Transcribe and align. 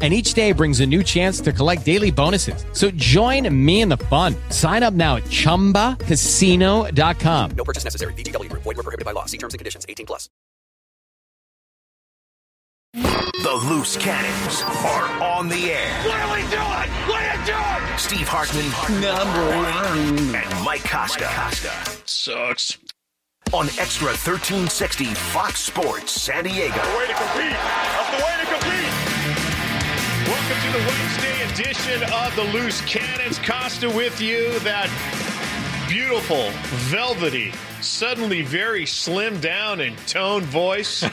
And 0.00 0.14
each 0.14 0.34
day 0.34 0.52
brings 0.52 0.78
a 0.78 0.86
new 0.86 1.02
chance 1.02 1.40
to 1.40 1.52
collect 1.52 1.84
daily 1.84 2.12
bonuses. 2.12 2.64
So 2.72 2.92
join 2.92 3.52
me 3.52 3.80
in 3.80 3.88
the 3.88 3.96
fun. 3.96 4.36
Sign 4.50 4.84
up 4.84 4.94
now 4.94 5.16
at 5.16 5.24
chumbacasino.com. 5.24 7.50
No 7.56 7.64
purchase 7.64 7.82
necessary. 7.82 8.12
VGW 8.12 8.48
Group. 8.48 8.62
Void 8.62 8.76
were 8.76 8.84
prohibited 8.84 9.04
by 9.04 9.10
law. 9.10 9.24
See 9.24 9.38
terms 9.38 9.54
and 9.54 9.58
conditions. 9.58 9.84
18 9.88 10.06
plus. 10.06 10.28
The 12.94 13.60
Loose 13.66 13.96
Cannons 13.96 14.62
are 14.62 15.22
on 15.22 15.48
the 15.48 15.72
air. 15.72 16.02
What 16.04 16.20
are 16.20 16.34
we 16.34 16.42
doing? 16.50 16.90
What 17.08 17.22
are 17.22 17.38
you 17.38 17.44
doing? 17.46 17.98
Steve 17.98 18.28
Hartman, 18.28 18.66
number 19.00 19.56
one, 19.56 20.34
and 20.34 20.64
Mike 20.64 20.84
Costa. 20.84 21.24
Mike 21.24 21.34
Costa. 21.34 21.72
Sucks. 22.04 22.76
On 23.52 23.66
Extra 23.78 24.08
1360 24.08 25.04
Fox 25.06 25.60
Sports 25.60 26.12
San 26.12 26.44
Diego. 26.44 26.74
The 26.74 26.96
way 26.98 27.06
to 27.06 27.14
compete. 27.14 27.52
That's 27.52 28.10
the 28.10 28.16
way 28.16 28.18
to 28.18 28.26
compete. 28.26 28.37
Welcome 30.48 30.72
to 30.72 30.78
the 30.78 30.86
Wednesday 30.86 31.52
edition 31.52 32.02
of 32.04 32.34
the 32.34 32.44
Loose 32.54 32.80
Cannons. 32.86 33.38
Costa 33.38 33.86
with 33.86 34.18
you. 34.18 34.58
That 34.60 34.88
beautiful, 35.90 36.48
velvety, 36.88 37.52
suddenly 37.82 38.40
very 38.40 38.86
slim 38.86 39.40
down 39.40 39.82
and 39.82 39.94
toned 40.06 40.46
voice. 40.46 41.04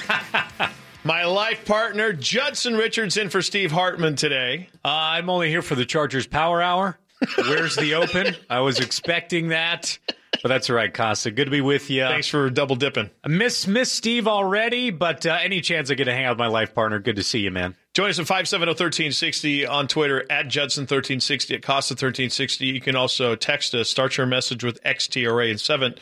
My 1.03 1.25
life 1.25 1.66
partner, 1.66 2.13
Judson 2.13 2.75
Richards, 2.77 3.17
in 3.17 3.28
for 3.28 3.41
Steve 3.41 3.73
Hartman 3.73 4.16
today. 4.16 4.69
Uh, 4.86 4.88
I'm 4.88 5.30
only 5.30 5.50
here 5.50 5.61
for 5.61 5.75
the 5.75 5.86
Chargers 5.86 6.28
Power 6.28 6.61
Hour. 6.61 6.97
Where's 7.36 7.75
the 7.75 7.95
open? 7.95 8.38
I 8.50 8.61
was 8.61 8.80
expecting 8.80 9.50
that, 9.50 10.00
but 10.41 10.47
that's 10.47 10.69
all 10.69 10.78
right, 10.78 10.94
Costa. 10.94 11.30
Good 11.30 11.45
to 11.45 11.52
be 11.52 11.59
with 11.59 11.89
you. 11.89 12.03
Thanks 12.03 12.30
for 12.30 12.50
double 12.50 12.78
dipping. 12.78 13.09
I 13.22 13.28
miss 13.28 13.67
miss 13.67 13.91
Steve 13.91 14.30
already, 14.30 14.91
but 14.91 15.25
uh, 15.25 15.38
any 15.41 15.59
chance 15.59 15.91
I 15.91 15.95
get 15.95 16.06
to 16.06 16.13
hang 16.13 16.23
out 16.23 16.38
with 16.38 16.39
my 16.39 16.47
life 16.47 16.73
partner, 16.73 17.00
good 17.00 17.17
to 17.17 17.23
see 17.23 17.39
you, 17.39 17.52
man. 17.52 17.75
Join 17.95 18.09
us 18.09 18.19
at 18.19 18.25
570-1360 18.25 19.69
on 19.69 19.88
Twitter, 19.88 20.25
at 20.29 20.47
Judson1360, 20.47 21.55
at 21.55 21.61
Costa1360. 21.61 22.73
You 22.73 22.81
can 22.81 22.97
also 22.97 23.35
text 23.35 23.73
us, 23.73 23.89
start 23.89 24.17
your 24.17 24.27
message 24.27 24.65
with 24.65 24.83
XTRA 24.83 25.49
and 25.49 25.61
7. 25.61 25.95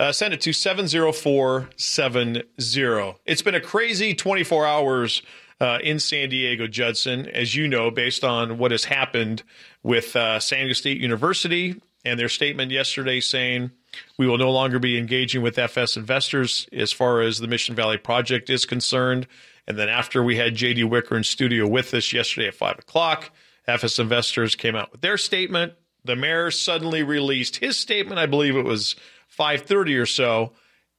Uh, 0.00 0.10
send 0.10 0.32
it 0.32 0.40
to 0.40 0.54
70470. 0.54 3.14
It's 3.26 3.42
been 3.42 3.54
a 3.54 3.60
crazy 3.60 4.14
24 4.14 4.66
hours 4.66 5.20
uh, 5.60 5.80
in 5.82 5.98
San 5.98 6.30
Diego, 6.30 6.66
Judson, 6.66 7.28
as 7.28 7.54
you 7.54 7.68
know, 7.68 7.90
based 7.90 8.24
on 8.24 8.56
what 8.56 8.70
has 8.70 8.84
happened 8.84 9.42
with 9.82 10.16
uh, 10.16 10.40
San 10.40 10.60
Diego 10.60 10.72
State 10.72 10.98
University 10.98 11.78
and 12.06 12.18
their 12.18 12.30
statement 12.30 12.72
yesterday 12.72 13.20
saying 13.20 13.70
we 14.16 14.26
will 14.26 14.38
no 14.38 14.50
longer 14.50 14.78
be 14.78 14.96
engaging 14.96 15.42
with 15.42 15.58
FS 15.58 15.98
investors 15.98 16.66
as 16.72 16.90
far 16.90 17.20
as 17.20 17.38
the 17.38 17.48
Mission 17.48 17.74
Valley 17.74 17.98
project 17.98 18.48
is 18.48 18.64
concerned. 18.64 19.26
And 19.66 19.78
then 19.78 19.88
after 19.88 20.22
we 20.22 20.36
had 20.36 20.54
JD 20.54 20.88
Wicker 20.88 21.16
in 21.16 21.24
studio 21.24 21.66
with 21.66 21.94
us 21.94 22.12
yesterday 22.12 22.48
at 22.48 22.54
five 22.54 22.78
o'clock, 22.78 23.30
FS 23.66 23.98
investors 23.98 24.54
came 24.54 24.76
out 24.76 24.92
with 24.92 25.00
their 25.00 25.16
statement. 25.16 25.72
The 26.04 26.16
mayor 26.16 26.50
suddenly 26.50 27.02
released 27.02 27.56
his 27.56 27.78
statement. 27.78 28.18
I 28.18 28.26
believe 28.26 28.56
it 28.56 28.64
was 28.64 28.94
5:30 29.38 30.00
or 30.00 30.06
so, 30.06 30.52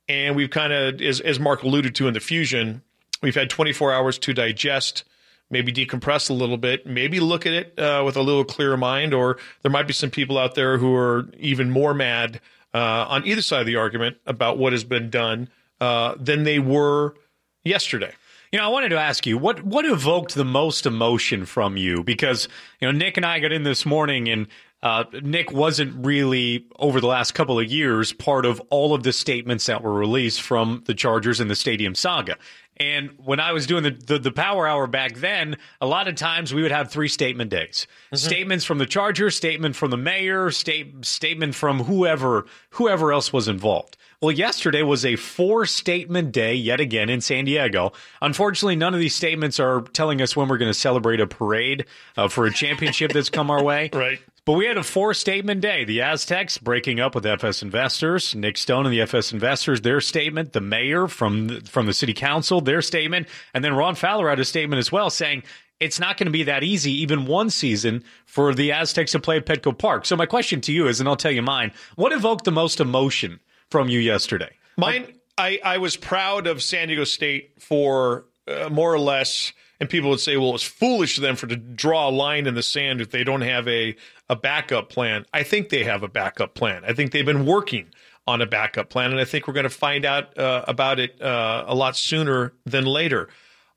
and 0.07 0.35
we've 0.35 0.49
kind 0.49 0.73
of, 0.73 1.02
as, 1.02 1.19
as 1.22 1.39
Mark 1.39 1.63
alluded 1.63 1.95
to 1.95 2.07
in 2.07 2.13
the 2.13 2.19
fusion, 2.19 2.81
we've 3.22 3.35
had 3.35 3.49
24 3.49 3.94
hours 3.94 4.17
to 4.19 4.33
digest, 4.33 5.03
maybe 5.50 5.72
decompress 5.72 6.29
a 6.29 6.33
little 6.33 6.57
bit, 6.57 6.85
maybe 6.88 7.19
look 7.19 7.45
at 7.45 7.53
it 7.53 7.79
uh, 7.79 8.03
with 8.05 8.17
a 8.17 8.22
little 8.22 8.44
clearer 8.44 8.77
mind. 8.77 9.13
Or 9.13 9.38
there 9.61 9.72
might 9.72 9.88
be 9.88 9.94
some 9.94 10.09
people 10.09 10.38
out 10.38 10.56
there 10.56 10.78
who 10.78 10.95
are 10.95 11.28
even 11.38 11.69
more 11.69 11.94
mad 11.94 12.41
uh, 12.73 13.06
on 13.07 13.25
either 13.25 13.41
side 13.41 13.61
of 13.61 13.67
the 13.67 13.78
argument 13.78 14.17
about 14.25 14.57
what 14.57 14.73
has 14.73 14.84
been 14.84 15.09
done 15.09 15.50
uh, 15.79 16.16
than 16.19 16.44
they 16.44 16.59
were 16.59 17.16
yesterday. 17.63 18.11
You 18.55 18.61
know, 18.61 18.67
I 18.67 18.69
wanted 18.69 18.88
to 18.89 18.97
ask 18.97 19.25
you 19.25 19.38
what 19.38 19.63
what 19.63 19.83
evoked 19.83 20.33
the 20.33 20.45
most 20.45 20.85
emotion 20.85 21.45
from 21.45 21.75
you 21.75 22.05
because 22.05 22.47
you 22.79 22.88
know 22.88 22.97
Nick 22.97 23.17
and 23.17 23.25
I 23.25 23.41
got 23.41 23.51
in 23.51 23.63
this 23.63 23.85
morning 23.85 24.29
and 24.29 24.47
uh, 24.81 25.03
Nick 25.21 25.51
wasn't 25.51 26.05
really 26.05 26.66
over 26.79 27.01
the 27.01 27.07
last 27.07 27.33
couple 27.33 27.59
of 27.59 27.69
years 27.69 28.13
part 28.13 28.45
of 28.45 28.61
all 28.69 28.93
of 28.93 29.03
the 29.03 29.11
statements 29.11 29.66
that 29.66 29.83
were 29.83 29.91
released 29.91 30.41
from 30.41 30.83
the 30.85 30.93
Chargers 30.93 31.41
and 31.41 31.51
the 31.51 31.55
Stadium 31.55 31.95
saga. 31.95 32.38
And 32.77 33.09
when 33.17 33.41
I 33.41 33.51
was 33.51 33.67
doing 33.67 33.83
the, 33.83 33.91
the, 33.91 34.19
the 34.19 34.31
power 34.31 34.66
hour 34.66 34.87
back 34.87 35.16
then, 35.16 35.57
a 35.81 35.85
lot 35.85 36.07
of 36.07 36.16
times 36.16 36.53
we 36.53 36.61
would 36.61 36.72
have 36.72 36.89
three 36.89 37.09
statement 37.09 37.51
days: 37.51 37.87
statements 38.13 38.63
from 38.63 38.77
the 38.77 38.85
Chargers, 38.85 39.35
statement 39.35 39.75
from 39.75 39.91
the 39.91 39.97
mayor, 39.97 40.49
state, 40.49 41.03
statement 41.03 41.55
from 41.55 41.83
whoever 41.83 42.45
whoever 42.69 43.11
else 43.11 43.33
was 43.33 43.49
involved. 43.49 43.97
Well, 44.22 44.31
yesterday 44.31 44.81
was 44.81 45.06
a 45.06 45.16
four 45.16 45.66
statement 45.66 46.31
day 46.31 46.53
yet 46.56 46.80
again 46.80 47.09
in 47.09 47.22
San 47.22 47.46
Diego. 47.46 47.92
Unfortunately, 48.22 48.76
none 48.76 48.94
of 48.94 49.00
these 49.00 49.16
statements 49.16 49.59
are 49.59 49.81
telling 49.81 50.22
us 50.22 50.36
when 50.36 50.48
we're 50.48 50.58
going 50.58 50.72
to 50.72 50.80
celebrate 50.80 51.20
a 51.20 51.28
parade 51.28 51.86
uh, 52.18 52.28
for 52.28 52.46
a 52.46 52.53
championship 52.53 53.12
that's 53.12 53.30
come 53.30 53.52
our 53.52 53.64
way. 53.64 53.90
Right. 54.06 54.20
But 54.46 54.53
we 54.53 54.68
had 54.68 54.78
a 54.78 54.84
four 54.84 55.16
statement 55.16 55.62
day. 55.62 55.86
The 55.86 56.02
Aztecs 56.02 56.59
breaking 56.59 57.00
up 57.00 57.16
with 57.16 57.26
FS 57.26 57.64
Investors, 57.64 58.36
Nick 58.36 58.58
Stone 58.58 58.86
and 58.86 58.94
the 58.94 59.02
FS 59.02 59.34
Investors, 59.34 59.81
their 59.81 60.00
statement, 60.00 60.53
the 60.53 60.62
mayor 60.62 61.08
from 61.08 61.47
the, 61.47 61.62
from 61.62 61.88
the 61.88 61.94
city 61.94 62.14
council, 62.14 62.62
their 62.62 62.84
statement, 62.84 63.28
and 63.56 63.64
then 63.64 63.74
Ron 63.74 63.96
Fowler 63.96 64.30
had 64.30 64.40
a 64.40 64.46
statement 64.46 64.78
as 64.78 64.92
well 64.92 65.09
saying 65.09 65.42
it's 65.80 66.00
not 66.00 66.18
going 66.18 66.28
to 66.28 66.32
be 66.32 66.44
that 66.44 66.64
easy, 66.64 66.92
even 66.92 67.26
one 67.26 67.50
season, 67.50 68.03
for 68.26 68.53
the 68.53 68.72
Aztecs 68.72 69.14
to 69.14 69.20
play 69.20 69.38
at 69.38 69.47
Petco 69.47 69.76
Park. 69.76 70.06
So 70.06 70.16
my 70.16 70.28
question 70.28 70.62
to 70.62 70.72
you 70.72 70.88
is, 70.88 71.00
and 71.00 71.09
I'll 71.09 71.16
tell 71.16 71.32
you 71.32 71.42
mine, 71.42 71.72
what 71.96 72.14
evoked 72.14 72.46
the 72.46 72.52
most 72.52 72.80
emotion 72.80 73.40
from 73.75 73.90
you 73.90 74.00
yesterday? 74.00 74.52
Mine, 74.78 75.16
I, 75.38 75.59
I 75.62 75.80
was 75.80 75.97
proud 75.97 76.47
of 76.47 76.63
San 76.63 76.88
Diego 76.88 77.03
State 77.03 77.62
for 77.62 78.24
uh, 78.47 78.69
more 78.69 78.94
or 78.94 79.00
less, 79.00 79.52
and 79.81 79.90
people 79.90 80.09
would 80.12 80.22
say, 80.22 80.38
well, 80.38 80.56
it's 80.56 80.63
foolish 80.63 81.18
of 81.18 81.24
them 81.24 81.36
for 81.36 81.47
to 81.47 81.58
draw 81.58 82.08
a 82.08 82.09
line 82.09 82.47
in 82.47 82.56
the 82.56 82.64
sand 82.64 83.02
if 83.02 83.12
they 83.12 83.25
don't 83.25 83.41
have 83.41 83.68
a, 83.68 83.97
a 84.30 84.38
backup 84.38 84.88
plan. 84.88 85.25
I 85.34 85.44
think 85.44 85.68
they 85.68 85.84
have 85.84 86.03
a 86.03 86.08
backup 86.08 86.53
plan. 86.56 86.84
I 86.88 86.94
think 86.94 87.12
they've 87.12 87.25
been 87.25 87.46
working 87.46 87.88
on 88.25 88.41
a 88.41 88.46
backup 88.46 88.90
plan, 88.90 89.12
and 89.12 89.19
I 89.19 89.25
think 89.25 89.46
we're 89.46 89.53
going 89.53 89.66
to 89.66 89.69
find 89.69 90.06
out 90.06 90.38
uh, 90.38 90.64
about 90.69 91.02
it 91.02 91.22
uh, 91.22 91.66
a 91.68 91.75
lot 91.75 91.97
sooner 91.97 92.53
than 92.66 92.85
later. 92.85 93.28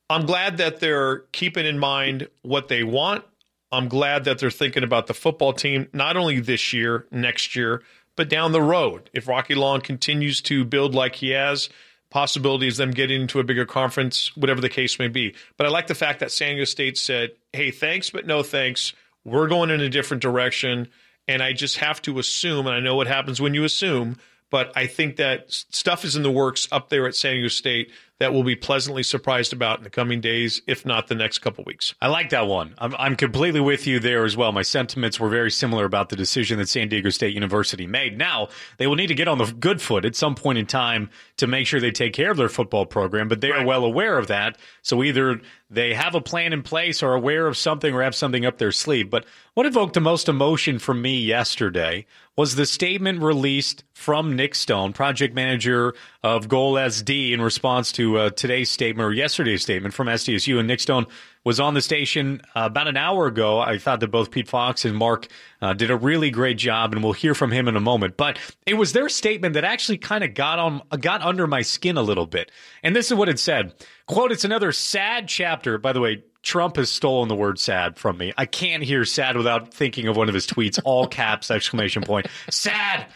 I'm 0.08 0.26
glad 0.26 0.58
that 0.58 0.78
they're 0.78 1.24
keeping 1.32 1.66
in 1.66 1.80
mind 1.80 2.28
what 2.42 2.68
they 2.68 2.84
want. 2.84 3.24
I'm 3.72 3.88
glad 3.88 4.24
that 4.26 4.38
they're 4.38 4.50
thinking 4.50 4.84
about 4.84 5.08
the 5.08 5.14
football 5.14 5.52
team, 5.52 5.88
not 5.92 6.16
only 6.16 6.38
this 6.38 6.72
year, 6.72 7.06
next 7.10 7.56
year, 7.56 7.82
but 8.18 8.28
down 8.28 8.50
the 8.50 8.60
road. 8.60 9.08
If 9.14 9.28
Rocky 9.28 9.54
Long 9.54 9.80
continues 9.80 10.42
to 10.42 10.64
build 10.64 10.92
like 10.92 11.14
he 11.14 11.30
has, 11.30 11.70
possibilities 12.10 12.76
them 12.76 12.90
getting 12.90 13.22
into 13.22 13.38
a 13.38 13.44
bigger 13.44 13.64
conference, 13.64 14.36
whatever 14.36 14.60
the 14.60 14.68
case 14.68 14.98
may 14.98 15.06
be. 15.06 15.36
But 15.56 15.68
I 15.68 15.70
like 15.70 15.86
the 15.86 15.94
fact 15.94 16.18
that 16.18 16.32
San 16.32 16.48
Diego 16.50 16.64
State 16.64 16.98
said, 16.98 17.30
hey, 17.52 17.70
thanks, 17.70 18.10
but 18.10 18.26
no 18.26 18.42
thanks. 18.42 18.92
We're 19.24 19.46
going 19.46 19.70
in 19.70 19.80
a 19.80 19.88
different 19.88 20.20
direction. 20.20 20.88
And 21.28 21.44
I 21.44 21.52
just 21.52 21.78
have 21.78 22.02
to 22.02 22.18
assume, 22.18 22.66
and 22.66 22.74
I 22.74 22.80
know 22.80 22.96
what 22.96 23.06
happens 23.06 23.40
when 23.40 23.54
you 23.54 23.62
assume, 23.62 24.16
but 24.50 24.72
I 24.74 24.88
think 24.88 25.14
that 25.16 25.44
stuff 25.52 26.04
is 26.04 26.16
in 26.16 26.24
the 26.24 26.30
works 26.30 26.66
up 26.72 26.88
there 26.88 27.06
at 27.06 27.14
San 27.14 27.34
Diego 27.34 27.48
State 27.48 27.92
that 28.18 28.32
we'll 28.32 28.42
be 28.42 28.56
pleasantly 28.56 29.02
surprised 29.02 29.52
about 29.52 29.78
in 29.78 29.84
the 29.84 29.90
coming 29.90 30.20
days, 30.20 30.60
if 30.66 30.84
not 30.84 31.06
the 31.06 31.14
next 31.14 31.38
couple 31.38 31.62
weeks. 31.64 31.94
I 32.00 32.08
like 32.08 32.30
that 32.30 32.46
one. 32.48 32.74
I'm, 32.78 32.94
I'm 32.98 33.14
completely 33.16 33.60
with 33.60 33.86
you 33.86 34.00
there 34.00 34.24
as 34.24 34.36
well. 34.36 34.50
My 34.52 34.62
sentiments 34.62 35.20
were 35.20 35.28
very 35.28 35.50
similar 35.50 35.84
about 35.84 36.08
the 36.08 36.16
decision 36.16 36.58
that 36.58 36.68
San 36.68 36.88
Diego 36.88 37.10
State 37.10 37.32
University 37.34 37.86
made. 37.86 38.18
Now, 38.18 38.48
they 38.78 38.86
will 38.86 38.96
need 38.96 39.06
to 39.06 39.14
get 39.14 39.28
on 39.28 39.38
the 39.38 39.46
good 39.52 39.80
foot 39.80 40.04
at 40.04 40.16
some 40.16 40.34
point 40.34 40.58
in 40.58 40.66
time 40.66 41.10
to 41.36 41.46
make 41.46 41.66
sure 41.66 41.78
they 41.80 41.92
take 41.92 42.12
care 42.12 42.30
of 42.32 42.36
their 42.36 42.48
football 42.48 42.86
program, 42.86 43.28
but 43.28 43.40
they 43.40 43.50
Right. 43.50 43.62
are 43.62 43.66
well 43.66 43.84
aware 43.84 44.18
of 44.18 44.26
that. 44.26 44.58
So 44.82 45.02
either 45.04 45.40
they 45.70 45.92
have 45.92 46.14
a 46.14 46.20
plan 46.20 46.52
in 46.52 46.62
place 46.62 47.02
or 47.02 47.12
aware 47.12 47.46
of 47.46 47.56
something 47.56 47.94
or 47.94 48.02
have 48.02 48.14
something 48.14 48.46
up 48.46 48.56
their 48.56 48.72
sleeve. 48.72 49.10
But 49.10 49.26
what 49.54 49.66
evoked 49.66 49.94
the 49.94 50.00
most 50.00 50.28
emotion 50.28 50.78
from 50.78 51.02
me 51.02 51.20
yesterday 51.20 52.06
was 52.36 52.54
the 52.54 52.64
statement 52.64 53.20
released 53.20 53.84
from 53.92 54.34
Nick 54.34 54.54
Stone, 54.54 54.94
project 54.94 55.34
manager 55.34 55.94
of 56.22 56.48
Goal 56.48 56.74
SD, 56.74 57.32
in 57.32 57.42
response 57.42 57.92
to 57.92 58.16
uh, 58.16 58.30
today's 58.30 58.70
statement 58.70 59.06
or 59.06 59.12
yesterday's 59.12 59.62
statement 59.62 59.92
from 59.92 60.06
SDSU. 60.06 60.58
And 60.58 60.68
Nick 60.68 60.80
Stone 60.80 61.06
was 61.48 61.58
on 61.58 61.72
the 61.72 61.80
station 61.80 62.42
uh, 62.54 62.64
about 62.64 62.88
an 62.88 62.98
hour 62.98 63.26
ago. 63.26 63.58
I 63.58 63.78
thought 63.78 64.00
that 64.00 64.08
both 64.08 64.30
Pete 64.30 64.46
Fox 64.46 64.84
and 64.84 64.94
Mark 64.94 65.28
uh, 65.62 65.72
did 65.72 65.90
a 65.90 65.96
really 65.96 66.30
great 66.30 66.58
job, 66.58 66.92
and 66.92 67.02
we'll 67.02 67.14
hear 67.14 67.34
from 67.34 67.50
him 67.50 67.68
in 67.68 67.74
a 67.74 67.80
moment. 67.80 68.18
But 68.18 68.38
it 68.66 68.74
was 68.74 68.92
their 68.92 69.08
statement 69.08 69.54
that 69.54 69.64
actually 69.64 69.96
kind 69.96 70.22
of 70.22 70.34
got 70.34 70.58
on 70.58 70.82
got 71.00 71.22
under 71.22 71.46
my 71.46 71.62
skin 71.62 71.96
a 71.96 72.02
little 72.02 72.26
bit. 72.26 72.52
And 72.82 72.94
this 72.94 73.10
is 73.10 73.14
what 73.14 73.30
it 73.30 73.38
said: 73.38 73.72
"Quote: 74.04 74.30
It's 74.30 74.44
another 74.44 74.72
sad 74.72 75.26
chapter." 75.26 75.78
By 75.78 75.92
the 75.92 76.00
way. 76.00 76.22
Trump 76.40 76.76
has 76.76 76.88
stolen 76.88 77.28
the 77.28 77.34
word 77.34 77.58
sad 77.58 77.98
from 77.98 78.16
me. 78.16 78.32
I 78.38 78.46
can't 78.46 78.82
hear 78.82 79.04
sad 79.04 79.36
without 79.36 79.74
thinking 79.74 80.06
of 80.06 80.16
one 80.16 80.28
of 80.28 80.34
his 80.34 80.46
tweets, 80.46 80.78
all 80.84 81.06
caps, 81.06 81.50
exclamation 81.50 82.04
point. 82.04 82.28
Sad. 82.48 83.06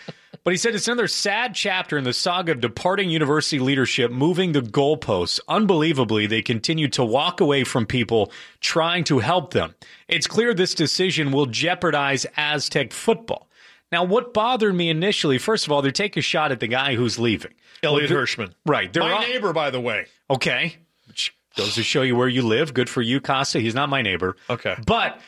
But 0.44 0.52
he 0.52 0.56
said 0.56 0.74
it's 0.74 0.88
another 0.88 1.06
sad 1.06 1.54
chapter 1.54 1.96
in 1.96 2.02
the 2.02 2.12
saga 2.12 2.52
of 2.52 2.60
departing 2.60 3.10
university 3.10 3.60
leadership, 3.60 4.10
moving 4.10 4.52
the 4.52 4.60
goalposts. 4.60 5.38
Unbelievably, 5.46 6.26
they 6.26 6.42
continue 6.42 6.88
to 6.88 7.04
walk 7.04 7.40
away 7.40 7.62
from 7.62 7.86
people 7.86 8.32
trying 8.60 9.04
to 9.04 9.20
help 9.20 9.52
them. 9.52 9.74
It's 10.08 10.26
clear 10.26 10.52
this 10.52 10.74
decision 10.74 11.30
will 11.30 11.46
jeopardize 11.46 12.26
Aztec 12.36 12.92
football. 12.92 13.48
Now, 13.92 14.02
what 14.02 14.34
bothered 14.34 14.74
me 14.74 14.88
initially, 14.88 15.38
first 15.38 15.66
of 15.66 15.72
all, 15.72 15.82
they 15.82 15.92
take 15.92 16.16
a 16.16 16.22
shot 16.22 16.50
at 16.50 16.58
the 16.58 16.66
guy 16.66 16.96
who's 16.96 17.18
leaving. 17.18 17.52
Elliot 17.82 18.10
Well, 18.10 18.20
Hirshman. 18.20 18.52
Right. 18.66 18.92
They're 18.92 19.02
My 19.02 19.20
neighbor, 19.20 19.52
by 19.52 19.70
the 19.70 19.80
way. 19.80 20.06
Okay. 20.28 20.76
Which 21.06 21.36
goes 21.56 21.74
to 21.74 21.82
show 21.84 22.02
you 22.02 22.16
where 22.16 22.28
you 22.28 22.42
live. 22.42 22.74
Good 22.74 22.88
for 22.88 23.02
you, 23.02 23.20
Costa. 23.20 23.60
He's 23.60 23.74
not 23.74 23.88
my 23.90 24.02
neighbor. 24.02 24.36
Okay. 24.50 24.74
But 24.86 25.20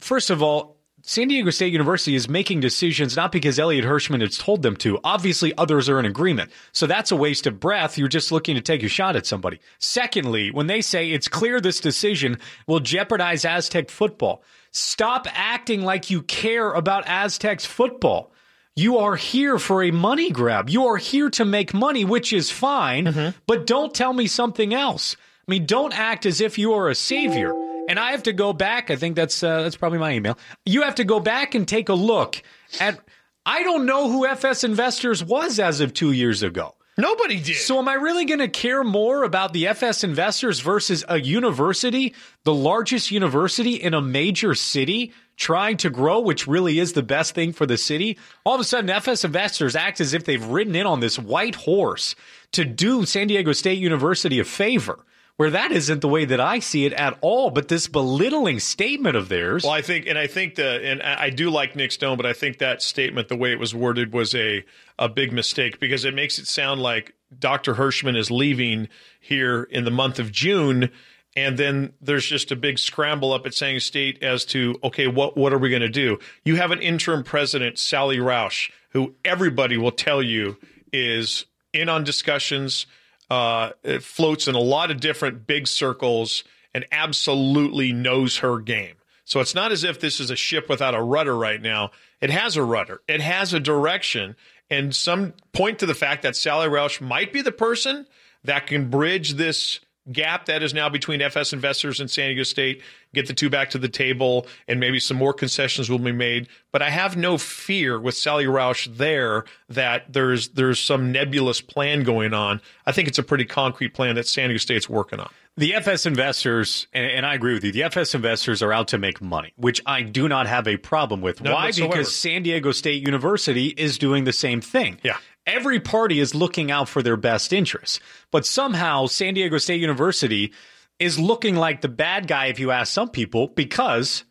first 0.00 0.30
of 0.30 0.42
all, 0.42 0.77
San 1.08 1.28
Diego 1.28 1.48
State 1.48 1.72
University 1.72 2.14
is 2.14 2.28
making 2.28 2.60
decisions 2.60 3.16
not 3.16 3.32
because 3.32 3.58
Elliot 3.58 3.86
Hirshman 3.86 4.20
has 4.20 4.36
told 4.36 4.60
them 4.60 4.76
to. 4.76 4.98
Obviously, 5.02 5.56
others 5.56 5.88
are 5.88 5.98
in 5.98 6.04
agreement. 6.04 6.50
So 6.72 6.86
that's 6.86 7.10
a 7.10 7.16
waste 7.16 7.46
of 7.46 7.58
breath. 7.58 7.96
You're 7.96 8.08
just 8.08 8.30
looking 8.30 8.56
to 8.56 8.60
take 8.60 8.82
a 8.82 8.88
shot 8.88 9.16
at 9.16 9.24
somebody. 9.24 9.58
Secondly, 9.78 10.50
when 10.50 10.66
they 10.66 10.82
say 10.82 11.10
it's 11.10 11.26
clear 11.26 11.62
this 11.62 11.80
decision 11.80 12.36
will 12.66 12.80
jeopardize 12.80 13.46
Aztec 13.46 13.88
football, 13.88 14.42
stop 14.70 15.26
acting 15.32 15.80
like 15.80 16.10
you 16.10 16.20
care 16.20 16.72
about 16.72 17.08
Aztecs 17.08 17.64
football. 17.64 18.30
You 18.76 18.98
are 18.98 19.16
here 19.16 19.58
for 19.58 19.82
a 19.82 19.90
money 19.90 20.30
grab. 20.30 20.68
You 20.68 20.88
are 20.88 20.98
here 20.98 21.30
to 21.30 21.46
make 21.46 21.72
money, 21.72 22.04
which 22.04 22.34
is 22.34 22.50
fine, 22.50 23.06
mm-hmm. 23.06 23.38
but 23.46 23.66
don't 23.66 23.94
tell 23.94 24.12
me 24.12 24.26
something 24.26 24.74
else. 24.74 25.16
I 25.48 25.52
mean, 25.52 25.64
don't 25.64 25.98
act 25.98 26.26
as 26.26 26.42
if 26.42 26.58
you 26.58 26.74
are 26.74 26.90
a 26.90 26.94
savior. 26.94 27.54
And 27.88 27.98
I 27.98 28.12
have 28.12 28.22
to 28.24 28.32
go 28.32 28.52
back. 28.52 28.90
I 28.90 28.96
think 28.96 29.16
that's 29.16 29.42
uh, 29.42 29.62
that's 29.62 29.76
probably 29.76 29.98
my 29.98 30.12
email. 30.12 30.38
You 30.64 30.82
have 30.82 30.96
to 30.96 31.04
go 31.04 31.18
back 31.18 31.54
and 31.54 31.66
take 31.66 31.88
a 31.88 31.94
look 31.94 32.40
at. 32.78 33.00
I 33.46 33.62
don't 33.62 33.86
know 33.86 34.10
who 34.10 34.26
FS 34.26 34.62
Investors 34.62 35.24
was 35.24 35.58
as 35.58 35.80
of 35.80 35.94
two 35.94 36.12
years 36.12 36.42
ago. 36.42 36.74
Nobody 36.98 37.40
did. 37.40 37.56
So 37.56 37.78
am 37.78 37.88
I 37.88 37.94
really 37.94 38.24
going 38.24 38.40
to 38.40 38.48
care 38.48 38.84
more 38.84 39.22
about 39.22 39.52
the 39.52 39.68
FS 39.68 40.04
Investors 40.04 40.60
versus 40.60 41.04
a 41.08 41.18
university, 41.18 42.14
the 42.44 42.52
largest 42.52 43.12
university 43.12 43.76
in 43.76 43.94
a 43.94 44.02
major 44.02 44.54
city 44.54 45.12
trying 45.36 45.76
to 45.78 45.90
grow, 45.90 46.18
which 46.18 46.48
really 46.48 46.80
is 46.80 46.92
the 46.92 47.02
best 47.02 47.36
thing 47.36 47.52
for 47.52 47.66
the 47.66 47.78
city? 47.78 48.18
All 48.44 48.56
of 48.56 48.60
a 48.60 48.64
sudden, 48.64 48.90
FS 48.90 49.24
Investors 49.24 49.76
act 49.76 50.00
as 50.00 50.12
if 50.12 50.24
they've 50.24 50.44
ridden 50.44 50.74
in 50.74 50.86
on 50.86 50.98
this 50.98 51.18
white 51.18 51.54
horse 51.54 52.16
to 52.52 52.64
do 52.64 53.06
San 53.06 53.28
Diego 53.28 53.52
State 53.52 53.78
University 53.78 54.40
a 54.40 54.44
favor. 54.44 54.98
Where 55.38 55.50
that 55.50 55.70
isn't 55.70 56.00
the 56.00 56.08
way 56.08 56.24
that 56.24 56.40
I 56.40 56.58
see 56.58 56.84
it 56.84 56.92
at 56.94 57.16
all, 57.20 57.50
but 57.50 57.68
this 57.68 57.86
belittling 57.86 58.58
statement 58.58 59.14
of 59.14 59.28
theirs. 59.28 59.62
Well, 59.62 59.72
I 59.72 59.82
think, 59.82 60.08
and 60.08 60.18
I 60.18 60.26
think 60.26 60.56
the, 60.56 60.84
and 60.84 61.00
I 61.00 61.30
do 61.30 61.48
like 61.48 61.76
Nick 61.76 61.92
Stone, 61.92 62.16
but 62.16 62.26
I 62.26 62.32
think 62.32 62.58
that 62.58 62.82
statement, 62.82 63.28
the 63.28 63.36
way 63.36 63.52
it 63.52 63.60
was 63.60 63.72
worded, 63.72 64.12
was 64.12 64.34
a 64.34 64.64
a 64.98 65.08
big 65.08 65.32
mistake 65.32 65.78
because 65.78 66.04
it 66.04 66.12
makes 66.12 66.40
it 66.40 66.48
sound 66.48 66.82
like 66.82 67.14
Dr. 67.38 67.74
Hirshman 67.74 68.16
is 68.16 68.32
leaving 68.32 68.88
here 69.20 69.62
in 69.70 69.84
the 69.84 69.92
month 69.92 70.18
of 70.18 70.32
June, 70.32 70.90
and 71.36 71.56
then 71.56 71.92
there's 72.00 72.26
just 72.26 72.50
a 72.50 72.56
big 72.56 72.80
scramble 72.80 73.32
up 73.32 73.46
at 73.46 73.54
San 73.54 73.78
State 73.78 74.20
as 74.24 74.44
to 74.46 74.74
okay, 74.82 75.06
what 75.06 75.36
what 75.36 75.52
are 75.52 75.58
we 75.58 75.70
going 75.70 75.82
to 75.82 75.88
do? 75.88 76.18
You 76.44 76.56
have 76.56 76.72
an 76.72 76.80
interim 76.80 77.22
president, 77.22 77.78
Sally 77.78 78.18
Roush, 78.18 78.72
who 78.90 79.14
everybody 79.24 79.76
will 79.76 79.92
tell 79.92 80.20
you 80.20 80.56
is 80.92 81.44
in 81.72 81.88
on 81.88 82.02
discussions. 82.02 82.86
Uh, 83.30 83.70
it 83.82 84.02
floats 84.02 84.48
in 84.48 84.54
a 84.54 84.60
lot 84.60 84.90
of 84.90 85.00
different 85.00 85.46
big 85.46 85.66
circles 85.66 86.44
and 86.74 86.86
absolutely 86.92 87.92
knows 87.92 88.38
her 88.38 88.58
game. 88.58 88.94
So 89.24 89.40
it's 89.40 89.54
not 89.54 89.72
as 89.72 89.84
if 89.84 90.00
this 90.00 90.20
is 90.20 90.30
a 90.30 90.36
ship 90.36 90.68
without 90.68 90.94
a 90.94 91.02
rudder 91.02 91.36
right 91.36 91.60
now. 91.60 91.90
It 92.20 92.30
has 92.30 92.56
a 92.56 92.62
rudder, 92.62 93.02
it 93.06 93.20
has 93.20 93.52
a 93.52 93.60
direction, 93.60 94.36
and 94.70 94.94
some 94.94 95.34
point 95.52 95.78
to 95.80 95.86
the 95.86 95.94
fact 95.94 96.22
that 96.22 96.36
Sally 96.36 96.68
Roush 96.68 97.00
might 97.00 97.32
be 97.32 97.42
the 97.42 97.52
person 97.52 98.06
that 98.44 98.66
can 98.66 98.90
bridge 98.90 99.34
this 99.34 99.80
gap 100.12 100.46
that 100.46 100.62
is 100.62 100.74
now 100.74 100.88
between 100.88 101.20
FS 101.20 101.52
investors 101.52 102.00
and 102.00 102.10
San 102.10 102.28
Diego 102.28 102.42
State, 102.42 102.82
get 103.14 103.26
the 103.26 103.34
two 103.34 103.50
back 103.50 103.70
to 103.70 103.78
the 103.78 103.88
table, 103.88 104.46
and 104.66 104.80
maybe 104.80 105.00
some 105.00 105.16
more 105.16 105.32
concessions 105.32 105.90
will 105.90 105.98
be 105.98 106.12
made. 106.12 106.48
But 106.72 106.82
I 106.82 106.90
have 106.90 107.16
no 107.16 107.38
fear 107.38 107.98
with 107.98 108.14
Sally 108.14 108.46
Roush 108.46 108.96
there 108.96 109.44
that 109.68 110.12
there's 110.12 110.50
there's 110.50 110.80
some 110.80 111.12
nebulous 111.12 111.60
plan 111.60 112.02
going 112.02 112.34
on. 112.34 112.60
I 112.86 112.92
think 112.92 113.08
it's 113.08 113.18
a 113.18 113.22
pretty 113.22 113.44
concrete 113.44 113.94
plan 113.94 114.14
that 114.16 114.26
San 114.26 114.48
Diego 114.48 114.58
State's 114.58 114.88
working 114.88 115.20
on. 115.20 115.30
The 115.58 115.74
FS 115.74 116.06
investors, 116.06 116.86
and, 116.92 117.04
and 117.04 117.26
I 117.26 117.34
agree 117.34 117.52
with 117.52 117.64
you, 117.64 117.72
the 117.72 117.82
FS 117.82 118.14
investors 118.14 118.62
are 118.62 118.72
out 118.72 118.86
to 118.88 118.98
make 118.98 119.20
money, 119.20 119.52
which 119.56 119.82
I 119.86 120.02
do 120.02 120.28
not 120.28 120.46
have 120.46 120.68
a 120.68 120.76
problem 120.76 121.20
with. 121.20 121.42
None 121.42 121.52
Why? 121.52 121.64
whatsoever. 121.66 121.94
Because 121.94 122.14
San 122.14 122.44
Diego 122.44 122.70
State 122.70 123.02
University 123.02 123.66
is 123.66 123.98
doing 123.98 124.22
the 124.22 124.32
same 124.32 124.60
thing. 124.60 125.00
Yeah. 125.02 125.16
Every 125.48 125.80
party 125.80 126.20
is 126.20 126.34
looking 126.34 126.70
out 126.70 126.90
for 126.90 127.02
their 127.02 127.16
best 127.16 127.54
interests. 127.54 128.00
But 128.30 128.44
somehow 128.44 129.06
San 129.06 129.32
Diego 129.32 129.56
State 129.56 129.80
University 129.80 130.52
is 130.98 131.18
looking 131.18 131.56
like 131.56 131.80
the 131.80 131.88
bad 131.88 132.28
guy, 132.28 132.46
if 132.46 132.60
you 132.60 132.70
ask 132.70 132.92
some 132.92 133.08
people, 133.08 133.48
because 133.48 134.24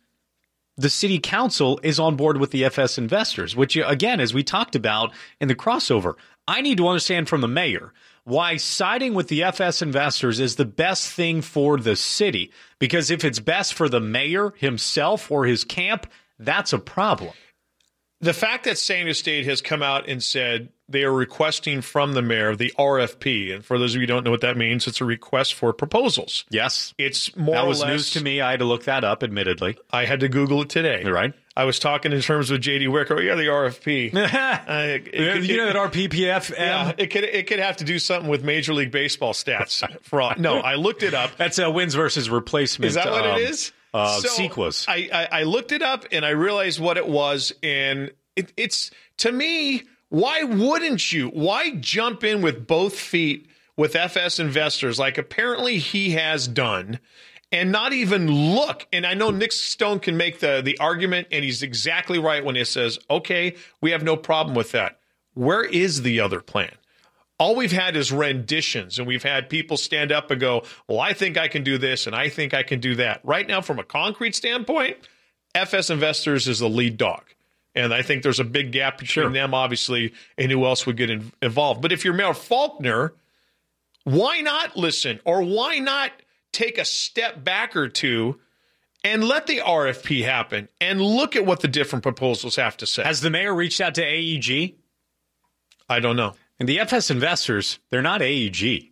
the 0.76 0.88
city 0.88 1.18
council 1.18 1.80
is 1.82 1.98
on 1.98 2.14
board 2.14 2.36
with 2.36 2.52
the 2.52 2.64
FS 2.64 2.98
investors, 2.98 3.56
which, 3.56 3.76
again, 3.76 4.20
as 4.20 4.32
we 4.32 4.44
talked 4.44 4.76
about 4.76 5.12
in 5.40 5.48
the 5.48 5.56
crossover, 5.56 6.14
I 6.46 6.60
need 6.60 6.78
to 6.78 6.86
understand 6.86 7.28
from 7.28 7.40
the 7.40 7.48
mayor 7.48 7.92
why 8.22 8.56
siding 8.56 9.14
with 9.14 9.26
the 9.26 9.42
FS 9.42 9.82
investors 9.82 10.38
is 10.38 10.54
the 10.54 10.64
best 10.64 11.10
thing 11.10 11.42
for 11.42 11.78
the 11.78 11.96
city. 11.96 12.52
Because 12.78 13.10
if 13.10 13.24
it's 13.24 13.40
best 13.40 13.74
for 13.74 13.88
the 13.88 14.00
mayor 14.00 14.52
himself 14.56 15.32
or 15.32 15.46
his 15.46 15.64
camp, 15.64 16.06
that's 16.38 16.72
a 16.72 16.78
problem. 16.78 17.32
the 18.20 18.32
fact 18.32 18.64
that 18.64 18.78
San 18.78 18.98
Diego 18.98 19.12
State 19.14 19.46
has 19.46 19.60
come 19.60 19.82
out 19.82 20.08
and 20.08 20.22
said 20.22 20.68
they 20.88 21.04
are 21.04 21.12
requesting 21.12 21.80
from 21.82 22.14
the 22.14 22.22
mayor 22.22 22.56
the 22.56 22.72
RFP, 22.78 23.54
and 23.54 23.64
for 23.64 23.78
those 23.78 23.94
of 23.94 24.00
you 24.00 24.02
who 24.02 24.06
don't 24.06 24.24
know 24.24 24.30
what 24.30 24.40
that 24.40 24.56
means, 24.56 24.86
it's 24.86 25.00
a 25.00 25.04
request 25.04 25.54
for 25.54 25.72
proposals. 25.72 26.44
Yes. 26.50 26.94
It's 26.98 27.36
more 27.36 27.54
That 27.56 27.64
or 27.64 27.68
was 27.68 27.80
less, 27.80 27.90
news 27.90 28.10
to 28.12 28.22
me. 28.22 28.40
I 28.40 28.50
had 28.52 28.60
to 28.60 28.64
look 28.64 28.84
that 28.84 29.04
up, 29.04 29.22
admittedly. 29.22 29.76
I 29.90 30.04
had 30.06 30.20
to 30.20 30.28
Google 30.28 30.62
it 30.62 30.68
today. 30.70 31.02
You're 31.04 31.12
right. 31.14 31.34
I 31.56 31.64
was 31.64 31.78
talking 31.80 32.12
in 32.12 32.20
terms 32.20 32.50
with 32.52 32.62
JD 32.62 32.90
Wicker. 32.92 33.20
Yeah, 33.20 33.34
the 33.34 33.46
RFP. 33.46 34.12
Uh, 34.68 34.82
it- 34.86 35.08
it- 35.12 35.44
you 35.44 35.56
know 35.56 35.66
that 35.66 35.76
our 35.76 35.88
PPF, 35.88 36.50
yeah, 36.56 36.92
it 36.96 37.08
could 37.08 37.24
it 37.24 37.46
could 37.48 37.58
have 37.58 37.78
to 37.78 37.84
do 37.84 37.98
something 37.98 38.30
with 38.30 38.44
Major 38.44 38.72
League 38.74 38.90
Baseball 38.92 39.32
stats. 39.32 39.84
For 40.02 40.20
all, 40.20 40.34
no, 40.38 40.58
I 40.58 40.74
looked 40.76 41.02
it 41.02 41.14
up. 41.14 41.36
that's 41.36 41.58
uh, 41.58 41.70
wins 41.70 41.94
versus 41.94 42.30
replacement. 42.30 42.88
Is 42.88 42.94
that 42.94 43.10
what 43.10 43.24
um, 43.24 43.38
it 43.38 43.50
is? 43.50 43.72
Uh, 43.92 44.20
So, 44.20 44.28
sequels. 44.28 44.84
I, 44.88 45.08
I 45.12 45.40
I 45.40 45.42
looked 45.44 45.72
it 45.72 45.82
up 45.82 46.06
and 46.12 46.24
I 46.24 46.30
realized 46.30 46.78
what 46.78 46.96
it 46.96 47.08
was, 47.08 47.52
and 47.62 48.12
it, 48.36 48.52
it's 48.56 48.90
to 49.18 49.32
me. 49.32 49.82
Why 50.08 50.42
wouldn't 50.42 51.12
you? 51.12 51.28
Why 51.28 51.72
jump 51.72 52.24
in 52.24 52.42
with 52.42 52.66
both 52.66 52.98
feet 52.98 53.48
with 53.76 53.94
FS 53.94 54.38
investors 54.38 54.98
like 54.98 55.18
apparently 55.18 55.78
he 55.78 56.10
has 56.10 56.48
done? 56.48 56.98
And 57.50 57.72
not 57.72 57.94
even 57.94 58.30
look. 58.54 58.86
And 58.92 59.06
I 59.06 59.14
know 59.14 59.30
Nick 59.30 59.52
Stone 59.52 60.00
can 60.00 60.18
make 60.18 60.40
the 60.40 60.60
the 60.62 60.78
argument, 60.78 61.28
and 61.32 61.42
he's 61.42 61.62
exactly 61.62 62.18
right 62.18 62.44
when 62.44 62.56
he 62.56 62.64
says, 62.64 62.98
"Okay, 63.08 63.54
we 63.80 63.90
have 63.90 64.02
no 64.02 64.16
problem 64.16 64.54
with 64.54 64.72
that." 64.72 65.00
Where 65.32 65.64
is 65.64 66.02
the 66.02 66.20
other 66.20 66.40
plan? 66.40 66.72
all 67.38 67.54
we've 67.54 67.72
had 67.72 67.96
is 67.96 68.10
renditions 68.12 68.98
and 68.98 69.06
we've 69.06 69.22
had 69.22 69.48
people 69.48 69.76
stand 69.76 70.12
up 70.12 70.30
and 70.30 70.40
go 70.40 70.62
well 70.88 71.00
i 71.00 71.12
think 71.12 71.36
i 71.36 71.48
can 71.48 71.62
do 71.62 71.78
this 71.78 72.06
and 72.06 72.14
i 72.14 72.28
think 72.28 72.52
i 72.52 72.62
can 72.62 72.80
do 72.80 72.94
that 72.94 73.20
right 73.24 73.46
now 73.46 73.60
from 73.60 73.78
a 73.78 73.84
concrete 73.84 74.34
standpoint 74.34 74.96
fs 75.54 75.90
investors 75.90 76.48
is 76.48 76.58
the 76.58 76.68
lead 76.68 76.96
dog 76.96 77.24
and 77.78 77.94
i 77.94 78.02
think 78.02 78.22
there's 78.22 78.40
a 78.40 78.44
big 78.44 78.72
gap 78.72 78.98
between 78.98 79.32
them 79.32 79.54
obviously 79.54 80.12
and 80.36 80.50
who 80.52 80.64
else 80.66 80.84
would 80.84 80.96
get 80.96 81.08
in, 81.08 81.32
involved 81.40 81.80
but 81.80 81.92
if 81.92 82.04
you're 82.04 82.12
mayor 82.14 82.32
Faulconer 82.34 83.12
why 84.04 84.40
not 84.40 84.76
listen 84.76 85.20
or 85.24 85.42
why 85.42 85.78
not 85.78 86.10
take 86.52 86.78
a 86.78 86.84
step 86.84 87.42
back 87.44 87.76
or 87.76 87.88
two 87.88 88.38
and 89.04 89.24
let 89.24 89.46
the 89.46 89.58
rfp 89.58 90.24
happen 90.24 90.68
and 90.80 91.00
look 91.00 91.36
at 91.36 91.46
what 91.46 91.60
the 91.60 91.68
different 91.68 92.02
proposals 92.02 92.56
have 92.56 92.76
to 92.76 92.86
say 92.86 93.02
Has 93.02 93.20
the 93.20 93.30
mayor 93.30 93.54
reached 93.54 93.80
out 93.80 93.94
to 93.96 94.02
AEG? 94.04 94.74
i 95.88 96.00
don't 96.00 96.16
know 96.16 96.34
And 96.58 96.68
the 96.68 96.80
FS 96.80 97.10
investors, 97.10 97.78
they're 97.90 98.02
not 98.02 98.20
AEG. 98.22 98.90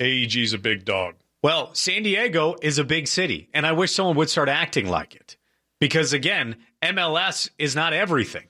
aeg's 0.00 0.52
a 0.52 0.58
big 0.58 0.84
dog 0.84 1.14
Well, 1.42 1.74
San 1.74 2.02
Diego 2.04 2.56
is 2.62 2.78
a 2.78 2.84
big 2.84 3.08
city, 3.08 3.48
and 3.52 3.66
I 3.66 3.72
wish 3.72 3.92
someone 3.92 4.16
would 4.16 4.30
start 4.30 4.48
acting 4.48 4.88
like 4.88 5.14
it. 5.14 5.36
Because 5.80 6.12
again, 6.12 6.56
MLS 6.82 7.50
is 7.58 7.74
not 7.74 7.92
everything. 7.92 8.44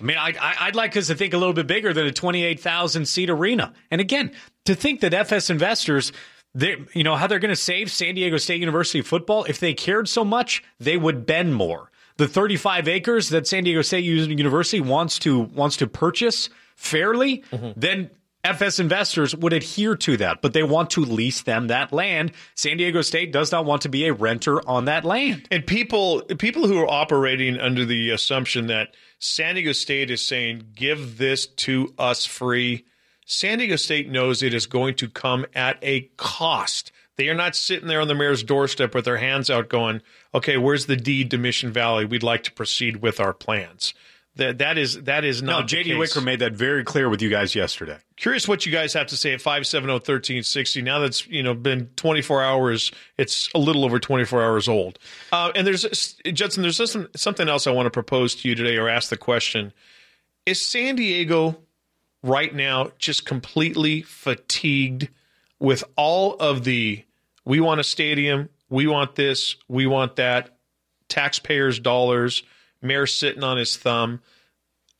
I 0.00 0.02
mean, 0.02 0.16
I, 0.16 0.34
I, 0.40 0.56
I'd 0.60 0.76
like 0.76 0.96
us 0.96 1.08
to 1.08 1.14
think 1.14 1.34
a 1.34 1.38
little 1.38 1.52
bit 1.52 1.66
bigger 1.66 1.92
than 1.92 2.06
a 2.06 2.12
28,000 2.12 3.06
seat 3.06 3.30
arena. 3.30 3.72
And 3.90 4.00
again, 4.00 4.32
to 4.64 4.74
think 4.74 5.00
that 5.00 5.12
FS 5.12 5.50
investors, 5.50 6.12
they, 6.54 6.76
you 6.94 7.04
know, 7.04 7.16
how 7.16 7.26
they're 7.26 7.38
going 7.38 7.50
to 7.50 7.56
save 7.56 7.90
San 7.90 8.14
Diego 8.14 8.36
State 8.36 8.60
University 8.60 9.02
football, 9.02 9.44
if 9.44 9.60
they 9.60 9.74
cared 9.74 10.08
so 10.08 10.24
much, 10.24 10.62
they 10.78 10.96
would 10.96 11.26
bend 11.26 11.54
more. 11.54 11.90
The 12.16 12.28
35 12.28 12.88
acres 12.88 13.28
that 13.30 13.46
San 13.46 13.64
Diego 13.64 13.82
State 13.82 14.04
University 14.04 14.80
wants 14.80 15.18
to 15.20 15.40
wants 15.40 15.76
to 15.78 15.86
purchase 15.86 16.50
fairly, 16.76 17.42
mm-hmm. 17.50 17.70
then 17.76 18.10
FS 18.42 18.78
investors 18.78 19.34
would 19.36 19.52
adhere 19.52 19.94
to 19.96 20.16
that, 20.16 20.40
but 20.40 20.54
they 20.54 20.62
want 20.62 20.90
to 20.90 21.00
lease 21.00 21.42
them 21.42 21.66
that 21.66 21.92
land. 21.92 22.32
San 22.54 22.78
Diego 22.78 23.02
State 23.02 23.32
does 23.32 23.52
not 23.52 23.66
want 23.66 23.82
to 23.82 23.88
be 23.88 24.06
a 24.06 24.14
renter 24.14 24.66
on 24.68 24.86
that 24.86 25.04
land. 25.04 25.46
And 25.50 25.66
people 25.66 26.22
people 26.38 26.66
who 26.66 26.78
are 26.78 26.90
operating 26.90 27.58
under 27.58 27.84
the 27.84 28.10
assumption 28.10 28.66
that 28.68 28.94
San 29.18 29.56
Diego 29.56 29.72
State 29.72 30.10
is 30.10 30.26
saying, 30.26 30.70
give 30.74 31.18
this 31.18 31.46
to 31.46 31.94
us 31.98 32.24
free, 32.24 32.86
San 33.26 33.58
Diego 33.58 33.76
State 33.76 34.10
knows 34.10 34.42
it 34.42 34.54
is 34.54 34.66
going 34.66 34.94
to 34.96 35.08
come 35.08 35.44
at 35.54 35.78
a 35.82 36.10
cost. 36.16 36.92
They 37.16 37.28
are 37.28 37.34
not 37.34 37.54
sitting 37.54 37.86
there 37.86 38.00
on 38.00 38.08
the 38.08 38.14
mayor's 38.14 38.42
doorstep 38.42 38.94
with 38.94 39.04
their 39.04 39.18
hands 39.18 39.50
out 39.50 39.68
going, 39.68 40.00
okay, 40.34 40.56
where's 40.56 40.86
the 40.86 40.96
deed 40.96 41.30
to 41.30 41.38
Mission 41.38 41.70
Valley? 41.70 42.06
We'd 42.06 42.22
like 42.22 42.42
to 42.44 42.52
proceed 42.52 43.02
with 43.02 43.20
our 43.20 43.34
plans. 43.34 43.92
That 44.36 44.58
that 44.58 44.78
is 44.78 45.02
that 45.02 45.24
is 45.24 45.42
No, 45.42 45.58
not 45.58 45.68
the 45.68 45.76
JD. 45.76 45.98
Wicker 45.98 46.20
made 46.20 46.38
that 46.38 46.52
very 46.52 46.84
clear 46.84 47.08
with 47.08 47.20
you 47.20 47.28
guys 47.28 47.54
yesterday. 47.54 47.98
Curious 48.16 48.46
what 48.46 48.64
you 48.64 48.70
guys 48.70 48.92
have 48.92 49.08
to 49.08 49.16
say 49.16 49.32
at 49.32 49.40
570-1360. 49.40 50.84
Now 50.84 51.00
that's, 51.00 51.26
you 51.26 51.42
know, 51.42 51.54
been 51.54 51.88
24 51.96 52.42
hours, 52.42 52.92
it's 53.18 53.48
a 53.54 53.58
little 53.58 53.84
over 53.84 53.98
24 53.98 54.42
hours 54.42 54.68
old. 54.68 54.98
Uh, 55.32 55.50
and 55.54 55.66
there's, 55.66 56.14
Judson, 56.32 56.62
there's 56.62 56.90
some, 56.90 57.08
something 57.16 57.48
else 57.48 57.66
I 57.66 57.72
want 57.72 57.86
to 57.86 57.90
propose 57.90 58.34
to 58.36 58.48
you 58.48 58.54
today 58.54 58.76
or 58.76 58.88
ask 58.88 59.10
the 59.10 59.16
question. 59.16 59.72
Is 60.46 60.64
San 60.64 60.96
Diego 60.96 61.58
right 62.22 62.54
now 62.54 62.92
just 62.98 63.26
completely 63.26 64.02
fatigued 64.02 65.08
with 65.58 65.82
all 65.96 66.34
of 66.36 66.64
the, 66.64 67.04
we 67.44 67.60
want 67.60 67.80
a 67.80 67.84
stadium, 67.84 68.48
we 68.68 68.86
want 68.86 69.14
this, 69.16 69.56
we 69.66 69.86
want 69.86 70.16
that, 70.16 70.56
taxpayers' 71.08 71.78
dollars, 71.80 72.42
mayor 72.82 73.06
sitting 73.06 73.42
on 73.42 73.56
his 73.56 73.76
thumb 73.76 74.20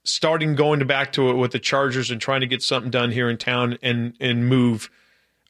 starting 0.04 0.54
going 0.54 0.80
to 0.80 0.84
back 0.84 1.12
to 1.12 1.30
it 1.30 1.34
with 1.34 1.52
the 1.52 1.58
Chargers 1.58 2.10
and 2.10 2.20
trying 2.20 2.40
to 2.40 2.46
get 2.46 2.62
something 2.62 2.90
done 2.90 3.10
here 3.10 3.28
in 3.28 3.36
town 3.36 3.78
and 3.82 4.14
and 4.20 4.48
move. 4.48 4.90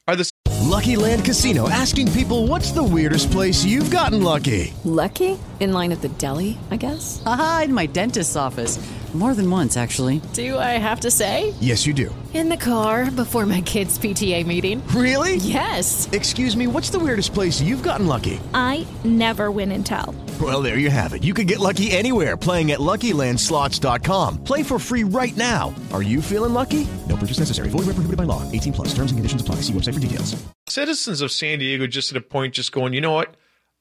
Are 0.07 0.15
the 0.15 0.29
Lucky 0.61 0.95
Land 0.95 1.25
Casino 1.25 1.69
asking 1.69 2.11
people 2.11 2.47
what's 2.47 2.71
the 2.71 2.83
weirdest 2.83 3.31
place 3.31 3.63
you've 3.63 3.91
gotten 3.91 4.23
lucky? 4.23 4.73
Lucky? 4.83 5.37
In 5.59 5.73
line 5.73 5.91
at 5.91 6.01
the 6.01 6.09
deli, 6.09 6.57
I 6.69 6.77
guess? 6.77 7.21
Aha, 7.25 7.63
in 7.65 7.73
my 7.73 7.85
dentist's 7.85 8.35
office. 8.35 8.77
More 9.13 9.33
than 9.33 9.49
once, 9.51 9.75
actually. 9.75 10.21
Do 10.31 10.57
I 10.57 10.79
have 10.79 11.01
to 11.01 11.11
say? 11.11 11.53
Yes, 11.59 11.85
you 11.85 11.93
do. 11.93 12.15
In 12.33 12.47
the 12.47 12.55
car 12.55 13.11
before 13.11 13.45
my 13.45 13.59
kids' 13.59 13.99
PTA 13.99 14.45
meeting. 14.45 14.81
Really? 14.95 15.35
Yes. 15.35 16.07
Excuse 16.13 16.55
me, 16.55 16.65
what's 16.65 16.89
the 16.89 16.97
weirdest 16.97 17.33
place 17.33 17.59
you've 17.61 17.83
gotten 17.83 18.07
lucky? 18.07 18.39
I 18.53 18.87
never 19.03 19.51
win 19.51 19.73
and 19.73 19.85
tell. 19.85 20.15
Well, 20.41 20.61
there 20.61 20.77
you 20.77 20.89
have 20.89 21.11
it. 21.11 21.25
You 21.25 21.33
can 21.33 21.45
get 21.45 21.59
lucky 21.59 21.91
anywhere 21.91 22.37
playing 22.37 22.71
at 22.71 22.79
LuckyLandSlots.com. 22.79 24.45
Play 24.45 24.63
for 24.63 24.79
free 24.79 25.03
right 25.03 25.35
now. 25.35 25.75
Are 25.91 26.01
you 26.01 26.21
feeling 26.21 26.53
lucky? 26.53 26.87
No 27.09 27.17
purchase 27.17 27.39
necessary. 27.39 27.67
Void 27.67 27.79
where 27.79 27.95
prohibited 27.95 28.15
by 28.15 28.23
law. 28.23 28.49
18 28.49 28.71
plus. 28.71 28.87
Terms 28.93 29.11
and 29.11 29.19
conditions 29.19 29.41
apply. 29.41 29.55
See 29.55 29.73
website 29.73 29.95
for 29.95 29.99
details. 29.99 30.41
citizens 30.69 31.19
of 31.19 31.33
San 31.33 31.59
Diego 31.59 31.85
just 31.85 32.11
at 32.11 32.17
a 32.17 32.21
point 32.21 32.53
just 32.53 32.71
going, 32.71 32.93
you 32.93 33.01
know 33.01 33.11
what? 33.11 33.35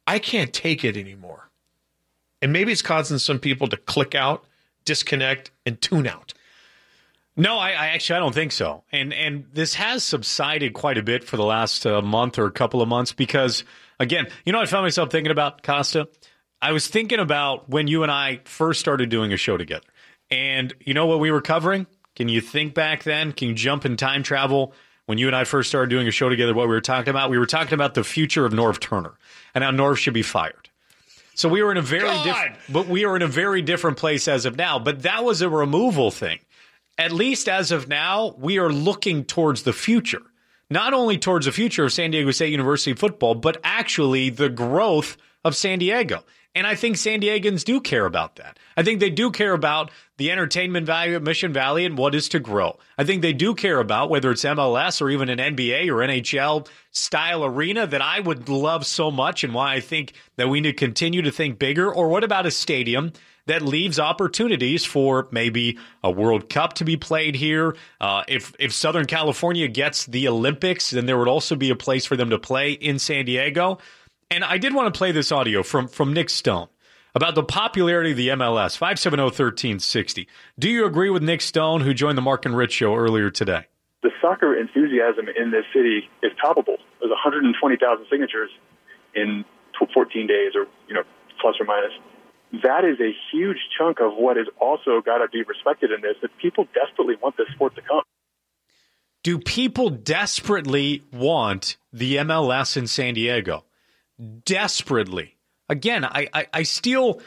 I 0.08 0.18
can't 0.18 0.52
take 0.52 0.84
it 0.84 0.96
anymore. 0.96 1.50
And 2.42 2.52
maybe 2.52 2.72
it's 2.72 2.82
causing 2.82 3.18
some 3.18 3.38
people 3.38 3.68
to 3.68 3.76
click 3.76 4.14
out, 4.16 4.44
disconnect, 4.90 5.52
and 5.64 5.80
tune 5.80 6.08
out. 6.08 6.34
No, 7.36 7.58
I, 7.58 7.70
I 7.70 7.86
actually 7.88 8.16
I 8.16 8.18
don't 8.18 8.34
think 8.34 8.50
so. 8.50 8.82
And 8.90 9.14
and 9.14 9.46
this 9.52 9.74
has 9.74 10.02
subsided 10.02 10.72
quite 10.72 10.98
a 10.98 11.02
bit 11.02 11.22
for 11.22 11.36
the 11.36 11.44
last 11.44 11.86
uh, 11.86 12.02
month 12.02 12.40
or 12.40 12.46
a 12.46 12.50
couple 12.50 12.82
of 12.82 12.88
months 12.88 13.12
because 13.12 13.62
again, 14.00 14.26
you 14.44 14.52
know, 14.52 14.60
I 14.60 14.66
found 14.66 14.84
myself 14.84 15.10
thinking 15.10 15.30
about 15.30 15.62
Costa. 15.62 16.08
I 16.60 16.72
was 16.72 16.88
thinking 16.88 17.20
about 17.20 17.70
when 17.70 17.86
you 17.86 18.02
and 18.02 18.10
I 18.10 18.40
first 18.44 18.80
started 18.80 19.10
doing 19.10 19.32
a 19.32 19.36
show 19.36 19.56
together, 19.56 19.86
and 20.28 20.74
you 20.80 20.92
know 20.92 21.06
what 21.06 21.20
we 21.20 21.30
were 21.30 21.40
covering. 21.40 21.86
Can 22.16 22.28
you 22.28 22.40
think 22.40 22.74
back 22.74 23.04
then? 23.04 23.32
Can 23.32 23.48
you 23.48 23.54
jump 23.54 23.86
in 23.86 23.96
time 23.96 24.24
travel? 24.24 24.74
When 25.06 25.18
you 25.18 25.28
and 25.28 25.36
I 25.36 25.44
first 25.44 25.68
started 25.68 25.88
doing 25.88 26.08
a 26.08 26.10
show 26.10 26.28
together, 26.28 26.52
what 26.52 26.68
we 26.68 26.74
were 26.74 26.80
talking 26.80 27.10
about, 27.10 27.30
we 27.30 27.38
were 27.38 27.46
talking 27.46 27.74
about 27.74 27.94
the 27.94 28.04
future 28.04 28.44
of 28.44 28.52
Norv 28.52 28.80
Turner 28.80 29.14
and 29.54 29.64
how 29.64 29.70
Norv 29.70 29.96
should 29.96 30.14
be 30.14 30.22
fired. 30.22 30.59
So 31.40 31.48
we 31.48 31.62
were 31.62 31.72
in 31.72 31.78
a 31.78 31.82
very 31.82 32.22
different, 32.22 32.56
but 32.68 32.86
we 32.86 33.06
are 33.06 33.16
in 33.16 33.22
a 33.22 33.26
very 33.26 33.62
different 33.62 33.96
place 33.96 34.28
as 34.28 34.44
of 34.44 34.58
now. 34.58 34.78
But 34.78 35.04
that 35.04 35.24
was 35.24 35.40
a 35.40 35.48
removal 35.48 36.10
thing. 36.10 36.40
At 36.98 37.12
least 37.12 37.48
as 37.48 37.72
of 37.72 37.88
now, 37.88 38.34
we 38.36 38.58
are 38.58 38.70
looking 38.70 39.24
towards 39.24 39.62
the 39.62 39.72
future. 39.72 40.20
Not 40.68 40.92
only 40.92 41.16
towards 41.16 41.46
the 41.46 41.52
future 41.52 41.86
of 41.86 41.94
San 41.94 42.10
Diego 42.10 42.30
State 42.30 42.50
University 42.50 42.92
football, 42.92 43.34
but 43.34 43.56
actually 43.64 44.28
the 44.28 44.50
growth 44.50 45.16
of 45.42 45.56
San 45.56 45.78
Diego. 45.78 46.24
And 46.54 46.66
I 46.66 46.74
think 46.74 46.96
San 46.96 47.20
Diegans 47.20 47.64
do 47.64 47.80
care 47.80 48.06
about 48.06 48.36
that. 48.36 48.58
I 48.76 48.82
think 48.82 48.98
they 48.98 49.10
do 49.10 49.30
care 49.30 49.52
about 49.52 49.90
the 50.16 50.32
entertainment 50.32 50.84
value 50.84 51.14
at 51.14 51.22
Mission 51.22 51.52
Valley 51.52 51.84
and 51.84 51.96
what 51.96 52.14
is 52.14 52.28
to 52.30 52.40
grow. 52.40 52.76
I 52.98 53.04
think 53.04 53.22
they 53.22 53.32
do 53.32 53.54
care 53.54 53.78
about 53.78 54.10
whether 54.10 54.32
it's 54.32 54.44
MLS 54.44 55.00
or 55.00 55.10
even 55.10 55.28
an 55.28 55.38
NBA 55.38 55.88
or 55.88 55.98
NHL 55.98 56.66
style 56.90 57.44
arena 57.44 57.86
that 57.86 58.02
I 58.02 58.18
would 58.18 58.48
love 58.48 58.84
so 58.84 59.12
much 59.12 59.44
and 59.44 59.54
why 59.54 59.74
I 59.74 59.80
think 59.80 60.14
that 60.36 60.48
we 60.48 60.60
need 60.60 60.72
to 60.72 60.76
continue 60.76 61.22
to 61.22 61.30
think 61.30 61.60
bigger. 61.60 61.92
Or 61.92 62.08
what 62.08 62.24
about 62.24 62.46
a 62.46 62.50
stadium 62.50 63.12
that 63.46 63.62
leaves 63.62 63.98
opportunities 63.98 64.84
for 64.84 65.26
maybe 65.30 65.78
a 66.04 66.10
World 66.10 66.48
Cup 66.48 66.74
to 66.74 66.84
be 66.84 66.96
played 66.96 67.34
here. 67.34 67.74
Uh, 68.00 68.22
if 68.28 68.52
if 68.60 68.72
Southern 68.72 69.06
California 69.06 69.66
gets 69.66 70.06
the 70.06 70.28
Olympics, 70.28 70.90
then 70.90 71.06
there 71.06 71.18
would 71.18 71.26
also 71.26 71.56
be 71.56 71.70
a 71.70 71.76
place 71.76 72.06
for 72.06 72.16
them 72.16 72.30
to 72.30 72.38
play 72.38 72.72
in 72.72 72.98
San 72.98 73.24
Diego. 73.24 73.78
And 74.30 74.44
I 74.44 74.58
did 74.58 74.74
want 74.74 74.92
to 74.92 74.96
play 74.96 75.12
this 75.12 75.32
audio 75.32 75.62
from 75.62 75.88
from 75.88 76.12
Nick 76.12 76.30
Stone 76.30 76.68
about 77.14 77.34
the 77.34 77.42
popularity 77.42 78.12
of 78.12 78.16
the 78.16 78.28
MLS 78.28 78.78
570-1360. 78.78 80.26
Do 80.58 80.68
you 80.68 80.86
agree 80.86 81.10
with 81.10 81.22
Nick 81.22 81.40
Stone, 81.40 81.80
who 81.80 81.92
joined 81.92 82.16
the 82.16 82.22
Mark 82.22 82.46
and 82.46 82.56
Rich 82.56 82.74
show 82.74 82.94
earlier 82.94 83.30
today? 83.30 83.66
the 84.02 84.10
soccer 84.20 84.58
enthusiasm 84.58 85.26
in 85.28 85.50
this 85.50 85.64
city 85.74 86.08
is 86.22 86.32
palpable. 86.40 86.76
There's 87.00 87.10
120,000 87.10 88.06
signatures 88.10 88.50
in 89.14 89.44
14 89.94 90.26
days, 90.26 90.52
or 90.54 90.66
you 90.88 90.94
know, 90.94 91.02
plus 91.40 91.56
or 91.60 91.64
minus. 91.64 91.92
That 92.62 92.84
is 92.84 93.00
a 93.00 93.12
huge 93.32 93.58
chunk 93.78 94.00
of 94.00 94.12
what 94.14 94.36
has 94.36 94.46
also 94.60 95.00
got 95.00 95.18
to 95.18 95.28
be 95.28 95.42
respected 95.42 95.90
in 95.90 96.02
this. 96.02 96.16
That 96.22 96.36
people 96.38 96.66
desperately 96.74 97.14
want 97.22 97.36
this 97.36 97.46
sport 97.54 97.74
to 97.76 97.82
come. 97.82 98.02
Do 99.22 99.38
people 99.38 99.90
desperately 99.90 101.02
want 101.12 101.76
the 101.92 102.16
MLS 102.16 102.76
in 102.76 102.86
San 102.86 103.14
Diego? 103.14 103.64
Desperately. 104.44 105.36
Again, 105.68 106.04
I, 106.04 106.28
I, 106.32 106.46
I 106.52 106.62
still 106.64 107.20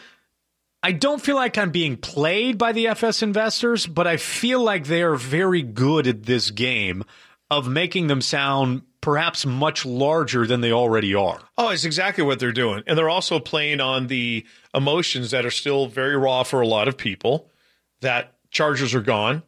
I 0.85 0.91
don't 0.91 1.21
feel 1.21 1.37
like 1.37 1.57
I'm 1.57 1.71
being 1.71 1.95
played 1.95 2.57
by 2.57 2.73
the 2.73 2.87
FS 2.87 3.23
investors, 3.23 3.87
but 3.87 4.05
I 4.05 4.17
feel 4.17 4.61
like 4.61 4.85
they 4.85 5.01
are 5.01 5.15
very 5.15 5.61
good 5.61 6.07
at 6.07 6.23
this 6.23 6.51
game 6.51 7.05
of 7.49 7.69
making 7.69 8.07
them 8.07 8.19
sound 8.19 8.81
perhaps 8.99 9.45
much 9.45 9.85
larger 9.85 10.45
than 10.45 10.59
they 10.59 10.73
already 10.73 11.15
are. 11.15 11.39
Oh, 11.57 11.69
it's 11.69 11.85
exactly 11.85 12.23
what 12.23 12.39
they're 12.39 12.51
doing. 12.51 12.83
And 12.85 12.97
they're 12.97 13.09
also 13.09 13.39
playing 13.39 13.79
on 13.79 14.07
the 14.07 14.45
emotions 14.73 15.31
that 15.31 15.45
are 15.45 15.51
still 15.51 15.87
very 15.87 16.17
raw 16.17 16.43
for 16.43 16.59
a 16.59 16.67
lot 16.67 16.89
of 16.89 16.97
people. 16.97 17.49
That 18.01 18.33
Chargers 18.49 18.93
are 18.93 19.01
gone. 19.01 19.43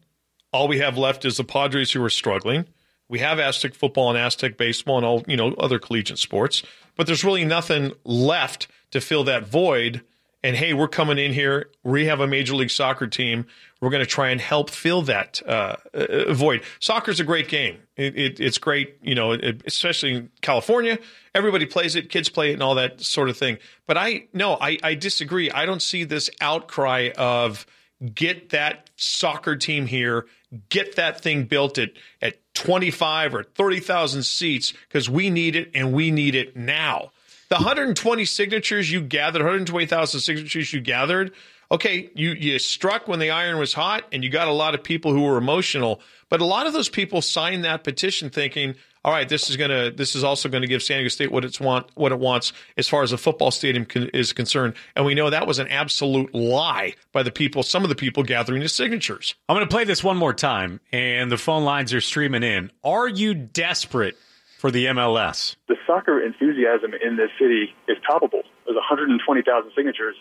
All 0.54 0.70
we 0.70 0.80
have 0.80 0.98
left 0.98 1.26
is 1.26 1.38
the 1.38 1.44
Padres 1.44 1.92
who 1.92 2.04
are 2.04 2.10
struggling. 2.10 2.66
We 3.08 3.20
have 3.20 3.40
Aztec 3.40 3.76
football 3.76 4.10
and 4.10 4.18
Aztec 4.18 4.58
baseball 4.58 4.98
and 4.98 5.06
all, 5.06 5.24
you 5.28 5.38
know, 5.38 5.54
other 5.54 5.80
collegiate 5.80 6.20
sports, 6.20 6.64
but 6.96 7.06
there's 7.08 7.24
really 7.24 7.46
nothing 7.46 7.94
left 8.04 8.68
to 8.92 9.02
fill 9.02 9.24
that 9.26 9.48
void. 9.48 10.02
And 10.44 10.56
hey, 10.56 10.74
we're 10.74 10.88
coming 10.88 11.18
in 11.18 11.34
here. 11.34 11.70
We 11.84 12.06
have 12.06 12.20
a 12.20 12.28
major 12.28 12.56
league 12.56 12.70
soccer 12.70 13.08
team. 13.08 13.48
We're 13.82 13.90
going 13.90 14.04
to 14.04 14.10
try 14.10 14.30
and 14.30 14.40
help 14.40 14.70
fill 14.70 15.02
that 15.04 15.42
uh, 15.48 15.78
uh, 15.94 16.34
void. 16.34 16.62
Soccer's 16.80 17.20
a 17.20 17.24
great 17.24 17.48
game. 17.48 17.80
It, 17.98 18.16
it, 18.16 18.40
it's 18.40 18.60
great, 18.60 18.98
you 19.02 19.16
know, 19.16 19.32
it, 19.32 19.64
especially 19.66 20.14
in 20.14 20.30
California. 20.42 21.00
Everybody 21.34 21.66
plays 21.66 21.96
it, 21.96 22.10
kids 22.10 22.30
play 22.30 22.52
it, 22.52 22.54
and 22.54 22.64
all 22.64 22.76
that 22.76 23.02
sort 23.02 23.30
of 23.30 23.38
thing. 23.38 23.58
But 23.88 23.98
I 23.98 24.28
no, 24.34 24.56
I, 24.62 24.78
I 24.84 24.94
disagree. 24.94 25.50
I 25.50 25.66
don't 25.66 25.82
see 25.82 26.04
this 26.04 26.30
outcry 26.42 27.10
of 27.18 27.66
get 28.14 28.50
that 28.50 28.90
soccer 28.96 29.56
team 29.56 29.86
here, 29.86 30.26
get 30.70 30.96
that 30.96 31.22
thing 31.22 31.46
built 31.46 31.78
at 31.78 31.92
at 32.22 32.38
twenty 32.54 32.92
five 32.92 33.34
or 33.34 33.44
thirty 33.44 33.80
thousand 33.80 34.24
seats 34.24 34.74
because 34.88 35.10
we 35.10 35.30
need 35.30 35.56
it 35.56 35.72
and 35.74 35.94
we 35.94 36.12
need 36.12 36.36
it 36.36 36.56
now. 36.56 37.12
The 37.50 37.56
120 37.56 38.26
signatures 38.26 38.92
you 38.92 39.02
gathered, 39.02 39.42
120,000 39.42 40.20
signatures 40.20 40.74
you 40.74 40.82
gathered, 40.82 41.32
okay, 41.72 42.10
you, 42.16 42.32
you 42.32 42.58
struck 42.58 43.08
when 43.08 43.20
the 43.20 43.30
iron 43.30 43.60
was 43.60 43.74
hot 43.74 44.04
and 44.12 44.24
you 44.24 44.30
got 44.30 44.48
a 44.48 44.52
lot 44.52 44.74
of 44.74 44.84
people 44.84 45.14
who 45.14 45.22
were 45.22 45.38
emotional, 45.38 46.02
but 46.30 46.42
a 46.42 46.46
lot 46.46 46.66
of 46.66 46.74
those 46.74 46.90
people 46.90 47.22
signed 47.22 47.64
that 47.64 47.84
petition 47.84 48.32
thinking, 48.32 48.76
all 49.06 49.12
right, 49.12 49.30
this 49.30 49.52
is 49.52 49.56
going 49.56 49.70
to, 49.70 49.96
this 49.96 50.16
is 50.16 50.24
also 50.24 50.50
going 50.50 50.64
to 50.64 50.68
give 50.68 50.82
San 50.82 50.98
Diego 50.98 51.10
State 51.10 51.32
what 51.32 51.46
it's 51.46 51.60
want, 51.60 51.86
what 51.94 52.12
it 52.12 52.18
wants 52.18 52.54
as 52.76 52.88
far 52.88 53.04
as 53.04 53.12
a 53.12 53.20
football 53.20 53.52
stadium 53.52 53.86
con- 53.86 54.10
is 54.16 54.34
concerned. 54.34 54.74
And 54.96 55.06
we 55.06 55.14
know 55.14 55.30
that 55.30 55.46
was 55.46 55.60
an 55.60 55.68
absolute 55.68 56.34
lie 56.34 56.96
by 57.12 57.22
the 57.22 57.30
people, 57.30 57.62
some 57.62 57.84
of 57.84 57.90
the 57.90 57.96
people 57.96 58.24
gathering 58.24 58.64
the 58.64 58.68
signatures. 58.68 59.36
I'm 59.48 59.56
going 59.56 59.66
to 59.66 59.72
play 59.72 59.84
this 59.84 60.04
one 60.04 60.18
more 60.18 60.34
time, 60.34 60.80
and 60.92 61.32
the 61.32 61.38
phone 61.38 61.64
lines 61.64 61.94
are 61.94 62.02
streaming 62.02 62.42
in. 62.42 62.72
Are 62.84 63.08
you 63.08 63.36
desperate 63.36 64.18
for 64.58 64.72
the 64.72 64.86
MLS? 64.86 65.56
The 65.68 65.78
soccer 65.86 66.20
enthusiasm 66.20 66.96
in 66.96 67.16
this 67.16 67.30
city 67.40 67.76
is 67.88 67.98
palpable. 68.10 68.42
There's 68.66 68.74
120,000 68.74 69.72
signatures 69.78 70.16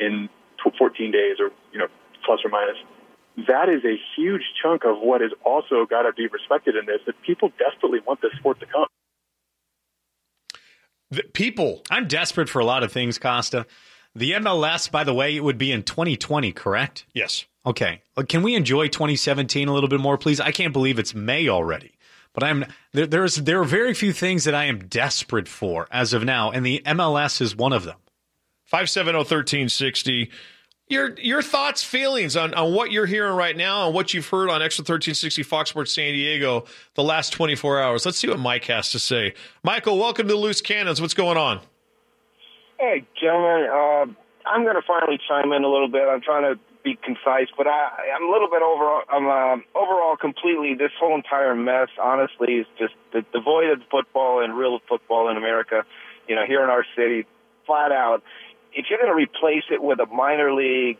in 0.00 0.30
14 0.78 1.10
days, 1.10 1.36
or 1.40 1.50
you 1.74 1.78
know, 1.78 1.88
plus 2.24 2.40
or 2.42 2.48
minus. 2.48 2.78
That 3.36 3.68
is 3.68 3.84
a 3.84 3.96
huge 4.16 4.42
chunk 4.62 4.84
of 4.84 4.98
what 5.00 5.22
is 5.22 5.32
also 5.44 5.86
got 5.88 6.02
to 6.02 6.12
be 6.12 6.26
respected 6.26 6.76
in 6.76 6.86
this. 6.86 7.00
That 7.06 7.20
people 7.22 7.52
desperately 7.58 8.00
want 8.06 8.20
this 8.20 8.32
sport 8.38 8.60
to 8.60 8.66
come. 8.66 8.86
The 11.10 11.22
people. 11.32 11.82
I'm 11.90 12.08
desperate 12.08 12.48
for 12.48 12.60
a 12.60 12.64
lot 12.64 12.82
of 12.82 12.92
things, 12.92 13.18
Costa. 13.18 13.66
The 14.14 14.32
MLS, 14.32 14.90
by 14.90 15.04
the 15.04 15.14
way, 15.14 15.34
it 15.36 15.42
would 15.42 15.58
be 15.58 15.72
in 15.72 15.82
2020, 15.82 16.52
correct? 16.52 17.04
Yes. 17.12 17.44
Okay. 17.66 18.02
Can 18.28 18.42
we 18.42 18.54
enjoy 18.54 18.88
2017 18.88 19.68
a 19.68 19.72
little 19.72 19.88
bit 19.88 20.00
more, 20.00 20.16
please? 20.16 20.38
I 20.40 20.52
can't 20.52 20.72
believe 20.72 20.98
it's 20.98 21.14
May 21.14 21.48
already. 21.48 21.92
But 22.32 22.44
I'm 22.44 22.64
there, 22.92 23.06
there's 23.06 23.36
there 23.36 23.60
are 23.60 23.64
very 23.64 23.94
few 23.94 24.12
things 24.12 24.44
that 24.44 24.54
I 24.54 24.64
am 24.64 24.86
desperate 24.86 25.48
for 25.48 25.86
as 25.90 26.12
of 26.12 26.24
now, 26.24 26.50
and 26.50 26.66
the 26.66 26.82
MLS 26.84 27.40
is 27.40 27.56
one 27.56 27.72
of 27.72 27.84
them. 27.84 27.96
570-1360. 28.72 30.30
Your 30.88 31.18
your 31.18 31.40
thoughts, 31.40 31.82
feelings 31.82 32.36
on, 32.36 32.52
on 32.52 32.74
what 32.74 32.92
you're 32.92 33.06
hearing 33.06 33.34
right 33.34 33.56
now 33.56 33.86
and 33.86 33.94
what 33.94 34.12
you've 34.12 34.28
heard 34.28 34.50
on 34.50 34.60
Extra 34.60 34.82
1360 34.82 35.42
Fox 35.42 35.70
Sports 35.70 35.94
San 35.94 36.12
Diego 36.12 36.66
the 36.94 37.02
last 37.02 37.32
24 37.32 37.80
hours. 37.80 38.04
Let's 38.04 38.18
see 38.18 38.28
what 38.28 38.38
Mike 38.38 38.66
has 38.66 38.90
to 38.92 38.98
say. 38.98 39.32
Michael, 39.62 39.98
welcome 39.98 40.28
to 40.28 40.36
Loose 40.36 40.60
Cannons. 40.60 41.00
What's 41.00 41.14
going 41.14 41.38
on? 41.38 41.60
Hey, 42.78 43.06
gentlemen. 43.18 43.70
Uh, 43.72 44.06
I'm 44.46 44.64
going 44.64 44.76
to 44.76 44.82
finally 44.86 45.18
chime 45.26 45.52
in 45.52 45.64
a 45.64 45.68
little 45.68 45.88
bit. 45.88 46.02
I'm 46.06 46.20
trying 46.20 46.42
to 46.42 46.60
be 46.84 46.98
concise, 47.02 47.48
but 47.56 47.66
I, 47.66 47.88
I'm 48.14 48.28
a 48.28 48.30
little 48.30 48.48
bit 48.50 48.60
overall. 48.60 49.02
I'm 49.08 49.26
um, 49.26 49.64
overall 49.74 50.16
completely. 50.16 50.74
This 50.74 50.92
whole 51.00 51.14
entire 51.14 51.54
mess, 51.54 51.88
honestly, 51.98 52.56
is 52.56 52.66
just 52.78 52.92
the, 53.14 53.24
devoid 53.32 53.70
of 53.70 53.80
football 53.90 54.44
and 54.44 54.54
real 54.54 54.80
football 54.86 55.30
in 55.30 55.38
America. 55.38 55.84
You 56.28 56.36
know, 56.36 56.44
here 56.46 56.62
in 56.62 56.68
our 56.68 56.84
city, 56.94 57.24
flat 57.66 57.90
out. 57.90 58.22
If 58.74 58.86
you're 58.90 58.98
going 58.98 59.10
to 59.10 59.16
replace 59.16 59.64
it 59.70 59.82
with 59.82 60.00
a 60.00 60.06
minor 60.06 60.52
league, 60.52 60.98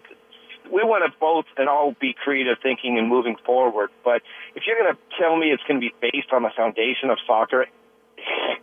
we 0.73 0.83
want 0.83 1.05
to 1.05 1.19
both 1.19 1.45
and 1.57 1.69
all 1.69 1.95
be 2.01 2.15
creative 2.15 2.57
thinking 2.63 2.99
and 2.99 3.09
moving 3.09 3.37
forward. 3.45 3.91
But 4.05 4.23
if 4.55 4.65
you're 4.67 4.79
going 4.79 4.95
to 4.95 4.99
tell 5.21 5.37
me 5.37 5.53
it's 5.53 5.63
going 5.69 5.81
to 5.81 5.85
be 5.85 5.95
based 6.01 6.33
on 6.33 6.43
the 6.43 6.51
foundation 6.57 7.11
of 7.11 7.19
soccer, 7.27 7.67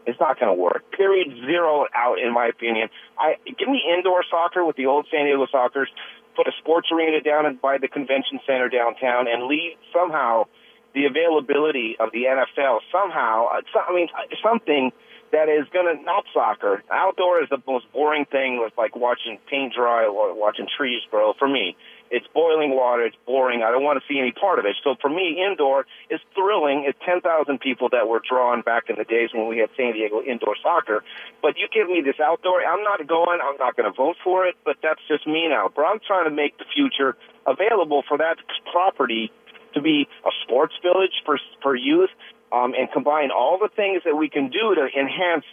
it's 0.06 0.20
not 0.20 0.40
going 0.40 0.56
to 0.56 0.60
work. 0.60 0.90
Period. 0.92 1.28
Zero 1.46 1.86
out, 1.94 2.20
in 2.20 2.34
my 2.34 2.48
opinion. 2.48 2.90
I 3.20 3.36
give 3.46 3.68
me 3.68 3.84
indoor 3.86 4.24
soccer 4.30 4.66
with 4.66 4.76
the 4.76 4.88
old 4.88 5.08
San 5.12 5.26
Diego 5.26 5.46
Sockers. 5.54 5.88
Put 6.36 6.48
a 6.48 6.52
sports 6.60 6.88
arena 6.92 7.22
down 7.22 7.60
by 7.62 7.78
the 7.78 7.88
convention 7.88 8.40
center 8.48 8.70
downtown, 8.70 9.28
and 9.28 9.46
leave 9.46 9.74
somehow 9.94 10.46
the 10.94 11.06
availability 11.06 11.96
of 12.00 12.10
the 12.12 12.24
NFL 12.26 12.80
somehow. 12.92 13.48
uh, 13.48 13.80
I 13.88 13.94
mean, 13.94 14.08
something 14.44 14.92
that 15.32 15.48
is 15.48 15.68
going 15.72 15.88
to 15.88 16.04
not 16.04 16.26
soccer. 16.34 16.84
Outdoor 16.92 17.42
is 17.44 17.50
the 17.50 17.62
most 17.68 17.92
boring 17.94 18.26
thing. 18.26 18.60
With 18.62 18.74
like 18.78 18.96
watching 18.96 19.40
paint 19.50 19.74
dry 19.74 20.06
or 20.06 20.34
watching 20.36 20.68
trees 20.68 21.02
grow. 21.10 21.34
For 21.40 21.48
me, 21.48 21.76
it's 22.10 22.28
boiling 22.34 22.76
water. 22.76 23.04
It's 23.06 23.16
boring. 23.26 23.64
I 23.64 23.72
don't 23.72 23.84
want 23.84 24.02
to 24.02 24.06
see 24.12 24.20
any 24.20 24.32
part 24.32 24.60
of 24.60 24.66
it. 24.66 24.76
So 24.84 24.96
for 25.02 25.10
me, 25.10 25.42
indoor 25.42 25.86
is 26.10 26.20
thrilling. 26.36 26.84
It's 26.88 27.00
10,000 27.06 27.24
people 27.60 27.90
that 27.90 28.08
were 28.08 28.22
drawn 28.28 28.62
back 28.62 28.90
in 28.90 28.98
the 28.98 29.06
days 29.06 29.30
when 29.34 29.48
we 29.48 29.58
had 29.60 29.70
San 29.78 29.94
Diego 29.94 30.22
indoor 30.22 30.56
soccer. 30.62 31.04
But 31.42 31.58
you 31.58 31.68
give 31.72 31.88
me 31.88 32.02
this 32.04 32.20
outdoor, 32.20 32.64
I'm 32.64 32.84
not 32.84 33.08
going. 33.08 33.40
I'm 33.42 33.58
not 33.58 33.76
going 33.76 33.92
to 33.92 33.96
vote 33.96 34.18
for 34.24 34.46
it. 34.46 34.56
But 34.66 34.78
that's 34.84 35.02
just 35.08 35.26
me 35.26 35.48
now. 35.48 35.72
But 35.74 35.84
I'm 35.84 36.00
trying 36.06 36.26
to 36.26 36.36
make 36.36 36.58
the 36.58 36.66
future 36.76 37.16
available 37.48 38.04
for 38.08 38.18
that 38.18 38.38
property 38.72 39.32
to 39.74 39.82
be 39.82 40.08
a 40.26 40.32
sports 40.44 40.74
village 40.82 41.24
for 41.26 41.40
for 41.62 41.76
youth, 41.76 42.10
um, 42.52 42.74
and 42.78 42.92
combine 42.92 43.32
all 43.32 43.58
the 43.60 43.70
things 43.76 44.02
that 44.06 44.16
we 44.16 44.30
can 44.30 44.50
do 44.50 44.76
to 44.76 44.88
enhance 44.98 45.46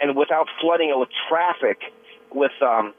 and 0.00 0.16
without 0.16 0.46
flooding 0.60 0.90
it 0.90 0.98
with 0.98 1.08
traffic, 1.28 1.78
with 2.32 2.52
um, 2.62 2.94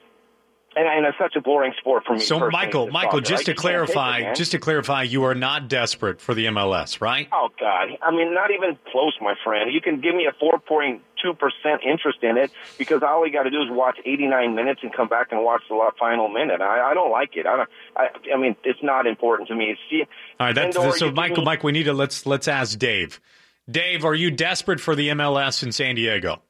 and, 0.77 0.87
and 0.87 1.05
it's 1.05 1.17
such 1.17 1.35
a 1.35 1.41
boring 1.41 1.73
sport 1.79 2.03
for 2.05 2.13
me. 2.13 2.19
So, 2.19 2.49
Michael, 2.49 2.87
Michael, 2.87 3.19
soccer. 3.19 3.21
just 3.21 3.45
to 3.45 3.53
clarify, 3.55 4.19
it, 4.19 4.35
just 4.35 4.51
to 4.51 4.59
clarify, 4.59 5.03
you 5.03 5.23
are 5.23 5.33
not 5.33 5.67
desperate 5.67 6.21
for 6.21 6.35
the 6.35 6.45
MLS, 6.45 7.01
right? 7.01 7.27
Oh 7.31 7.49
God! 7.59 7.89
I 8.01 8.11
mean, 8.11 8.33
not 8.33 8.51
even 8.51 8.77
close, 8.91 9.13
my 9.19 9.33
friend. 9.43 9.73
You 9.73 9.81
can 9.81 10.01
give 10.01 10.15
me 10.15 10.27
a 10.27 10.33
four 10.39 10.59
point 10.59 11.01
two 11.21 11.33
percent 11.33 11.81
interest 11.83 12.19
in 12.21 12.37
it 12.37 12.51
because 12.77 13.01
all 13.01 13.21
we 13.21 13.31
got 13.31 13.43
to 13.43 13.49
do 13.49 13.61
is 13.61 13.69
watch 13.69 13.97
eighty 14.05 14.27
nine 14.27 14.55
minutes 14.55 14.81
and 14.83 14.93
come 14.93 15.07
back 15.07 15.31
and 15.31 15.43
watch 15.43 15.63
the 15.67 15.91
final 15.99 16.27
minute. 16.27 16.61
I, 16.61 16.91
I 16.91 16.93
don't 16.93 17.11
like 17.11 17.35
it. 17.35 17.47
I 17.47 17.57
don't. 17.57 17.69
I, 17.95 18.07
I 18.33 18.37
mean, 18.37 18.55
it's 18.63 18.83
not 18.83 19.07
important 19.07 19.49
to 19.49 19.55
me. 19.55 19.77
See, 19.89 20.03
All 20.39 20.47
right, 20.47 20.53
that's 20.53 20.75
so. 20.75 21.11
Michael, 21.11 21.37
me- 21.37 21.45
Mike, 21.45 21.63
we 21.63 21.71
need 21.71 21.83
to 21.83 21.93
let's 21.93 22.25
let's 22.25 22.47
ask 22.47 22.77
Dave. 22.77 23.19
Dave, 23.69 24.05
are 24.05 24.15
you 24.15 24.31
desperate 24.31 24.79
for 24.79 24.95
the 24.95 25.09
MLS 25.09 25.61
in 25.61 25.73
San 25.73 25.95
Diego? 25.95 26.41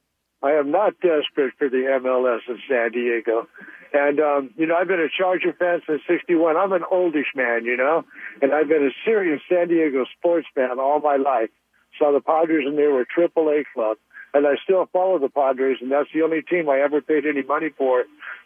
I 0.43 0.51
am 0.51 0.69
not 0.69 0.93
desperate 1.01 1.53
for 1.57 1.67
the 1.67 1.99
MLS 1.99 2.41
in 2.47 2.59
San 2.69 2.91
Diego. 2.91 3.47
And, 3.91 4.19
um, 4.19 4.51
you 4.55 4.67
know, 4.67 4.75
I've 4.75 4.87
been 4.87 4.99
a 4.99 5.09
Charger 5.09 5.53
fan 5.53 5.81
since 5.87 6.01
61. 6.07 6.57
I'm 6.57 6.73
an 6.73 6.83
oldish 6.91 7.33
man, 7.35 7.65
you 7.65 7.75
know, 7.75 8.05
and 8.41 8.53
I've 8.53 8.67
been 8.67 8.85
a 8.85 8.93
serious 9.03 9.41
San 9.49 9.69
Diego 9.69 10.05
sports 10.17 10.47
fan 10.53 10.79
all 10.79 10.99
my 10.99 11.15
life. 11.15 11.49
Saw 11.97 12.11
the 12.11 12.21
Padres 12.21 12.67
and 12.67 12.77
they 12.77 12.85
were 12.85 13.01
a 13.01 13.05
triple 13.05 13.49
A 13.49 13.63
club. 13.73 13.97
And 14.35 14.45
I 14.45 14.55
still 14.63 14.87
follow 14.93 15.17
the 15.17 15.29
Padres, 15.29 15.77
and 15.81 15.91
that's 15.91 16.09
the 16.13 16.21
only 16.21 16.43
team 16.43 16.69
I 16.69 16.81
ever 16.81 17.01
paid 17.01 17.25
any 17.25 17.41
money 17.41 17.69
for 17.75 18.03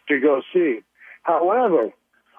to 0.08 0.20
go 0.20 0.40
see. 0.54 0.80
However, 1.22 1.90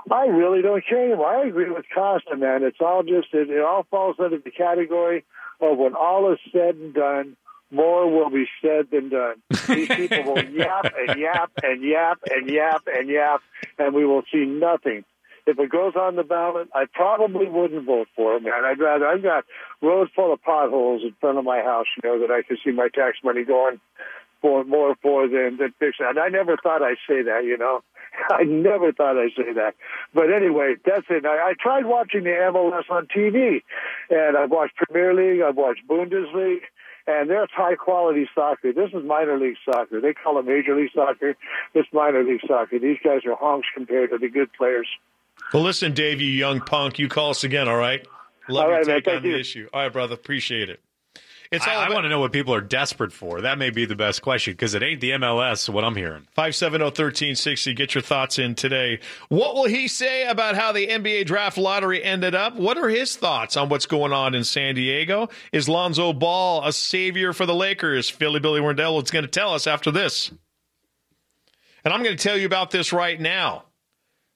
I 0.10 0.26
really 0.26 0.64
don't 0.64 0.84
care 0.88 1.06
anymore. 1.06 1.28
I 1.28 1.46
agree 1.46 1.70
with 1.70 1.86
Costa, 1.94 2.36
man. 2.36 2.64
It's 2.64 2.80
all 2.80 3.04
just, 3.04 3.28
it, 3.34 3.52
it 3.52 3.62
all 3.62 3.86
falls 3.92 4.16
under 4.18 4.40
the 4.40 4.50
category 4.50 5.26
of 5.62 5.78
when 5.78 5.96
all 5.96 6.32
is 6.32 6.40
said 6.52 6.76
and 6.76 6.94
done, 6.94 7.38
more 7.72 8.10
will 8.10 8.30
be 8.30 8.46
said 8.62 8.88
than 8.92 9.10
done. 9.10 9.42
These 9.68 9.88
people 9.88 10.34
will 10.34 10.46
yap 10.52 10.94
and 11.08 11.20
yap 11.20 11.52
and 11.64 11.84
yap 11.84 12.20
and 12.30 12.50
yap 12.50 12.84
and 12.88 13.10
yap, 13.10 13.42
and 13.80 13.96
we 13.96 14.06
will 14.06 14.24
see 14.32 14.46
nothing. 14.46 15.04
If 15.46 15.60
it 15.60 15.70
goes 15.70 15.94
on 15.96 16.16
the 16.16 16.24
ballot, 16.24 16.70
I 16.74 16.86
probably 16.94 17.50
wouldn't 17.50 17.86
vote 17.86 18.08
for 18.16 18.38
it, 18.38 18.44
man. 18.44 18.64
I'd 18.64 18.80
rather, 18.80 19.08
I've 19.08 19.24
got 19.24 19.44
roads 19.82 20.12
full 20.16 20.32
of 20.32 20.42
potholes 20.42 21.02
in 21.04 21.14
front 21.20 21.38
of 21.38 21.44
my 21.44 21.62
house, 21.62 21.88
you 22.02 22.10
know, 22.10 22.20
that 22.20 22.32
I 22.32 22.44
can 22.44 22.58
see 22.64 22.72
my 22.72 22.88
tax 22.94 23.18
money 23.24 23.44
going 23.44 23.82
for 24.44 24.66
more 24.66 24.96
for 25.02 25.28
than, 25.30 25.56
than 25.58 25.74
fixing. 25.80 26.06
And 26.06 26.20
I 26.20 26.28
never 26.28 26.58
thought 26.62 26.84
I'd 26.84 26.98
say 27.08 27.24
that, 27.24 27.46
you 27.46 27.58
know. 27.58 27.82
I 28.30 28.44
never 28.44 28.92
thought 28.92 29.18
I'd 29.18 29.32
say 29.38 29.54
that. 29.54 29.74
But 30.14 30.32
anyway, 30.32 30.76
that's 30.86 31.06
it. 31.10 31.26
I, 31.26 31.52
I 31.52 31.54
tried 31.58 31.86
watching 31.86 32.26
the 32.26 32.32
MLS 32.52 32.92
on 32.92 33.08
TV, 33.08 33.64
and 34.10 34.38
I've 34.38 34.52
watched 34.52 34.76
Premier 34.76 35.14
League, 35.16 35.42
I've 35.42 35.56
watched 35.56 35.88
Bundesliga, 35.88 36.60
and 37.08 37.30
that's 37.30 37.54
high 37.54 37.76
quality 37.76 38.30
soccer. 38.36 38.74
This 38.74 38.90
is 38.94 39.06
minor 39.06 39.40
league 39.40 39.56
soccer. 39.66 40.02
They 40.02 40.14
call 40.14 40.38
it 40.40 40.46
major 40.46 40.76
league 40.76 40.92
soccer. 40.94 41.36
It's 41.74 41.88
minor 41.94 42.24
league 42.24 42.42
soccer. 42.46 42.78
These 42.80 42.98
guys 43.04 43.22
are 43.26 43.36
honks 43.36 43.68
compared 43.74 44.12
to 44.12 44.18
the 44.18 44.30
good 44.30 44.52
players. 44.54 44.88
Well, 45.54 45.64
listen, 45.64 45.94
Dave, 45.94 46.20
you 46.22 46.30
young 46.30 46.60
punk, 46.60 47.00
you 47.00 47.08
call 47.08 47.30
us 47.32 47.44
again, 47.46 47.70
all 47.70 47.78
right? 47.78 48.06
Love 48.50 48.66
All 48.66 48.70
your 48.70 48.78
right, 48.80 48.88
man. 48.88 48.96
take 48.98 49.06
Thank 49.06 49.18
on 49.18 49.24
the 49.24 49.30
you. 49.30 49.38
issue. 49.38 49.70
All 49.74 49.84
right, 49.84 49.92
brother, 49.92 50.16
appreciate 50.16 50.70
it. 50.70 50.82
It's 51.54 51.68
I, 51.68 51.86
I 51.86 51.90
want 51.92 52.06
to 52.06 52.10
know 52.10 52.20
what 52.20 52.32
people 52.32 52.52
are 52.56 52.62
desperate 52.62 53.14
for. 53.14 53.42
That 53.42 53.60
may 53.60 53.70
be 53.70 53.86
the 53.86 53.96
best 53.96 54.24
question 54.24 54.54
because 54.54 54.74
it 54.74 54.82
ain't 54.82 55.02
the 55.02 55.12
MLS. 55.12 55.70
What 55.70 55.84
I'm 55.84 55.96
hearing. 55.96 56.28
570-1360. 56.36 57.76
Get 57.76 57.94
your 57.94 58.02
thoughts 58.02 58.40
in 58.40 58.56
today. 58.56 59.00
What 59.30 59.54
will 59.54 59.68
he 59.68 59.88
say 59.88 60.26
about 60.28 60.56
how 60.56 60.72
the 60.72 60.88
NBA 60.88 61.28
draft 61.28 61.60
lottery 61.60 62.04
ended 62.04 62.34
up? 62.34 62.56
What 62.56 62.80
are 62.80 62.90
his 62.90 63.16
thoughts 63.16 63.56
on 63.56 63.70
what's 63.70 63.86
going 63.86 64.12
on 64.12 64.34
in 64.34 64.44
San 64.44 64.74
Diego? 64.74 65.30
Is 65.52 65.70
Lonzo 65.70 66.12
Ball 66.12 66.66
a 66.66 66.74
savior 66.74 67.34
for 67.34 67.46
the 67.46 67.54
Lakers? 67.54 68.10
Philly 68.10 68.40
Billy 68.40 68.60
Werndl 68.60 69.04
is 69.04 69.12
going 69.12 69.26
to 69.26 69.30
tell 69.30 69.54
us 69.54 69.68
after 69.68 69.92
this. 69.92 70.32
And 71.86 71.94
I'm 71.94 72.02
going 72.02 72.18
to 72.18 72.24
tell 72.24 72.38
you 72.38 72.48
about 72.48 72.72
this 72.72 72.92
right 72.92 73.22
now. 73.22 73.66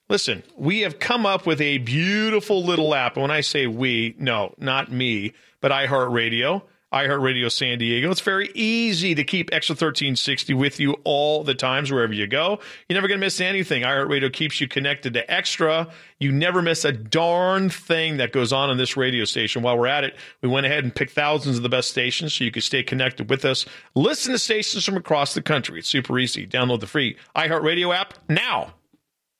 Listen, 0.08 0.44
we 0.56 0.82
have 0.82 1.00
come 1.00 1.26
up 1.26 1.46
with 1.46 1.60
a 1.60 1.78
beautiful 1.78 2.64
little 2.64 2.94
app. 2.94 3.16
And 3.16 3.22
when 3.22 3.32
I 3.32 3.40
say 3.40 3.66
we, 3.66 4.14
no, 4.20 4.54
not 4.56 4.92
me, 4.92 5.32
but 5.60 5.72
iHeartRadio, 5.72 6.62
iHeartRadio 6.92 7.52
San 7.52 7.78
Diego. 7.78 8.10
It's 8.10 8.20
very 8.20 8.50
easy 8.54 9.14
to 9.14 9.22
keep 9.22 9.50
Extra 9.52 9.74
1360 9.74 10.54
with 10.54 10.80
you 10.80 10.96
all 11.04 11.44
the 11.44 11.54
times, 11.54 11.92
wherever 11.92 12.14
you 12.14 12.26
go. 12.26 12.60
You're 12.88 12.94
never 12.94 13.08
going 13.08 13.20
to 13.20 13.26
miss 13.26 13.40
anything. 13.40 13.82
iHeartRadio 13.82 14.32
keeps 14.32 14.60
you 14.60 14.68
connected 14.68 15.12
to 15.14 15.30
Extra. 15.30 15.88
You 16.18 16.32
never 16.32 16.62
miss 16.62 16.84
a 16.84 16.92
darn 16.92 17.68
thing 17.68 18.16
that 18.16 18.32
goes 18.32 18.52
on 18.52 18.70
on 18.70 18.78
this 18.78 18.96
radio 18.96 19.24
station. 19.24 19.62
While 19.62 19.76
we're 19.76 19.86
at 19.86 20.04
it, 20.04 20.16
we 20.42 20.48
went 20.48 20.64
ahead 20.64 20.84
and 20.84 20.94
picked 20.94 21.12
thousands 21.12 21.58
of 21.58 21.62
the 21.62 21.68
best 21.68 21.90
stations 21.90 22.32
so 22.32 22.44
you 22.44 22.50
can 22.50 22.62
stay 22.62 22.82
connected 22.82 23.28
with 23.28 23.44
us. 23.44 23.66
Listen 23.94 24.32
to 24.32 24.38
stations 24.38 24.84
from 24.84 24.96
across 24.96 25.34
the 25.34 25.42
country. 25.42 25.80
It's 25.80 25.88
super 25.88 26.18
easy. 26.18 26.46
Download 26.46 26.80
the 26.80 26.86
free 26.86 27.16
iHeartRadio 27.36 27.94
app 27.94 28.14
now. 28.28 28.72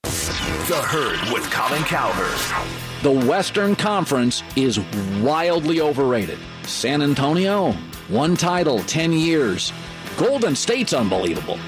The 0.02 0.82
Herd 0.82 1.32
with 1.32 1.50
Colin 1.50 1.82
Cowherd. 1.84 3.02
The 3.02 3.26
Western 3.26 3.74
Conference 3.74 4.42
is 4.54 4.78
wildly 5.22 5.80
overrated. 5.80 6.38
San 6.68 7.02
Antonio, 7.02 7.72
one 8.08 8.36
title, 8.36 8.80
10 8.80 9.12
years. 9.12 9.72
Golden 10.16 10.54
State's 10.54 10.92
unbelievable. 10.92 11.58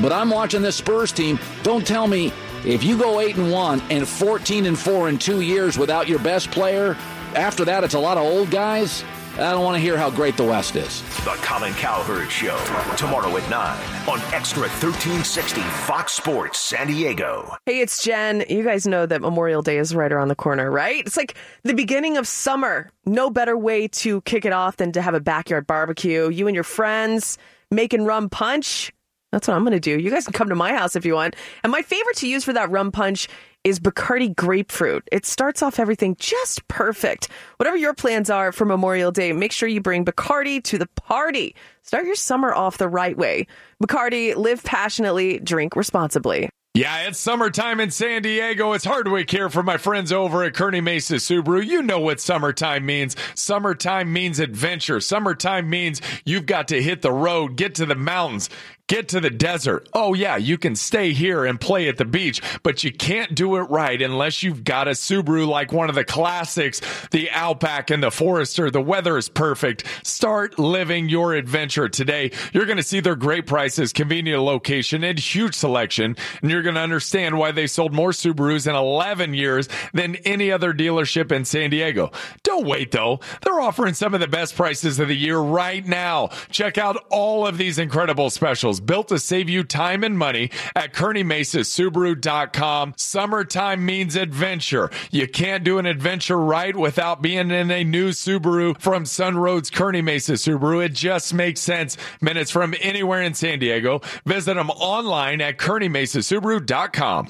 But 0.00 0.12
I'm 0.12 0.30
watching 0.30 0.62
this 0.62 0.76
Spurs 0.76 1.12
team. 1.12 1.38
Don't 1.62 1.86
tell 1.86 2.06
me 2.06 2.32
if 2.64 2.84
you 2.84 2.98
go 2.98 3.20
8 3.20 3.36
and 3.36 3.50
1 3.50 3.82
and 3.90 4.06
14 4.06 4.66
and 4.66 4.78
4 4.78 5.08
in 5.08 5.18
2 5.18 5.40
years 5.40 5.78
without 5.78 6.08
your 6.08 6.18
best 6.18 6.50
player, 6.50 6.96
after 7.34 7.64
that 7.64 7.84
it's 7.84 7.94
a 7.94 7.98
lot 7.98 8.18
of 8.18 8.24
old 8.24 8.50
guys. 8.50 9.02
I 9.40 9.52
don't 9.52 9.64
want 9.64 9.76
to 9.76 9.80
hear 9.80 9.96
how 9.96 10.10
great 10.10 10.36
the 10.36 10.44
West 10.44 10.76
is. 10.76 11.00
The 11.24 11.34
Colin 11.40 11.72
Cowherd 11.72 12.30
Show. 12.30 12.58
Tomorrow 12.98 13.34
at 13.38 13.48
9 13.48 14.06
on 14.06 14.20
Extra 14.34 14.64
1360 14.64 15.62
Fox 15.62 16.12
Sports 16.12 16.58
San 16.58 16.88
Diego. 16.88 17.56
Hey, 17.64 17.80
it's 17.80 18.04
Jen. 18.04 18.44
You 18.50 18.62
guys 18.62 18.86
know 18.86 19.06
that 19.06 19.22
Memorial 19.22 19.62
Day 19.62 19.78
is 19.78 19.94
right 19.94 20.12
around 20.12 20.28
the 20.28 20.34
corner, 20.34 20.70
right? 20.70 21.06
It's 21.06 21.16
like 21.16 21.36
the 21.62 21.72
beginning 21.72 22.18
of 22.18 22.28
summer. 22.28 22.90
No 23.06 23.30
better 23.30 23.56
way 23.56 23.88
to 23.88 24.20
kick 24.22 24.44
it 24.44 24.52
off 24.52 24.76
than 24.76 24.92
to 24.92 25.00
have 25.00 25.14
a 25.14 25.20
backyard 25.20 25.66
barbecue. 25.66 26.28
You 26.28 26.46
and 26.46 26.54
your 26.54 26.62
friends 26.62 27.38
making 27.70 28.04
rum 28.04 28.28
punch. 28.28 28.92
That's 29.32 29.48
what 29.48 29.54
I'm 29.54 29.62
going 29.62 29.72
to 29.72 29.80
do. 29.80 29.98
You 29.98 30.10
guys 30.10 30.24
can 30.24 30.34
come 30.34 30.50
to 30.50 30.54
my 30.54 30.74
house 30.74 30.96
if 30.96 31.06
you 31.06 31.14
want. 31.14 31.34
And 31.62 31.72
my 31.72 31.80
favorite 31.80 32.16
to 32.16 32.28
use 32.28 32.44
for 32.44 32.52
that 32.52 32.70
rum 32.70 32.92
punch 32.92 33.26
is 33.64 33.78
Bacardi 33.78 34.34
grapefruit. 34.34 35.06
It 35.12 35.26
starts 35.26 35.62
off 35.62 35.78
everything 35.78 36.16
just 36.18 36.66
perfect. 36.68 37.28
Whatever 37.56 37.76
your 37.76 37.94
plans 37.94 38.30
are 38.30 38.52
for 38.52 38.64
Memorial 38.64 39.12
Day, 39.12 39.32
make 39.32 39.52
sure 39.52 39.68
you 39.68 39.80
bring 39.80 40.04
Bacardi 40.04 40.62
to 40.64 40.78
the 40.78 40.86
party. 40.96 41.54
Start 41.82 42.06
your 42.06 42.14
summer 42.14 42.54
off 42.54 42.78
the 42.78 42.88
right 42.88 43.16
way. 43.16 43.46
Bacardi, 43.82 44.34
live 44.34 44.62
passionately, 44.64 45.38
drink 45.40 45.76
responsibly. 45.76 46.48
Yeah, 46.72 47.08
it's 47.08 47.18
summertime 47.18 47.80
in 47.80 47.90
San 47.90 48.22
Diego. 48.22 48.74
It's 48.74 48.84
Hardwick 48.84 49.28
here 49.28 49.50
for 49.50 49.60
my 49.60 49.76
friends 49.76 50.12
over 50.12 50.44
at 50.44 50.54
Kearney 50.54 50.80
Mesa 50.80 51.16
Subaru. 51.16 51.66
You 51.66 51.82
know 51.82 51.98
what 51.98 52.20
summertime 52.20 52.86
means. 52.86 53.16
Summertime 53.34 54.12
means 54.12 54.38
adventure. 54.38 55.00
Summertime 55.00 55.68
means 55.68 56.00
you've 56.24 56.46
got 56.46 56.68
to 56.68 56.80
hit 56.80 57.02
the 57.02 57.10
road, 57.10 57.56
get 57.56 57.74
to 57.74 57.86
the 57.86 57.96
mountains, 57.96 58.50
get 58.90 59.06
to 59.06 59.20
the 59.20 59.30
desert. 59.30 59.88
Oh, 59.94 60.14
yeah, 60.14 60.36
you 60.36 60.58
can 60.58 60.74
stay 60.74 61.12
here 61.12 61.44
and 61.44 61.60
play 61.60 61.88
at 61.88 61.96
the 61.96 62.04
beach, 62.04 62.42
but 62.64 62.82
you 62.82 62.92
can't 62.92 63.36
do 63.36 63.54
it 63.54 63.70
right 63.70 64.02
unless 64.02 64.42
you've 64.42 64.64
got 64.64 64.88
a 64.88 64.92
Subaru 64.92 65.46
like 65.46 65.72
one 65.72 65.88
of 65.88 65.94
the 65.94 66.04
classics, 66.04 66.80
the 67.12 67.30
Outback 67.30 67.90
and 67.90 68.02
the 68.02 68.10
Forester. 68.10 68.68
The 68.68 68.82
weather 68.82 69.16
is 69.16 69.28
perfect. 69.28 69.84
Start 70.02 70.58
living 70.58 71.08
your 71.08 71.34
adventure 71.34 71.88
today. 71.88 72.32
You're 72.52 72.66
going 72.66 72.78
to 72.78 72.82
see 72.82 72.98
their 72.98 73.14
great 73.14 73.46
prices, 73.46 73.92
convenient 73.92 74.42
location, 74.42 75.04
and 75.04 75.20
huge 75.20 75.54
selection. 75.54 76.16
And 76.42 76.50
you're 76.50 76.62
going 76.62 76.74
to 76.74 76.80
understand 76.80 77.38
why 77.38 77.52
they 77.52 77.68
sold 77.68 77.94
more 77.94 78.10
Subarus 78.10 78.66
in 78.66 78.74
11 78.74 79.34
years 79.34 79.68
than 79.94 80.16
any 80.16 80.50
other 80.50 80.72
dealership 80.72 81.30
in 81.30 81.44
San 81.44 81.70
Diego. 81.70 82.10
Don't 82.42 82.66
wait 82.66 82.90
though. 82.90 83.20
They're 83.42 83.60
offering 83.60 83.94
some 83.94 84.14
of 84.14 84.20
the 84.20 84.26
best 84.26 84.56
prices 84.56 84.98
of 84.98 85.06
the 85.06 85.16
year 85.16 85.38
right 85.38 85.86
now. 85.86 86.30
Check 86.50 86.76
out 86.76 86.96
all 87.08 87.46
of 87.46 87.56
these 87.56 87.78
incredible 87.78 88.30
specials 88.30 88.79
built 88.86 89.08
to 89.08 89.18
save 89.18 89.48
you 89.48 89.64
time 89.64 90.04
and 90.04 90.18
money 90.18 90.50
at 90.74 90.92
KearneyMesaSubaru.com. 90.94 92.94
Summertime 92.96 93.84
means 93.84 94.16
adventure. 94.16 94.90
You 95.10 95.28
can't 95.28 95.64
do 95.64 95.78
an 95.78 95.86
adventure 95.86 96.38
right 96.38 96.76
without 96.76 97.22
being 97.22 97.50
in 97.50 97.70
a 97.70 97.84
new 97.84 98.10
Subaru 98.10 98.80
from 98.80 99.04
Sunroads 99.04 99.72
Kearney 99.72 100.02
Mesa 100.02 100.32
Subaru. 100.32 100.84
It 100.84 100.94
just 100.94 101.34
makes 101.34 101.60
sense. 101.60 101.96
Minutes 102.20 102.50
from 102.50 102.74
anywhere 102.80 103.22
in 103.22 103.34
San 103.34 103.58
Diego. 103.58 104.00
Visit 104.26 104.54
them 104.54 104.70
online 104.70 105.40
at 105.40 105.58
KearneyMesaSubaru.com. 105.58 107.28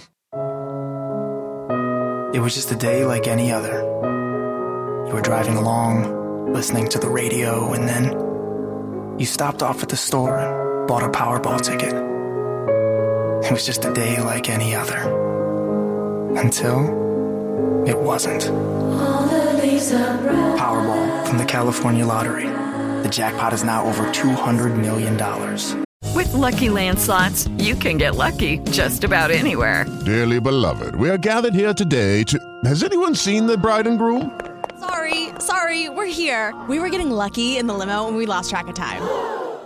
It 2.33 2.39
was 2.39 2.55
just 2.55 2.71
a 2.71 2.77
day 2.77 3.05
like 3.05 3.27
any 3.27 3.51
other. 3.51 3.81
You 5.09 5.15
were 5.15 5.23
driving 5.23 5.57
along, 5.57 6.53
listening 6.53 6.89
to 6.91 7.01
the 7.01 7.09
radio, 7.09 7.73
and 7.73 7.89
then 7.89 9.17
you 9.19 9.27
stopped 9.27 9.63
off 9.63 9.83
at 9.83 9.89
the 9.89 9.97
store 9.97 10.70
bought 10.91 11.05
a 11.05 11.09
Powerball 11.09 11.61
ticket. 11.63 11.95
It 13.47 13.53
was 13.53 13.65
just 13.65 13.85
a 13.85 13.95
day 13.95 14.21
like 14.21 14.49
any 14.49 14.75
other. 14.75 14.99
Until 16.37 16.81
it 17.87 17.97
wasn't. 17.97 18.43
Powerball 20.59 21.29
from 21.29 21.39
the 21.39 21.45
California 21.45 22.05
Lottery. 22.05 22.49
The 23.05 23.09
jackpot 23.09 23.53
is 23.53 23.63
now 23.63 23.85
over 23.85 24.07
$200 24.07 24.77
million. 24.77 25.17
With 26.13 26.33
Lucky 26.35 26.71
Land 26.71 26.99
slots, 26.99 27.47
you 27.57 27.77
can 27.77 27.97
get 27.97 28.17
lucky 28.17 28.59
just 28.73 29.05
about 29.05 29.31
anywhere. 29.31 29.87
Dearly 30.05 30.41
beloved, 30.41 30.97
we 30.97 31.09
are 31.09 31.19
gathered 31.19 31.55
here 31.55 31.73
today 31.73 32.25
to. 32.25 32.37
Has 32.65 32.83
anyone 32.83 33.15
seen 33.15 33.47
the 33.47 33.57
bride 33.57 33.87
and 33.87 33.97
groom? 33.97 34.41
Sorry, 34.81 35.29
sorry, 35.39 35.89
we're 35.89 36.07
here. 36.07 36.53
We 36.69 36.81
were 36.81 36.89
getting 36.89 37.13
lucky 37.13 37.59
in 37.59 37.69
the 37.69 37.75
limo 37.75 38.09
and 38.09 38.17
we 38.17 38.27
lost 38.27 38.51
track 38.51 38.67
of 38.67 38.75
time. 38.75 39.40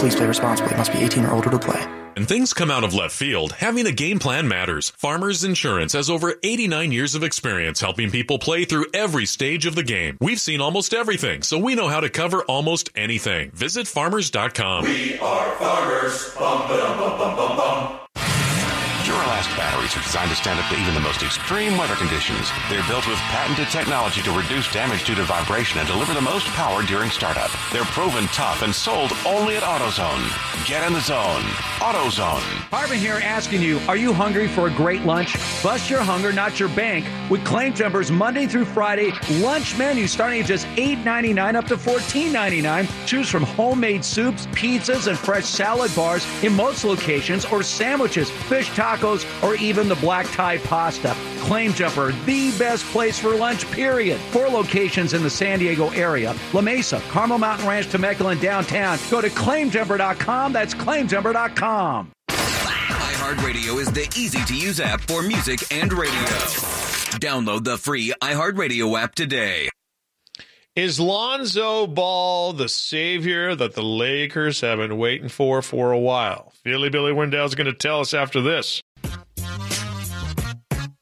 Please 0.00 0.16
play 0.16 0.26
responsibly. 0.26 0.74
Must 0.76 0.92
be 0.92 0.98
18 0.98 1.24
or 1.26 1.32
older 1.32 1.50
to 1.50 1.58
play. 1.58 1.86
When 2.16 2.26
things 2.26 2.52
come 2.52 2.70
out 2.70 2.84
of 2.84 2.92
left 2.92 3.14
field, 3.14 3.52
having 3.52 3.86
a 3.86 3.92
game 3.92 4.18
plan 4.18 4.48
matters. 4.48 4.90
Farmers 4.96 5.44
Insurance 5.44 5.92
has 5.92 6.10
over 6.10 6.34
89 6.42 6.90
years 6.90 7.14
of 7.14 7.22
experience 7.22 7.80
helping 7.80 8.10
people 8.10 8.38
play 8.38 8.64
through 8.64 8.86
every 8.94 9.26
stage 9.26 9.66
of 9.66 9.74
the 9.74 9.82
game. 9.82 10.16
We've 10.20 10.40
seen 10.40 10.60
almost 10.60 10.92
everything, 10.92 11.42
so 11.42 11.58
we 11.58 11.74
know 11.74 11.88
how 11.88 12.00
to 12.00 12.08
cover 12.08 12.42
almost 12.44 12.90
anything. 12.96 13.50
Visit 13.52 13.86
farmers.com. 13.86 14.84
We 14.84 15.18
are 15.18 15.50
farmers. 15.56 16.34
Bum, 16.34 16.66
ba-dum, 16.68 16.98
bum, 16.98 17.18
bum, 17.18 17.36
bum, 17.36 17.99
Batteries 19.56 19.96
are 19.96 20.02
designed 20.02 20.30
to 20.30 20.36
stand 20.36 20.60
up 20.60 20.68
to 20.70 20.78
even 20.78 20.94
the 20.94 21.00
most 21.00 21.22
extreme 21.22 21.76
weather 21.76 21.94
conditions. 21.94 22.50
They're 22.68 22.86
built 22.88 23.06
with 23.06 23.18
patented 23.30 23.68
technology 23.68 24.22
to 24.22 24.32
reduce 24.32 24.70
damage 24.72 25.04
due 25.04 25.14
to 25.14 25.24
vibration 25.24 25.78
and 25.78 25.88
deliver 25.88 26.14
the 26.14 26.20
most 26.20 26.46
power 26.48 26.82
during 26.82 27.10
startup. 27.10 27.50
They're 27.72 27.84
proven 27.84 28.24
tough 28.26 28.62
and 28.62 28.74
sold 28.74 29.12
only 29.26 29.56
at 29.56 29.62
AutoZone. 29.62 30.66
Get 30.66 30.86
in 30.86 30.92
the 30.92 31.00
zone. 31.00 31.42
AutoZone. 31.80 32.40
Harvin 32.70 32.98
here 32.98 33.20
asking 33.22 33.62
you, 33.62 33.78
are 33.88 33.96
you 33.96 34.12
hungry 34.12 34.48
for 34.48 34.66
a 34.66 34.70
great 34.70 35.02
lunch? 35.02 35.36
Bust 35.62 35.88
your 35.88 36.00
hunger, 36.00 36.32
not 36.32 36.60
your 36.60 36.68
bank, 36.70 37.06
with 37.30 37.44
Claim 37.44 37.72
Jumpers 37.74 38.10
Monday 38.10 38.46
through 38.46 38.64
Friday 38.64 39.12
lunch 39.40 39.76
menu 39.78 40.06
starting 40.06 40.40
at 40.40 40.46
just 40.46 40.66
$8.99 40.76 41.54
up 41.54 41.66
to 41.66 41.76
$14.99. 41.76 43.06
Choose 43.06 43.28
from 43.28 43.44
homemade 43.44 44.04
soups, 44.04 44.46
pizzas, 44.48 45.06
and 45.06 45.18
fresh 45.18 45.44
salad 45.44 45.94
bars 45.94 46.26
in 46.42 46.52
most 46.54 46.84
locations, 46.84 47.44
or 47.46 47.62
sandwiches, 47.62 48.30
fish 48.30 48.68
tacos, 48.70 49.24
or 49.42 49.54
even 49.56 49.88
the 49.88 49.94
black 49.96 50.26
tie 50.32 50.58
pasta. 50.58 51.14
Claim 51.40 51.72
Jumper, 51.72 52.12
the 52.26 52.50
best 52.58 52.84
place 52.86 53.18
for 53.18 53.34
lunch, 53.34 53.70
period. 53.70 54.20
Four 54.32 54.48
locations 54.48 55.14
in 55.14 55.22
the 55.22 55.30
San 55.30 55.58
Diego 55.58 55.90
area 55.90 56.34
La 56.52 56.60
Mesa, 56.60 57.00
Carmel 57.08 57.38
Mountain 57.38 57.66
Ranch, 57.66 57.88
Temecula, 57.88 58.32
and 58.32 58.40
downtown. 58.40 58.98
Go 59.10 59.20
to 59.20 59.28
claimjumper.com. 59.28 60.52
That's 60.52 60.74
claimjumper.com. 60.74 62.12
iHeartRadio 62.28 63.80
is 63.80 63.92
the 63.92 64.08
easy 64.16 64.44
to 64.44 64.54
use 64.56 64.80
app 64.80 65.00
for 65.02 65.22
music 65.22 65.60
and 65.72 65.92
radio. 65.92 66.14
Download 67.20 67.64
the 67.64 67.76
free 67.78 68.12
iHeartRadio 68.22 69.00
app 69.00 69.14
today. 69.14 69.68
Is 70.76 71.00
Lonzo 71.00 71.88
Ball 71.88 72.52
the 72.52 72.68
savior 72.68 73.56
that 73.56 73.74
the 73.74 73.82
Lakers 73.82 74.60
have 74.60 74.78
been 74.78 74.98
waiting 74.98 75.28
for 75.28 75.62
for 75.62 75.90
a 75.90 75.98
while? 75.98 76.52
Philly 76.62 76.88
Billy 76.88 77.12
Werndl's 77.12 77.56
going 77.56 77.66
to 77.66 77.72
tell 77.72 78.00
us 78.00 78.14
after 78.14 78.40
this. 78.40 78.80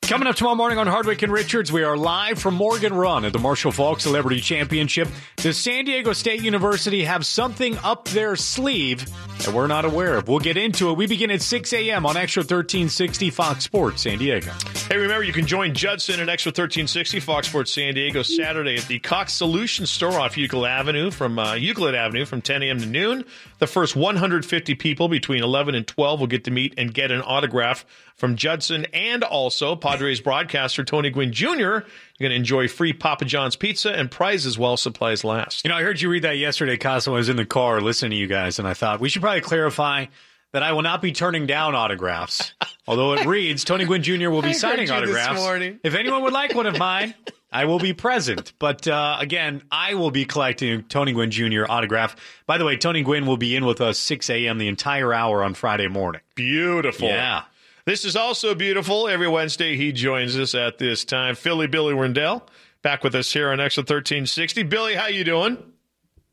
Coming 0.08 0.26
up 0.26 0.36
tomorrow 0.36 0.54
morning 0.54 0.78
on 0.78 0.86
Hardwick 0.86 1.20
and 1.20 1.30
Richards, 1.30 1.70
we 1.70 1.82
are 1.82 1.94
live 1.94 2.38
from 2.38 2.54
Morgan 2.54 2.94
Run 2.94 3.26
at 3.26 3.34
the 3.34 3.38
Marshall 3.38 3.72
Faulk 3.72 4.00
Celebrity 4.00 4.40
Championship. 4.40 5.06
Does 5.36 5.58
San 5.58 5.84
Diego 5.84 6.14
State 6.14 6.42
University 6.42 7.04
have 7.04 7.26
something 7.26 7.76
up 7.84 8.08
their 8.08 8.34
sleeve 8.34 9.04
that 9.40 9.52
we're 9.52 9.66
not 9.66 9.84
aware 9.84 10.14
of? 10.14 10.26
We'll 10.26 10.38
get 10.38 10.56
into 10.56 10.88
it. 10.88 10.96
We 10.96 11.06
begin 11.06 11.30
at 11.30 11.42
6 11.42 11.74
a.m. 11.74 12.06
on 12.06 12.16
Extra 12.16 12.40
1360 12.40 13.28
Fox 13.28 13.64
Sports 13.64 14.00
San 14.00 14.16
Diego. 14.16 14.50
Hey, 14.88 14.96
remember, 14.96 15.24
you 15.24 15.34
can 15.34 15.46
join 15.46 15.74
Judson 15.74 16.20
at 16.20 16.30
Extra 16.30 16.52
1360 16.52 17.20
Fox 17.20 17.48
Sports 17.48 17.74
San 17.74 17.92
Diego 17.92 18.22
Saturday 18.22 18.76
at 18.76 18.88
the 18.88 19.00
Cox 19.00 19.34
Solution 19.34 19.84
Store 19.84 20.18
off 20.18 20.38
Euclid 20.38 20.70
Avenue 20.70 21.10
from 21.10 21.38
uh, 21.38 21.52
Euclid 21.52 21.94
Avenue 21.94 22.24
from 22.24 22.40
10 22.40 22.62
a.m. 22.62 22.80
to 22.80 22.86
noon. 22.86 23.26
The 23.58 23.66
first 23.66 23.96
150 23.96 24.74
people 24.76 25.08
between 25.08 25.42
11 25.42 25.74
and 25.74 25.86
12 25.86 26.20
will 26.20 26.26
get 26.26 26.44
to 26.44 26.50
meet 26.50 26.74
and 26.78 26.94
get 26.94 27.10
an 27.10 27.20
autograph 27.22 27.84
from 28.14 28.36
Judson 28.36 28.86
and 28.92 29.24
also 29.24 29.74
Padres 29.74 30.20
broadcaster 30.20 30.84
Tony 30.84 31.10
Gwynn 31.10 31.32
Jr. 31.32 31.46
You're 31.56 31.82
going 32.20 32.30
to 32.30 32.36
enjoy 32.36 32.68
free 32.68 32.92
Papa 32.92 33.24
John's 33.24 33.56
pizza 33.56 33.90
and 33.90 34.10
prizes 34.10 34.58
while 34.58 34.76
supplies 34.76 35.24
last. 35.24 35.64
You 35.64 35.70
know, 35.70 35.76
I 35.76 35.82
heard 35.82 36.00
you 36.00 36.08
read 36.08 36.22
that 36.22 36.38
yesterday, 36.38 36.76
Casa. 36.76 37.10
I 37.10 37.14
was 37.14 37.28
in 37.28 37.36
the 37.36 37.44
car 37.44 37.80
listening 37.80 38.12
to 38.12 38.16
you 38.16 38.26
guys, 38.28 38.58
and 38.58 38.68
I 38.68 38.74
thought 38.74 39.00
we 39.00 39.08
should 39.08 39.22
probably 39.22 39.40
clarify 39.40 40.06
that 40.52 40.62
I 40.62 40.72
will 40.72 40.82
not 40.82 41.02
be 41.02 41.12
turning 41.12 41.46
down 41.46 41.74
autographs. 41.74 42.52
Although 42.86 43.14
it 43.14 43.26
reads 43.26 43.64
Tony 43.64 43.84
Gwynn 43.84 44.02
Jr. 44.02 44.30
will 44.30 44.42
be 44.42 44.48
I 44.48 44.52
signing 44.52 44.88
heard 44.88 45.00
you 45.00 45.12
this 45.12 45.26
autographs. 45.26 45.80
If 45.82 45.94
anyone 45.94 46.22
would 46.22 46.32
like 46.32 46.54
one 46.54 46.66
of 46.66 46.78
mine, 46.78 47.14
I 47.52 47.66
will 47.66 47.78
be 47.78 47.92
present. 47.92 48.52
But 48.58 48.88
uh, 48.88 49.18
again, 49.20 49.62
I 49.70 49.94
will 49.94 50.10
be 50.10 50.24
collecting 50.24 50.84
Tony 50.84 51.12
Gwynn 51.12 51.30
Jr. 51.30 51.64
autograph. 51.68 52.16
By 52.46 52.56
the 52.58 52.64
way, 52.64 52.76
Tony 52.76 53.02
Gwynn 53.02 53.26
will 53.26 53.36
be 53.36 53.56
in 53.56 53.66
with 53.66 53.80
us 53.80 53.98
6 53.98 54.30
a.m. 54.30 54.58
the 54.58 54.68
entire 54.68 55.12
hour 55.12 55.42
on 55.42 55.54
Friday 55.54 55.88
morning. 55.88 56.22
Beautiful. 56.34 57.08
Yeah. 57.08 57.44
This 57.84 58.04
is 58.04 58.16
also 58.16 58.54
beautiful. 58.54 59.08
Every 59.08 59.28
Wednesday, 59.28 59.76
he 59.76 59.92
joins 59.92 60.38
us 60.38 60.54
at 60.54 60.78
this 60.78 61.04
time. 61.04 61.34
Philly 61.34 61.66
Billy 61.66 61.94
Werndl 61.94 62.42
back 62.82 63.02
with 63.02 63.14
us 63.14 63.32
here 63.32 63.50
on 63.50 63.60
Extra 63.60 63.82
1360. 63.82 64.62
Billy, 64.64 64.94
how 64.94 65.06
you 65.06 65.24
doing? 65.24 65.56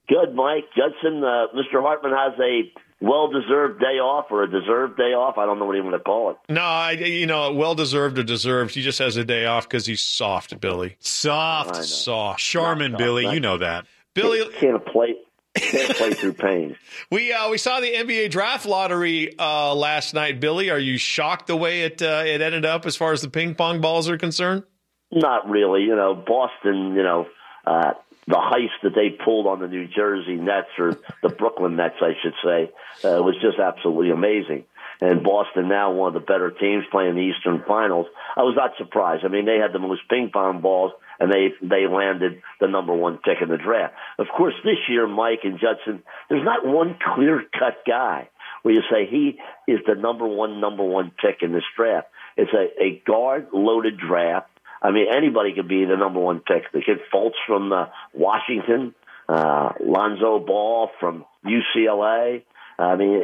Good, 0.07 0.35
Mike. 0.35 0.65
Judson, 0.75 1.23
uh, 1.23 1.47
Mr. 1.55 1.81
Hartman 1.81 2.11
has 2.11 2.39
a 2.39 2.71
well-deserved 3.01 3.79
day 3.79 3.99
off 3.99 4.25
or 4.31 4.43
a 4.43 4.49
deserved 4.49 4.97
day 4.97 5.13
off. 5.13 5.37
I 5.37 5.45
don't 5.45 5.59
know 5.59 5.65
what 5.65 5.75
you 5.75 5.83
want 5.83 5.95
to 5.95 5.99
call 5.99 6.31
it. 6.31 6.37
No, 6.49 6.61
I, 6.61 6.91
you 6.91 7.27
know, 7.27 7.51
well-deserved 7.53 8.17
or 8.17 8.23
deserved. 8.23 8.73
He 8.73 8.81
just 8.81 8.99
has 8.99 9.17
a 9.17 9.25
day 9.25 9.45
off 9.45 9.67
because 9.67 9.85
he's 9.85 10.01
soft, 10.01 10.59
Billy. 10.59 10.95
Soft, 10.99 11.83
soft. 11.83 12.39
Charmin, 12.39 12.95
Billy, 12.97 13.27
you 13.31 13.39
know 13.39 13.57
that. 13.57 13.85
Billy 14.13 14.41
can't, 14.43 14.55
can't 14.55 14.85
play. 14.85 15.15
Can't 15.55 15.95
play 15.95 16.11
through 16.11 16.33
pain. 16.33 16.75
We 17.11 17.31
uh, 17.31 17.49
we 17.49 17.57
saw 17.57 17.79
the 17.79 17.91
NBA 17.91 18.29
draft 18.29 18.65
lottery 18.65 19.37
uh, 19.39 19.73
last 19.73 20.13
night, 20.13 20.39
Billy. 20.39 20.69
Are 20.69 20.79
you 20.79 20.97
shocked 20.97 21.47
the 21.47 21.55
way 21.55 21.81
it 21.83 22.01
uh, 22.01 22.23
it 22.25 22.41
ended 22.41 22.65
up 22.65 22.85
as 22.85 22.95
far 22.95 23.13
as 23.13 23.21
the 23.21 23.29
ping 23.29 23.55
pong 23.55 23.79
balls 23.79 24.09
are 24.09 24.17
concerned? 24.17 24.63
Not 25.11 25.49
really. 25.49 25.83
You 25.83 25.95
know, 25.95 26.13
Boston. 26.13 26.93
You 26.95 27.03
know, 27.03 27.25
uh, 27.65 27.93
the 28.27 28.35
heist 28.35 28.81
that 28.83 28.95
they 28.95 29.09
pulled 29.09 29.45
on 29.45 29.59
the 29.59 29.67
New 29.67 29.87
Jersey 29.87 30.35
Nets 30.35 30.69
or 30.79 30.97
the 31.21 31.29
Brooklyn 31.29 31.75
Nets, 31.75 31.95
I 32.01 32.13
should 32.21 32.33
say, 32.43 32.71
uh, 33.07 33.21
was 33.21 33.35
just 33.41 33.59
absolutely 33.59 34.09
amazing. 34.09 34.65
And 35.01 35.23
Boston 35.23 35.67
now 35.67 35.91
one 35.91 36.07
of 36.07 36.13
the 36.13 36.25
better 36.25 36.51
teams 36.51 36.85
playing 36.89 37.15
the 37.15 37.21
Eastern 37.21 37.63
Finals. 37.67 38.07
I 38.35 38.43
was 38.43 38.55
not 38.55 38.71
surprised. 38.77 39.25
I 39.25 39.27
mean, 39.27 39.45
they 39.45 39.57
had 39.57 39.73
the 39.73 39.79
most 39.79 40.01
ping 40.09 40.31
pong 40.33 40.61
balls, 40.61 40.93
and 41.19 41.31
they 41.31 41.49
they 41.61 41.85
landed 41.87 42.41
the 42.59 42.67
number 42.67 42.93
one 42.93 43.17
pick 43.17 43.41
in 43.41 43.49
the 43.49 43.57
draft. 43.57 43.93
Of 44.17 44.27
course, 44.35 44.53
this 44.63 44.77
year, 44.89 45.05
Mike 45.05 45.41
and 45.43 45.59
Judson, 45.59 46.01
there's 46.29 46.45
not 46.45 46.65
one 46.65 46.97
clear 47.13 47.43
cut 47.59 47.83
guy 47.85 48.29
where 48.63 48.73
you 48.73 48.81
say 48.89 49.05
he 49.05 49.37
is 49.67 49.79
the 49.85 49.95
number 49.95 50.25
one 50.25 50.61
number 50.61 50.83
one 50.83 51.11
pick 51.21 51.41
in 51.41 51.51
this 51.51 51.63
draft. 51.75 52.07
It's 52.37 52.51
a, 52.53 52.81
a 52.81 53.03
guard 53.05 53.49
loaded 53.53 53.97
draft 53.97 54.49
I 54.81 54.91
mean, 54.91 55.07
anybody 55.11 55.53
could 55.53 55.67
be 55.67 55.85
the 55.85 55.97
number 55.97 56.19
one 56.19 56.39
pick. 56.39 56.71
The 56.71 56.81
kid 56.81 56.99
Fultz 57.13 57.33
from 57.47 57.71
uh, 57.71 57.87
Washington, 58.13 58.93
uh, 59.27 59.73
Lonzo 59.79 60.39
Ball 60.39 60.89
from 60.99 61.25
UCLA. 61.45 62.43
I 62.77 62.95
mean, 62.97 63.21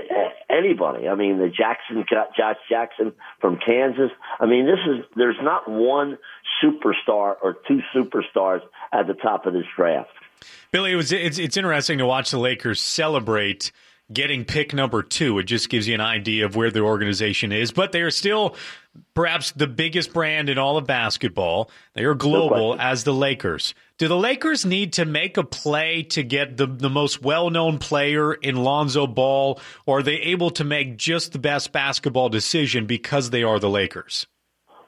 anybody. 0.49 1.09
I 1.09 1.15
mean, 1.15 1.37
the 1.37 1.49
Jackson, 1.49 2.05
Josh 2.09 2.55
Jackson 2.69 3.13
from 3.41 3.59
Kansas. 3.63 4.11
I 4.39 4.45
mean, 4.45 4.65
this 4.65 4.79
is 4.87 5.05
there's 5.15 5.39
not 5.41 5.69
one 5.69 6.17
superstar 6.63 7.35
or 7.41 7.57
two 7.67 7.81
superstars 7.93 8.61
at 8.93 9.07
the 9.07 9.13
top 9.13 9.45
of 9.45 9.53
this 9.53 9.65
draft. 9.75 10.09
Billy, 10.71 10.93
it 10.93 10.95
was 10.95 11.11
it's, 11.11 11.37
it's 11.37 11.57
interesting 11.57 11.97
to 11.97 12.05
watch 12.05 12.31
the 12.31 12.39
Lakers 12.39 12.79
celebrate 12.79 13.73
getting 14.11 14.45
pick 14.45 14.73
number 14.73 15.03
two. 15.03 15.39
It 15.39 15.43
just 15.43 15.69
gives 15.69 15.87
you 15.87 15.95
an 15.95 16.01
idea 16.01 16.45
of 16.45 16.55
where 16.55 16.71
their 16.71 16.85
organization 16.85 17.51
is. 17.51 17.71
But 17.71 17.91
they 17.91 18.01
are 18.01 18.11
still 18.11 18.55
perhaps 19.13 19.51
the 19.51 19.67
biggest 19.67 20.13
brand 20.13 20.49
in 20.49 20.57
all 20.57 20.77
of 20.77 20.85
basketball. 20.85 21.69
They 21.93 22.03
are 22.03 22.13
global 22.13 22.75
no 22.75 22.81
as 22.81 23.03
the 23.03 23.13
Lakers. 23.13 23.73
Do 23.97 24.07
the 24.07 24.17
Lakers 24.17 24.65
need 24.65 24.93
to 24.93 25.05
make 25.05 25.37
a 25.37 25.43
play 25.43 26.03
to 26.03 26.23
get 26.23 26.57
the, 26.57 26.65
the 26.65 26.89
most 26.89 27.21
well 27.21 27.49
known 27.49 27.77
player 27.77 28.33
in 28.33 28.55
Lonzo 28.55 29.07
Ball, 29.07 29.59
or 29.85 29.99
are 29.99 30.03
they 30.03 30.15
able 30.15 30.49
to 30.51 30.63
make 30.63 30.97
just 30.97 31.33
the 31.33 31.39
best 31.39 31.71
basketball 31.71 32.29
decision 32.29 32.85
because 32.85 33.29
they 33.29 33.43
are 33.43 33.59
the 33.59 33.69
Lakers? 33.69 34.27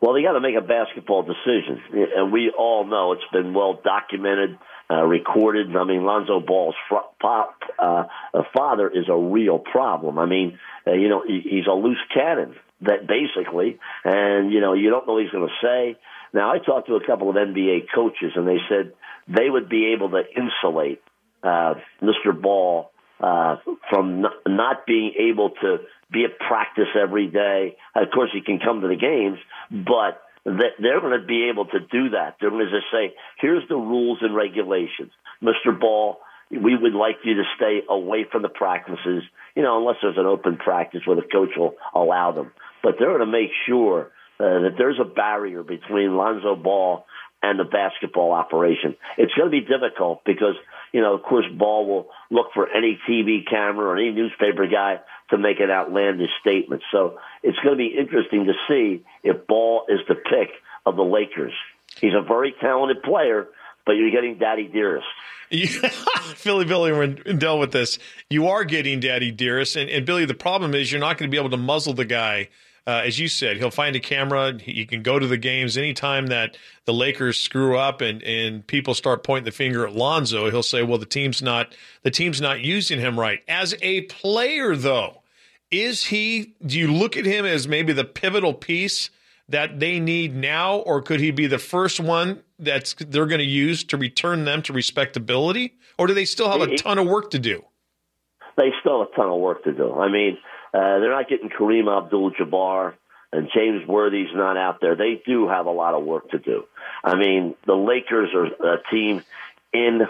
Well, 0.02 0.14
they 0.14 0.22
got 0.22 0.34
to 0.34 0.42
make 0.42 0.56
a 0.56 0.62
basketball 0.62 1.24
decision, 1.24 1.82
and 1.94 2.34
we 2.34 2.52
all 2.58 2.86
know 2.86 3.14
it's 3.14 3.22
been 3.32 3.54
well 3.54 3.80
documented, 3.82 4.58
uh, 4.90 5.04
recorded. 5.04 5.74
I 5.78 5.86
mean, 5.86 6.04
Lonzo 6.04 6.42
Ball's 6.42 6.76
fr- 6.90 6.96
uh, 7.80 8.04
father 8.54 8.90
is 8.90 9.06
a 9.08 9.16
real 9.16 9.60
problem. 9.60 10.20
I 10.20 10.26
mean, 10.26 10.60
uh, 10.86 10.92
you 10.92 11.08
know, 11.08 11.24
he, 11.26 11.40
he's 11.50 11.68
a 11.68 11.74
loose 11.74 12.02
cannon 12.14 12.56
that 12.86 13.08
basically, 13.08 13.80
and 14.04 14.52
you 14.52 14.62
know, 14.62 14.74
you 14.74 14.90
don't 14.90 15.08
know 15.08 15.14
what 15.14 15.24
he's 15.24 15.32
going 15.32 15.48
to 15.48 15.66
say. 15.66 15.98
Now, 16.34 16.52
I 16.52 16.58
talked 16.58 16.88
to 16.88 16.96
a 16.96 17.06
couple 17.06 17.30
of 17.30 17.36
NBA 17.36 17.88
coaches, 17.94 18.32
and 18.36 18.48
they 18.48 18.58
said 18.68 18.94
they 19.28 19.50
would 19.50 19.70
be 19.70 19.94
able 19.94 20.10
to 20.12 20.24
insulate 20.36 21.02
uh, 21.44 21.76
Mr. 22.02 22.40
Ball 22.40 22.92
uh, 23.20 23.58
from 23.90 24.26
n- 24.26 24.56
not 24.56 24.86
being 24.88 25.14
able 25.30 25.52
to 25.62 25.78
be 26.12 26.26
at 26.26 26.40
practice 26.40 26.90
every 27.00 27.28
day. 27.28 27.78
Of 27.96 28.10
course, 28.14 28.32
he 28.34 28.42
can 28.42 28.60
come 28.60 28.82
to 28.82 28.88
the 28.88 28.96
games, 28.96 29.38
but 29.72 30.22
they're 30.44 31.02
going 31.02 31.20
to 31.20 31.26
be 31.26 31.50
able 31.50 31.66
to 31.66 31.80
do 31.80 32.10
that. 32.10 32.38
They're 32.40 32.50
going 32.50 32.66
to 32.66 32.72
just 32.72 32.92
say, 32.92 33.14
"Here's 33.40 33.68
the 33.70 33.76
rules 33.76 34.20
and 34.22 34.36
regulations, 34.36 35.12
Mr. 35.42 35.78
Ball." 35.80 36.20
We 36.52 36.76
would 36.78 36.94
like 36.94 37.18
you 37.24 37.36
to 37.36 37.44
stay 37.56 37.82
away 37.90 38.26
from 38.32 38.44
the 38.44 38.50
practices, 38.50 39.24
you 39.56 39.64
know, 39.64 39.80
unless 39.80 39.96
there's 40.04 40.20
an 40.20 40.28
open 40.28 40.58
practice 40.58 41.02
where 41.06 41.16
the 41.16 41.24
coach 41.24 41.50
will 41.58 41.74
allow 41.96 42.32
them 42.32 42.52
but 42.84 42.96
they're 43.00 43.18
going 43.18 43.20
to 43.22 43.26
make 43.26 43.50
sure 43.66 44.12
uh, 44.40 44.60
that 44.60 44.76
there's 44.78 45.00
a 45.00 45.06
barrier 45.06 45.64
between 45.64 46.16
Lonzo 46.16 46.56
Ball 46.56 47.06
and 47.42 47.60
the 47.60 47.64
basketball 47.64 48.32
operation. 48.32 48.96
It's 49.18 49.34
going 49.34 49.50
to 49.50 49.52
be 49.52 49.62
difficult 49.62 50.24
because, 50.26 50.56
you 50.92 51.02
know, 51.02 51.14
of 51.14 51.24
course, 51.24 51.46
Ball 51.54 51.86
will 51.88 52.10
look 52.30 52.48
for 52.54 52.70
any 52.70 53.00
TV 53.08 53.48
camera 53.50 53.88
or 53.88 53.98
any 53.98 54.12
newspaper 54.12 54.68
guy 54.68 55.00
to 55.30 55.38
make 55.38 55.60
an 55.60 55.70
outlandish 55.70 56.30
statement. 56.42 56.84
So 56.92 57.20
it's 57.42 57.58
going 57.60 57.78
to 57.78 57.78
be 57.78 57.96
interesting 57.98 58.46
to 58.46 58.54
see 58.68 59.06
if 59.24 59.48
Ball 59.48 59.86
is 59.90 60.00
the 60.08 60.16
pick 60.16 60.50
of 60.86 60.96
the 60.96 61.04
Lakers. 61.04 61.54
He's 62.00 62.14
a 62.14 62.22
very 62.22 62.54
talented 62.60 63.04
player, 63.04 63.48
but 63.86 63.94
you're 63.94 64.12
getting 64.12 64.38
Daddy 64.38 64.68
Dearest. 64.68 65.08
Philly 66.36 66.66
Billy, 66.66 67.14
dealt 67.38 67.60
with 67.60 67.72
this. 67.72 68.00
You 68.30 68.48
are 68.48 68.64
getting 68.64 69.00
Daddy 69.00 69.32
Dearest, 69.32 69.76
and, 69.76 69.90
and 69.90 70.06
Billy. 70.06 70.26
The 70.26 70.34
problem 70.34 70.74
is 70.74 70.92
you're 70.92 71.00
not 71.00 71.18
going 71.18 71.30
to 71.30 71.32
be 71.32 71.40
able 71.40 71.52
to 71.52 71.58
muzzle 71.58 71.94
the 71.94 72.06
guy 72.06 72.50
uh, 72.86 73.02
as 73.06 73.18
you 73.18 73.30
said, 73.30 73.58
he'll 73.58 73.72
find 73.72 73.96
a 73.96 74.00
camera. 74.00 74.60
He 74.60 74.86
can 74.86 75.04
go 75.04 75.18
to 75.18 75.26
the 75.26 75.38
games 75.38 75.78
anytime 75.78 76.28
that 76.28 76.58
the 76.84 76.94
Lakers 76.94 77.40
screw 77.40 77.78
up 77.78 78.02
and, 78.02 78.22
and 78.24 78.66
people 78.68 78.94
start 78.94 79.24
pointing 79.24 79.46
the 79.46 79.52
finger 79.52 79.88
at 79.88 79.96
Lonzo. 79.96 80.50
He'll 80.50 80.64
say, 80.64 80.84
"Well, 80.84 80.98
the 80.98 81.06
team's 81.06 81.42
not 81.42 81.74
the 82.02 82.12
team's 82.12 82.42
not 82.42 82.60
using 82.60 83.00
him 83.00 83.18
right." 83.18 83.42
As 83.48 83.74
a 83.82 84.02
player, 84.02 84.76
though, 84.76 85.22
is 85.72 86.06
he? 86.06 86.56
Do 86.66 86.78
you 86.78 86.92
look 86.92 87.16
at 87.16 87.26
him 87.26 87.46
as 87.46 87.70
maybe 87.70 87.94
the 87.94 88.04
pivotal 88.04 88.54
piece 88.54 89.10
that 89.48 89.80
they 89.80 90.00
need 90.00 90.36
now, 90.36 90.78
or 90.78 91.02
could 91.02 91.22
he 91.22 91.32
be 91.32 91.48
the 91.48 91.60
first 91.60 92.02
one 92.02 92.44
that's 92.60 92.96
they're 93.00 93.28
going 93.28 93.40
to 93.40 93.46
use 93.46 93.86
to 93.86 93.98
return 93.98 94.44
them 94.44 94.62
to 94.64 94.74
respectability, 94.74 95.76
or 95.98 96.08
do 96.08 96.14
they 96.14 96.26
still 96.26 96.50
have 96.50 96.62
a 96.62 96.76
ton 96.76 97.00
of 97.00 97.08
work 97.08 97.32
to 97.32 97.40
do? 97.40 97.64
They 98.58 98.72
still 98.82 99.00
have 99.00 99.08
a 99.14 99.16
ton 99.16 99.30
of 99.30 99.40
work 99.40 99.64
to 99.64 99.72
do. 99.72 99.94
I 99.94 100.10
mean 100.10 100.38
uh, 100.74 101.00
they're 101.00 101.12
not 101.12 101.30
getting 101.30 101.50
Kareem 101.50 101.88
Abdul-Jabbar 101.96 102.94
and 103.32 103.50
James 103.54 103.88
Worthy's 103.88 104.34
not 104.34 104.58
out 104.58 104.80
there. 104.82 104.96
They 104.96 105.22
do 105.26 105.48
have 105.48 105.66
a 105.66 105.72
lot 105.72 105.94
of 105.94 106.04
work 106.04 106.30
to 106.32 106.40
do. 106.40 106.66
I 107.04 107.16
mean, 107.16 107.56
the 107.66 107.76
Lakers 107.76 108.30
are 108.34 108.74
a 108.74 108.78
team 108.92 109.24
in 109.74 110.02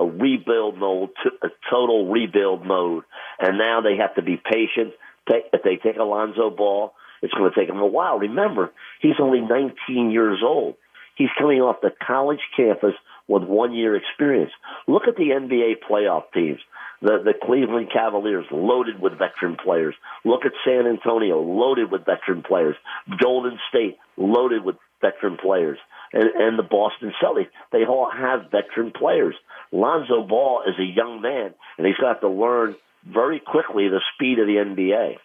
a 0.00 0.04
rebuild 0.04 0.78
mode, 0.78 1.10
a 1.42 1.48
total 1.70 2.10
rebuild 2.10 2.64
mode, 2.64 3.04
and 3.38 3.58
now 3.58 3.80
they 3.80 3.96
have 3.96 4.14
to 4.14 4.22
be 4.22 4.36
patient. 4.36 4.94
If 5.26 5.62
they 5.62 5.76
take 5.76 5.96
Alonzo 5.96 6.50
Ball, 6.50 6.94
it's 7.22 7.34
going 7.34 7.50
to 7.50 7.58
take 7.58 7.68
them 7.68 7.80
a 7.80 7.86
while. 7.86 8.18
Remember, 8.18 8.70
he's 9.00 9.20
only 9.20 9.40
19 9.40 10.10
years 10.10 10.40
old. 10.42 10.76
He's 11.16 11.28
coming 11.36 11.60
off 11.60 11.80
the 11.82 11.92
college 12.06 12.40
campus 12.56 12.94
with 13.26 13.42
one 13.42 13.74
year 13.74 13.96
experience. 13.96 14.52
Look 14.86 15.08
at 15.08 15.16
the 15.16 15.30
NBA 15.30 15.76
playoff 15.88 16.24
teams. 16.32 16.60
The, 17.00 17.18
the 17.24 17.34
Cleveland 17.40 17.90
Cavaliers 17.92 18.46
loaded 18.50 19.00
with 19.00 19.12
veteran 19.18 19.56
players. 19.62 19.94
Look 20.24 20.44
at 20.44 20.52
San 20.64 20.86
Antonio 20.86 21.40
loaded 21.40 21.92
with 21.92 22.04
veteran 22.04 22.42
players. 22.42 22.76
Golden 23.20 23.58
State 23.68 23.98
loaded 24.16 24.64
with 24.64 24.76
veteran 25.00 25.36
players. 25.36 25.78
And, 26.12 26.30
and 26.34 26.58
the 26.58 26.62
Boston 26.62 27.12
Celtics, 27.22 27.50
they 27.70 27.84
all 27.84 28.10
have 28.10 28.50
veteran 28.50 28.92
players. 28.92 29.34
Lonzo 29.70 30.26
Ball 30.26 30.62
is 30.66 30.74
a 30.78 30.84
young 30.84 31.20
man, 31.20 31.54
and 31.76 31.86
he's 31.86 31.96
got 31.96 32.20
to 32.22 32.28
learn 32.28 32.74
very 33.06 33.40
quickly 33.40 33.88
the 33.88 34.00
speed 34.14 34.38
of 34.38 34.46
the 34.46 34.54
NBA. 34.54 35.16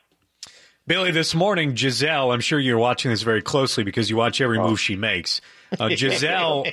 Billy, 0.85 1.11
this 1.11 1.33
morning, 1.33 1.75
Gisele, 1.75 2.33
I'm 2.33 2.41
sure 2.41 2.59
you're 2.59 2.77
watching 2.77 3.09
this 3.09 3.21
very 3.21 3.41
closely 3.41 3.85
because 3.85 4.09
you 4.09 4.17
watch 4.17 4.41
every 4.41 4.59
oh. 4.59 4.67
move 4.67 4.79
she 4.81 4.97
makes. 4.97 5.39
Uh, 5.79 5.87
Gisele 5.95 6.65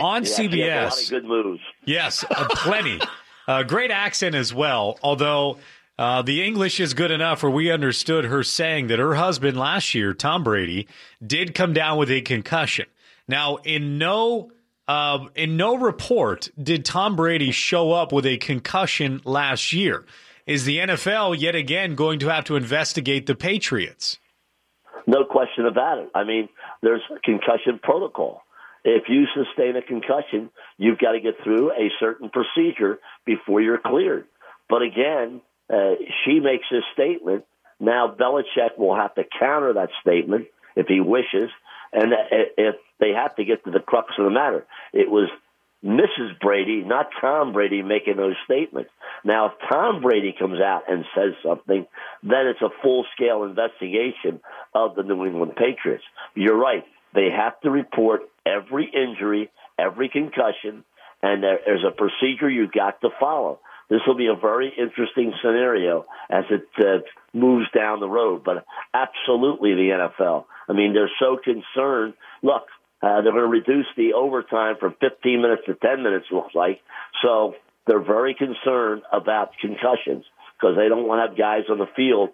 on 0.00 0.22
yeah, 0.22 0.30
CBS. 0.30 0.80
a 0.80 0.84
lot 0.84 1.02
of 1.02 1.10
good 1.10 1.24
moves. 1.24 1.60
Yes, 1.84 2.24
uh, 2.30 2.46
plenty. 2.50 3.00
Uh, 3.48 3.62
great 3.62 3.90
accent 3.90 4.34
as 4.34 4.52
well, 4.52 4.98
although 5.02 5.56
uh, 5.98 6.20
the 6.20 6.44
English 6.44 6.80
is 6.80 6.92
good 6.92 7.10
enough 7.10 7.42
where 7.42 7.50
we 7.50 7.70
understood 7.70 8.26
her 8.26 8.42
saying 8.42 8.88
that 8.88 8.98
her 8.98 9.14
husband 9.14 9.56
last 9.56 9.94
year, 9.94 10.12
Tom 10.12 10.44
Brady, 10.44 10.86
did 11.26 11.54
come 11.54 11.72
down 11.72 11.96
with 11.96 12.10
a 12.10 12.20
concussion. 12.20 12.84
Now, 13.26 13.56
in 13.56 13.96
no 13.96 14.52
uh, 14.86 15.26
in 15.34 15.56
no 15.56 15.76
report 15.76 16.50
did 16.62 16.84
Tom 16.84 17.16
Brady 17.16 17.50
show 17.50 17.92
up 17.92 18.12
with 18.12 18.26
a 18.26 18.36
concussion 18.36 19.22
last 19.24 19.72
year. 19.72 20.04
Is 20.46 20.66
the 20.66 20.78
NFL 20.78 21.38
yet 21.38 21.54
again 21.54 21.94
going 21.94 22.18
to 22.20 22.28
have 22.28 22.44
to 22.44 22.56
investigate 22.56 23.26
the 23.26 23.34
Patriots? 23.34 24.18
No 25.06 25.24
question 25.24 25.66
about 25.66 25.98
it. 25.98 26.10
I 26.14 26.24
mean, 26.24 26.50
there's 26.82 27.02
concussion 27.24 27.80
protocol. 27.82 28.42
If 28.90 29.04
you 29.08 29.26
sustain 29.34 29.76
a 29.76 29.82
concussion, 29.82 30.48
you've 30.78 30.98
got 30.98 31.12
to 31.12 31.20
get 31.20 31.34
through 31.44 31.72
a 31.72 31.90
certain 32.00 32.30
procedure 32.30 32.98
before 33.26 33.60
you're 33.60 33.78
cleared. 33.78 34.24
But 34.70 34.80
again, 34.80 35.42
uh, 35.70 35.96
she 36.24 36.40
makes 36.40 36.64
this 36.70 36.84
statement 36.94 37.44
Now 37.78 38.14
Belichick 38.18 38.78
will 38.78 38.96
have 38.96 39.14
to 39.16 39.24
counter 39.38 39.74
that 39.74 39.90
statement 40.00 40.46
if 40.74 40.86
he 40.86 41.00
wishes, 41.00 41.50
and 41.92 42.12
if 42.56 42.76
they 42.98 43.10
have 43.10 43.36
to 43.36 43.44
get 43.44 43.62
to 43.64 43.70
the 43.70 43.80
crux 43.80 44.08
of 44.18 44.24
the 44.24 44.30
matter, 44.30 44.64
it 44.94 45.10
was 45.10 45.28
Mrs. 45.84 46.40
Brady, 46.40 46.82
not 46.82 47.10
Tom 47.20 47.52
Brady, 47.52 47.82
making 47.82 48.16
those 48.16 48.36
statements. 48.46 48.90
Now, 49.22 49.46
if 49.46 49.52
Tom 49.70 50.00
Brady 50.00 50.34
comes 50.36 50.60
out 50.60 50.82
and 50.88 51.04
says 51.14 51.34
something, 51.44 51.86
then 52.22 52.46
it's 52.46 52.62
a 52.62 52.70
full 52.82 53.04
scale 53.14 53.44
investigation 53.44 54.40
of 54.74 54.94
the 54.96 55.02
New 55.02 55.26
England 55.26 55.56
Patriots. 55.56 56.04
You're 56.34 56.56
right. 56.56 56.84
They 57.14 57.28
have 57.30 57.60
to 57.60 57.70
report 57.70 58.22
every 58.48 58.86
injury, 58.86 59.50
every 59.78 60.08
concussion, 60.08 60.84
and 61.22 61.42
there, 61.42 61.58
there's 61.64 61.84
a 61.86 61.90
procedure 61.90 62.48
you've 62.48 62.72
got 62.72 63.00
to 63.02 63.10
follow. 63.20 63.60
This 63.90 64.00
will 64.06 64.16
be 64.16 64.26
a 64.26 64.34
very 64.34 64.72
interesting 64.76 65.32
scenario 65.42 66.04
as 66.30 66.44
it 66.50 66.68
uh, 66.78 67.02
moves 67.32 67.66
down 67.74 68.00
the 68.00 68.08
road. 68.08 68.44
But 68.44 68.64
absolutely, 68.92 69.74
the 69.74 70.10
NFL. 70.20 70.44
I 70.68 70.72
mean, 70.74 70.92
they're 70.92 71.10
so 71.18 71.38
concerned. 71.42 72.14
Look, 72.42 72.66
uh, 73.02 73.22
they're 73.22 73.32
going 73.32 73.36
to 73.36 73.46
reduce 73.46 73.86
the 73.96 74.12
overtime 74.12 74.76
from 74.78 74.94
15 75.00 75.40
minutes 75.40 75.62
to 75.66 75.74
10 75.74 76.02
minutes, 76.02 76.26
looks 76.30 76.54
like. 76.54 76.80
So 77.22 77.54
they're 77.86 78.02
very 78.02 78.34
concerned 78.34 79.02
about 79.12 79.52
concussions 79.60 80.24
because 80.60 80.76
they 80.76 80.88
don't 80.88 81.06
want 81.06 81.24
to 81.24 81.28
have 81.28 81.38
guys 81.38 81.70
on 81.70 81.78
the 81.78 81.88
field 81.96 82.30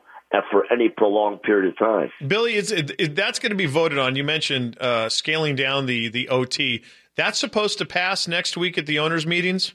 for 0.50 0.64
any 0.72 0.88
prolonged 0.88 1.42
period 1.42 1.72
of 1.72 1.78
time. 1.78 2.10
Billy, 2.26 2.54
is 2.54 2.72
it, 2.72 2.92
it, 2.98 3.14
that's 3.14 3.38
going 3.38 3.50
to 3.50 3.56
be 3.56 3.66
voted 3.66 3.98
on. 3.98 4.16
You 4.16 4.24
mentioned 4.24 4.76
uh, 4.80 5.08
scaling 5.08 5.56
down 5.56 5.86
the 5.86 6.08
the 6.08 6.28
OT. 6.28 6.82
That's 7.16 7.38
supposed 7.38 7.78
to 7.78 7.86
pass 7.86 8.26
next 8.26 8.56
week 8.56 8.76
at 8.76 8.86
the 8.86 8.98
owners' 8.98 9.26
meetings. 9.26 9.74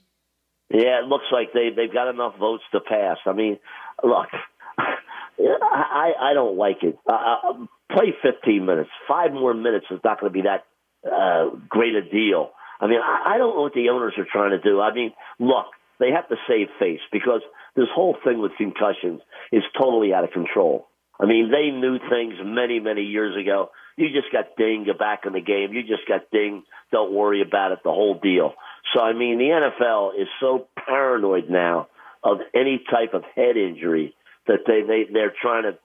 Yeah, 0.70 1.00
it 1.00 1.06
looks 1.06 1.26
like 1.32 1.54
they 1.54 1.70
they've 1.76 1.94
got 1.94 2.10
enough 2.10 2.38
votes 2.38 2.64
to 2.74 2.80
pass. 2.80 3.18
I 3.26 3.34
mean, 3.34 3.60
look, 4.04 4.28
I 4.78 6.12
I 6.20 6.34
don't 6.34 6.58
like 6.58 6.84
it. 6.84 6.98
Uh, 7.08 7.14
uh, 7.14 7.66
play 7.92 8.14
15 8.22 8.66
minutes. 8.66 8.90
Five 9.08 9.32
more 9.32 9.54
minutes 9.54 9.86
is 9.90 10.00
not 10.04 10.20
going 10.20 10.32
to 10.32 10.34
be 10.34 10.44
that 10.44 10.66
uh, 11.10 11.56
great 11.68 11.96
a 11.96 12.02
deal. 12.02 12.52
I 12.80 12.88
mean, 12.88 13.00
I, 13.04 13.36
I 13.36 13.38
don't 13.38 13.56
know 13.56 13.64
what 13.64 13.74
the 13.74 13.90
owners 13.90 14.14
are 14.18 14.28
trying 14.32 14.52
to 14.52 14.60
do. 14.60 14.80
I 14.80 14.94
mean, 14.94 15.12
look, 15.40 15.68
they 16.00 16.12
have 16.12 16.28
to 16.30 16.36
save 16.48 16.68
face 16.80 17.02
because 17.12 17.42
this 17.76 17.88
whole 17.94 18.16
thing 18.24 18.40
with 18.40 18.52
concussions 18.58 19.22
is 19.52 19.64
totally 19.80 20.14
out 20.14 20.24
of 20.24 20.32
control. 20.32 20.88
I 21.20 21.26
mean, 21.26 21.52
they 21.52 21.70
knew 21.70 22.00
things 22.10 22.36
many, 22.44 22.80
many 22.80 23.02
years 23.02 23.36
ago. 23.36 23.72
You 23.98 24.08
just 24.10 24.32
got 24.32 24.56
dinged, 24.58 24.98
back 24.98 25.26
in 25.26 25.34
the 25.34 25.42
game. 25.42 25.74
You 25.74 25.82
just 25.82 26.08
got 26.08 26.32
dinged. 26.32 26.66
Don't 26.92 27.14
worry 27.14 27.42
about 27.42 27.74
it. 27.74 27.80
The 27.84 27.92
whole 27.92 28.18
deal. 28.18 28.54
So, 28.94 29.02
I 29.02 29.14
mean, 29.14 29.38
the 29.38 29.46
NFL 29.46 30.20
is 30.20 30.28
so 30.40 30.68
paranoid 30.88 31.50
now 31.50 31.88
of 32.24 32.38
any 32.54 32.82
type 32.90 33.14
of 33.14 33.24
head 33.36 33.58
injury 33.58 34.16
that 34.48 34.60
they, 34.66 34.82
they, 34.82 35.12
they're 35.12 35.34
trying 35.42 35.64
to 35.64 35.78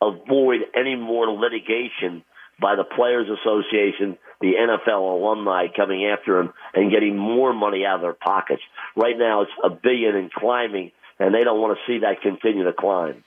avoid 0.00 0.60
any 0.74 0.96
more 0.96 1.30
litigation 1.30 2.24
by 2.60 2.74
the 2.74 2.84
Players 2.84 3.28
Association, 3.28 4.18
the 4.40 4.54
NFL 4.58 5.20
alumni 5.20 5.66
coming 5.74 6.06
after 6.06 6.40
him 6.40 6.52
and 6.74 6.90
getting 6.90 7.16
more 7.16 7.52
money 7.52 7.84
out 7.86 7.96
of 7.96 8.02
their 8.02 8.14
pockets. 8.14 8.62
Right 8.96 9.16
now, 9.16 9.42
it's 9.42 9.52
a 9.62 9.70
billion 9.70 10.16
and 10.16 10.32
climbing, 10.32 10.90
and 11.18 11.34
they 11.34 11.44
don't 11.44 11.60
want 11.60 11.78
to 11.78 11.92
see 11.92 12.00
that 12.00 12.22
continue 12.22 12.64
to 12.64 12.72
climb. 12.72 13.24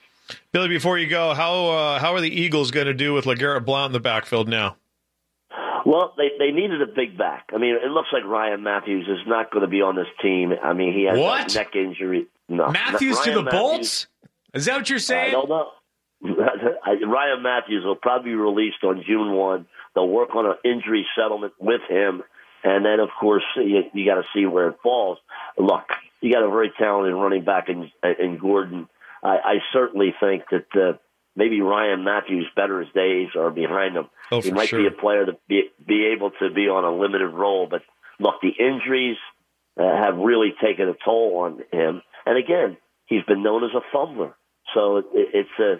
Billy, 0.52 0.68
before 0.68 0.98
you 0.98 1.08
go, 1.08 1.34
how 1.34 1.68
uh, 1.68 1.98
how 1.98 2.14
are 2.14 2.20
the 2.20 2.30
Eagles 2.30 2.70
going 2.70 2.86
to 2.86 2.94
do 2.94 3.12
with 3.12 3.24
LeGarrette 3.24 3.64
Blount 3.64 3.90
in 3.90 3.92
the 3.92 4.00
backfield 4.00 4.48
now? 4.48 4.76
Well, 5.84 6.14
they 6.16 6.30
they 6.38 6.52
needed 6.52 6.80
a 6.80 6.86
big 6.86 7.18
back. 7.18 7.50
I 7.52 7.58
mean, 7.58 7.74
it 7.74 7.90
looks 7.90 8.08
like 8.12 8.24
Ryan 8.24 8.62
Mathews 8.62 9.06
is 9.08 9.26
not 9.26 9.50
going 9.50 9.62
to 9.62 9.68
be 9.68 9.82
on 9.82 9.96
this 9.96 10.06
team. 10.22 10.52
I 10.62 10.72
mean, 10.72 10.94
he 10.94 11.04
has 11.04 11.18
what? 11.18 11.52
a 11.52 11.58
neck 11.58 11.74
injury. 11.74 12.26
No, 12.48 12.70
Mathews 12.70 13.18
to 13.20 13.32
the 13.32 13.42
Mathews, 13.42 13.60
Bolts? 13.60 14.06
Is 14.54 14.66
that 14.66 14.76
what 14.76 14.90
you're 14.90 14.98
saying? 14.98 15.28
I 15.28 15.32
don't 15.32 15.48
know. 15.48 15.68
Ryan 16.22 17.42
Mathews 17.42 17.84
will 17.84 17.96
probably 17.96 18.30
be 18.30 18.34
released 18.36 18.84
on 18.84 19.02
June 19.06 19.32
1. 19.32 19.66
They'll 19.94 20.08
work 20.08 20.34
on 20.36 20.46
an 20.46 20.54
injury 20.64 21.06
settlement 21.16 21.54
with 21.58 21.80
him. 21.88 22.22
And 22.62 22.84
then, 22.84 23.00
of 23.00 23.08
course, 23.18 23.42
you, 23.56 23.82
you 23.92 24.06
got 24.06 24.16
to 24.16 24.24
see 24.34 24.46
where 24.46 24.68
it 24.68 24.76
falls. 24.82 25.18
Look, 25.58 25.88
you 26.22 26.32
got 26.32 26.44
a 26.44 26.48
very 26.48 26.72
talented 26.78 27.14
running 27.14 27.44
back 27.44 27.68
in, 27.68 27.90
in 28.18 28.38
Gordon. 28.38 28.88
I, 29.22 29.28
I 29.28 29.54
certainly 29.72 30.14
think 30.18 30.44
that 30.50 30.66
uh, 30.74 30.96
maybe 31.36 31.60
Ryan 31.60 32.04
Mathews' 32.04 32.46
better 32.54 32.84
days 32.94 33.28
are 33.36 33.50
behind 33.50 33.96
him. 33.96 34.08
Oh, 34.30 34.40
he 34.40 34.52
might 34.52 34.68
sure. 34.68 34.80
be 34.80 34.86
a 34.86 34.98
player 34.98 35.26
to 35.26 35.32
be, 35.48 35.64
be 35.86 36.12
able 36.16 36.30
to 36.30 36.50
be 36.50 36.68
on 36.68 36.84
a 36.84 36.96
limited 36.96 37.28
role. 37.28 37.66
But 37.68 37.82
look, 38.18 38.36
the 38.40 38.50
injuries 38.50 39.16
uh, 39.78 39.82
have 39.82 40.16
really 40.16 40.54
taken 40.62 40.88
a 40.88 40.94
toll 41.04 41.38
on 41.38 41.58
him. 41.72 42.02
And 42.24 42.38
again, 42.38 42.76
he's 43.06 43.24
been 43.24 43.42
known 43.42 43.64
as 43.64 43.70
a 43.74 43.82
fumbler. 43.92 44.34
So 44.74 44.98
it, 44.98 45.06
it's 45.12 45.58
a 45.58 45.74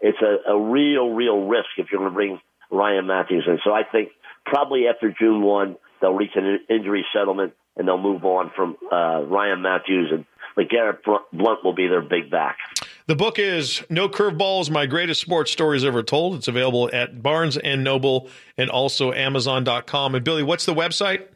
it's 0.00 0.18
a, 0.20 0.52
a 0.52 0.60
real, 0.60 1.10
real 1.10 1.46
risk 1.46 1.68
if 1.78 1.86
you're 1.90 2.00
going 2.00 2.10
to 2.10 2.14
bring 2.14 2.40
Ryan 2.70 3.06
Mathews 3.06 3.44
in. 3.46 3.58
So 3.64 3.72
I 3.72 3.82
think 3.90 4.10
probably 4.44 4.86
after 4.86 5.14
June 5.18 5.40
1, 5.42 5.76
they'll 6.00 6.12
reach 6.12 6.32
an 6.34 6.58
injury 6.68 7.06
settlement 7.14 7.54
and 7.76 7.88
they'll 7.88 7.98
move 7.98 8.24
on 8.24 8.50
from 8.54 8.76
uh, 8.90 9.22
Ryan 9.22 9.62
Mathews 9.62 10.10
and 10.12 10.24
LeGarrette 10.56 11.02
Blount 11.32 11.64
will 11.64 11.74
be 11.74 11.88
their 11.88 12.02
big 12.02 12.30
back. 12.30 12.58
The 13.06 13.16
book 13.16 13.38
is 13.38 13.82
No 13.90 14.08
Curveballs, 14.08 14.70
My 14.70 14.86
Greatest 14.86 15.20
Sports 15.20 15.50
Stories 15.50 15.84
Ever 15.84 16.02
Told. 16.02 16.36
It's 16.36 16.48
available 16.48 16.88
at 16.92 17.22
Barnes 17.22 17.56
and 17.56 17.82
Noble 17.84 18.28
and 18.56 18.70
also 18.70 19.12
Amazon.com. 19.12 20.14
And 20.14 20.24
Billy, 20.24 20.42
what's 20.42 20.64
the 20.64 20.74
website? 20.74 21.26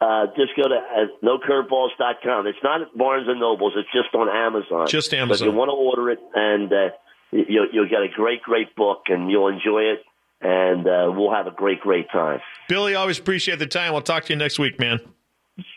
Uh, 0.00 0.26
just 0.36 0.54
go 0.56 0.68
to 0.68 0.74
uh, 0.74 1.06
nocurveballs.com. 1.24 2.46
It's 2.46 2.58
not 2.62 2.82
at 2.82 2.96
Barnes 2.96 3.26
and 3.28 3.40
Nobles. 3.40 3.72
It's 3.76 3.88
just 3.92 4.14
on 4.14 4.28
Amazon. 4.28 4.86
Just 4.86 5.14
Amazon. 5.14 5.48
you 5.48 5.54
want 5.54 5.70
to 5.70 5.72
order 5.72 6.10
it, 6.10 6.18
and 6.34 6.70
uh, 6.70 6.88
you'll, 7.32 7.68
you'll 7.72 7.88
get 7.88 8.02
a 8.02 8.08
great, 8.14 8.42
great 8.42 8.76
book, 8.76 9.04
and 9.08 9.30
you'll 9.30 9.48
enjoy 9.48 9.84
it, 9.84 10.04
and 10.42 10.86
uh, 10.86 11.10
we'll 11.16 11.32
have 11.32 11.46
a 11.46 11.50
great, 11.50 11.80
great 11.80 12.10
time. 12.10 12.40
Billy, 12.68 12.94
always 12.94 13.18
appreciate 13.18 13.58
the 13.58 13.66
time. 13.66 13.92
We'll 13.92 14.02
talk 14.02 14.26
to 14.26 14.34
you 14.34 14.38
next 14.38 14.58
week, 14.58 14.78
man. 14.78 15.00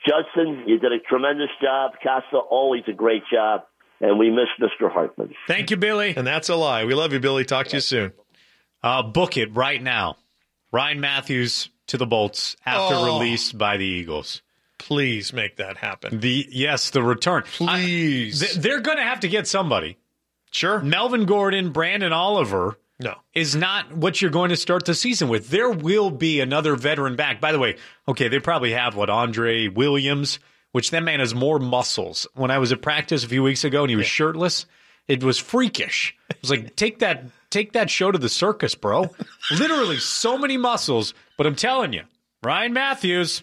Justin, 0.07 0.63
you 0.67 0.79
did 0.79 0.91
a 0.91 0.99
tremendous 0.99 1.49
job. 1.61 1.91
Costa, 2.03 2.37
always 2.37 2.83
a 2.87 2.93
great 2.93 3.23
job, 3.31 3.61
and 4.01 4.17
we 4.17 4.29
miss 4.29 4.47
Mr. 4.59 4.91
Hartman. 4.91 5.33
Thank 5.47 5.71
you, 5.71 5.77
Billy. 5.77 6.13
And 6.15 6.25
that's 6.25 6.49
a 6.49 6.55
lie. 6.55 6.85
We 6.85 6.93
love 6.93 7.13
you, 7.13 7.19
Billy. 7.19 7.43
Talk 7.45 7.67
to 7.67 7.77
you 7.77 7.81
soon. 7.81 8.13
Uh, 8.81 9.03
book 9.03 9.35
it 9.37 9.53
right 9.55 9.81
now. 9.81 10.17
Ryan 10.71 10.99
Mathews 11.01 11.69
to 11.87 11.97
the 11.97 12.05
Bolts 12.05 12.55
after 12.65 12.95
Oh. 12.95 13.05
released 13.05 13.57
by 13.57 13.77
the 13.77 13.85
Eagles. 13.85 14.41
Please 14.77 15.33
make 15.33 15.57
that 15.57 15.77
happen. 15.77 16.19
The 16.21 16.47
yes, 16.49 16.91
the 16.91 17.03
return. 17.03 17.43
Please. 17.43 18.57
I- 18.57 18.59
they're 18.61 18.79
going 18.79 18.97
to 18.97 19.03
have 19.03 19.19
to 19.21 19.27
get 19.27 19.47
somebody. 19.47 19.97
Sure. 20.51 20.79
Melvin 20.79 21.25
Gordon, 21.25 21.73
Branden 21.73 22.11
Oliver. 22.13 22.77
No. 22.99 23.15
Is 23.33 23.55
not 23.55 23.95
what 23.95 24.21
you're 24.21 24.29
going 24.29 24.49
to 24.49 24.57
start 24.57 24.85
the 24.85 24.93
season 24.93 25.29
with. 25.29 25.49
There 25.49 25.69
will 25.69 26.11
be 26.11 26.41
another 26.41 26.75
veteran 26.75 27.15
back. 27.15 27.39
By 27.39 27.53
the 27.53 27.59
way, 27.59 27.77
okay, 28.07 28.27
they 28.27 28.39
probably 28.39 28.73
have 28.73 28.95
what 28.95 29.09
Andre 29.09 29.69
Williams, 29.69 30.39
which 30.73 30.91
that 30.91 31.03
man 31.03 31.21
has 31.21 31.33
more 31.33 31.59
muscles. 31.59 32.27
When 32.33 32.51
I 32.51 32.57
was 32.57 32.73
at 32.73 32.81
practice 32.81 33.23
a 33.23 33.29
few 33.29 33.41
weeks 33.41 33.63
ago 33.63 33.83
and 33.83 33.89
he 33.89 33.95
was 33.95 34.05
shirtless, 34.05 34.65
it 35.07 35.23
was 35.23 35.37
freakish. 35.37 36.15
It 36.29 36.37
was 36.41 36.51
like 36.51 36.75
take 36.75 36.99
that 36.99 37.23
take 37.49 37.71
that 37.73 37.89
show 37.89 38.11
to 38.11 38.17
the 38.17 38.29
circus, 38.29 38.75
bro. 38.75 39.09
Literally 39.49 39.97
so 39.97 40.37
many 40.37 40.57
muscles, 40.57 41.13
but 41.37 41.47
I'm 41.47 41.55
telling 41.55 41.93
you, 41.93 42.03
Ryan 42.43 42.73
Mathews 42.73 43.41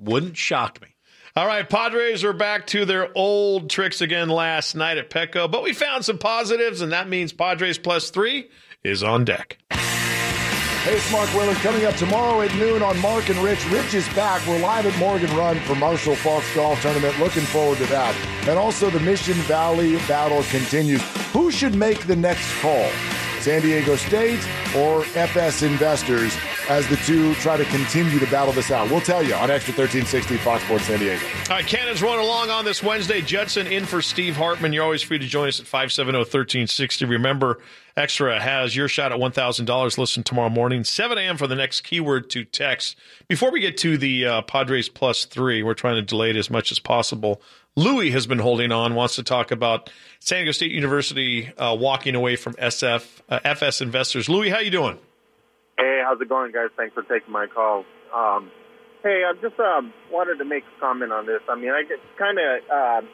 wouldn't 0.00 0.36
shock 0.36 0.80
me. 0.82 0.88
All 1.36 1.46
right, 1.46 1.68
Padres 1.68 2.24
are 2.24 2.32
back 2.32 2.66
to 2.68 2.86
their 2.86 3.10
old 3.14 3.68
tricks 3.68 4.00
again 4.00 4.30
last 4.30 4.74
night 4.74 4.96
at 4.96 5.10
Petco, 5.10 5.50
but 5.50 5.62
we 5.62 5.74
found 5.74 6.04
some 6.04 6.16
positives, 6.16 6.80
and 6.80 6.92
that 6.92 7.10
means 7.10 7.32
Padres 7.32 7.76
plus 7.76 8.08
three 8.08 8.48
is 8.84 9.02
on 9.02 9.24
deck. 9.24 9.58
Hey, 9.70 10.94
it's 10.94 11.10
Mark 11.10 11.32
Willard. 11.34 11.56
Coming 11.56 11.84
up 11.84 11.96
tomorrow 11.96 12.42
at 12.42 12.54
noon 12.54 12.80
on 12.80 12.96
Mark 13.00 13.28
and 13.28 13.38
Rich. 13.38 13.66
Rich 13.70 13.94
is 13.94 14.08
back. 14.10 14.46
We're 14.46 14.60
live 14.60 14.86
at 14.86 14.96
Morgan 15.00 15.34
Run 15.36 15.58
for 15.60 15.74
Marshall 15.74 16.14
Faulk's 16.14 16.54
Golf 16.54 16.80
Tournament. 16.80 17.18
Looking 17.18 17.42
forward 17.42 17.78
to 17.78 17.86
that. 17.86 18.14
And 18.46 18.56
also 18.56 18.88
the 18.88 19.00
Mission 19.00 19.34
Valley 19.48 19.96
battle 20.06 20.44
continues. 20.44 21.02
Who 21.32 21.50
should 21.50 21.74
make 21.74 22.06
the 22.06 22.14
next 22.14 22.48
call? 22.60 22.88
San 23.46 23.62
Diego 23.62 23.94
State 23.94 24.44
or 24.76 25.02
FS 25.14 25.62
Investors 25.62 26.36
as 26.68 26.84
the 26.88 26.96
two 26.96 27.32
try 27.36 27.56
to 27.56 27.64
continue 27.66 28.18
to 28.18 28.26
battle 28.28 28.52
this 28.52 28.72
out. 28.72 28.90
We'll 28.90 29.00
tell 29.00 29.22
you 29.22 29.34
on 29.34 29.52
Extra 29.52 29.70
1360 29.70 30.36
Fox 30.38 30.64
Sports 30.64 30.86
San 30.86 30.98
Diego. 30.98 31.24
All 31.24 31.54
right, 31.54 31.64
Cannon's 31.64 32.02
rolling 32.02 32.24
along 32.24 32.50
on 32.50 32.64
this 32.64 32.82
Wednesday. 32.82 33.20
Judson 33.20 33.68
in 33.68 33.86
for 33.86 34.02
Steve 34.02 34.34
Hartman. 34.34 34.72
You're 34.72 34.82
always 34.82 35.02
free 35.02 35.20
to 35.20 35.26
join 35.28 35.46
us 35.46 35.60
at 35.60 35.66
570 35.66 36.18
1360. 36.18 37.04
Remember, 37.04 37.60
Extra 37.96 38.40
has 38.40 38.74
your 38.74 38.88
shot 38.88 39.12
at 39.12 39.20
$1,000. 39.20 39.96
Listen 39.96 40.24
tomorrow 40.24 40.50
morning, 40.50 40.82
7 40.82 41.16
a.m. 41.16 41.36
for 41.36 41.46
the 41.46 41.54
next 41.54 41.82
keyword 41.82 42.28
to 42.30 42.44
text. 42.44 42.98
Before 43.28 43.52
we 43.52 43.60
get 43.60 43.76
to 43.76 43.96
the 43.96 44.26
uh, 44.26 44.42
Padres 44.42 44.88
plus 44.88 45.24
three, 45.24 45.62
we're 45.62 45.74
trying 45.74 45.94
to 45.94 46.02
delay 46.02 46.30
it 46.30 46.36
as 46.36 46.50
much 46.50 46.72
as 46.72 46.80
possible. 46.80 47.40
Louis 47.76 48.10
has 48.10 48.26
been 48.26 48.38
holding 48.38 48.72
on, 48.72 48.94
wants 48.94 49.16
to 49.16 49.22
talk 49.22 49.50
about 49.50 49.90
San 50.26 50.38
Diego 50.38 50.50
State 50.50 50.72
University 50.72 51.52
uh, 51.56 51.72
walking 51.78 52.16
away 52.16 52.34
from 52.34 52.54
SF 52.54 53.06
uh, 53.28 53.38
FS 53.44 53.80
investors. 53.80 54.28
Louis, 54.28 54.48
how 54.48 54.58
you 54.58 54.72
doing? 54.72 54.98
Hey, 55.78 56.02
how's 56.04 56.20
it 56.20 56.28
going, 56.28 56.50
guys? 56.50 56.70
Thanks 56.76 56.94
for 56.94 57.04
taking 57.04 57.32
my 57.32 57.46
call. 57.46 57.84
Um, 58.12 58.50
hey, 59.04 59.22
I 59.24 59.34
just 59.40 59.54
um, 59.60 59.92
wanted 60.10 60.38
to 60.38 60.44
make 60.44 60.64
a 60.64 60.80
comment 60.80 61.12
on 61.12 61.26
this. 61.26 61.42
I 61.48 61.54
mean, 61.54 61.70
I 61.70 61.84
get 61.84 62.00
kind 62.18 62.38
of 62.40 62.60
uh, 62.68 63.06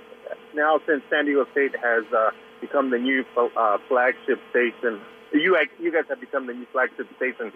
now 0.55 0.81
since 0.89 1.03
San 1.11 1.27
Diego 1.27 1.45
State 1.53 1.77
has 1.77 2.05
uh, 2.17 2.31
become 2.63 2.89
the 2.89 2.97
new 2.97 3.27
uh, 3.37 3.77
flagship 3.89 4.41
station. 4.49 4.99
You 5.35 5.59
you 5.79 5.93
guys 5.93 6.05
have 6.09 6.19
become 6.19 6.47
the 6.47 6.55
new 6.55 6.67
flagship 6.73 7.09
station 7.17 7.53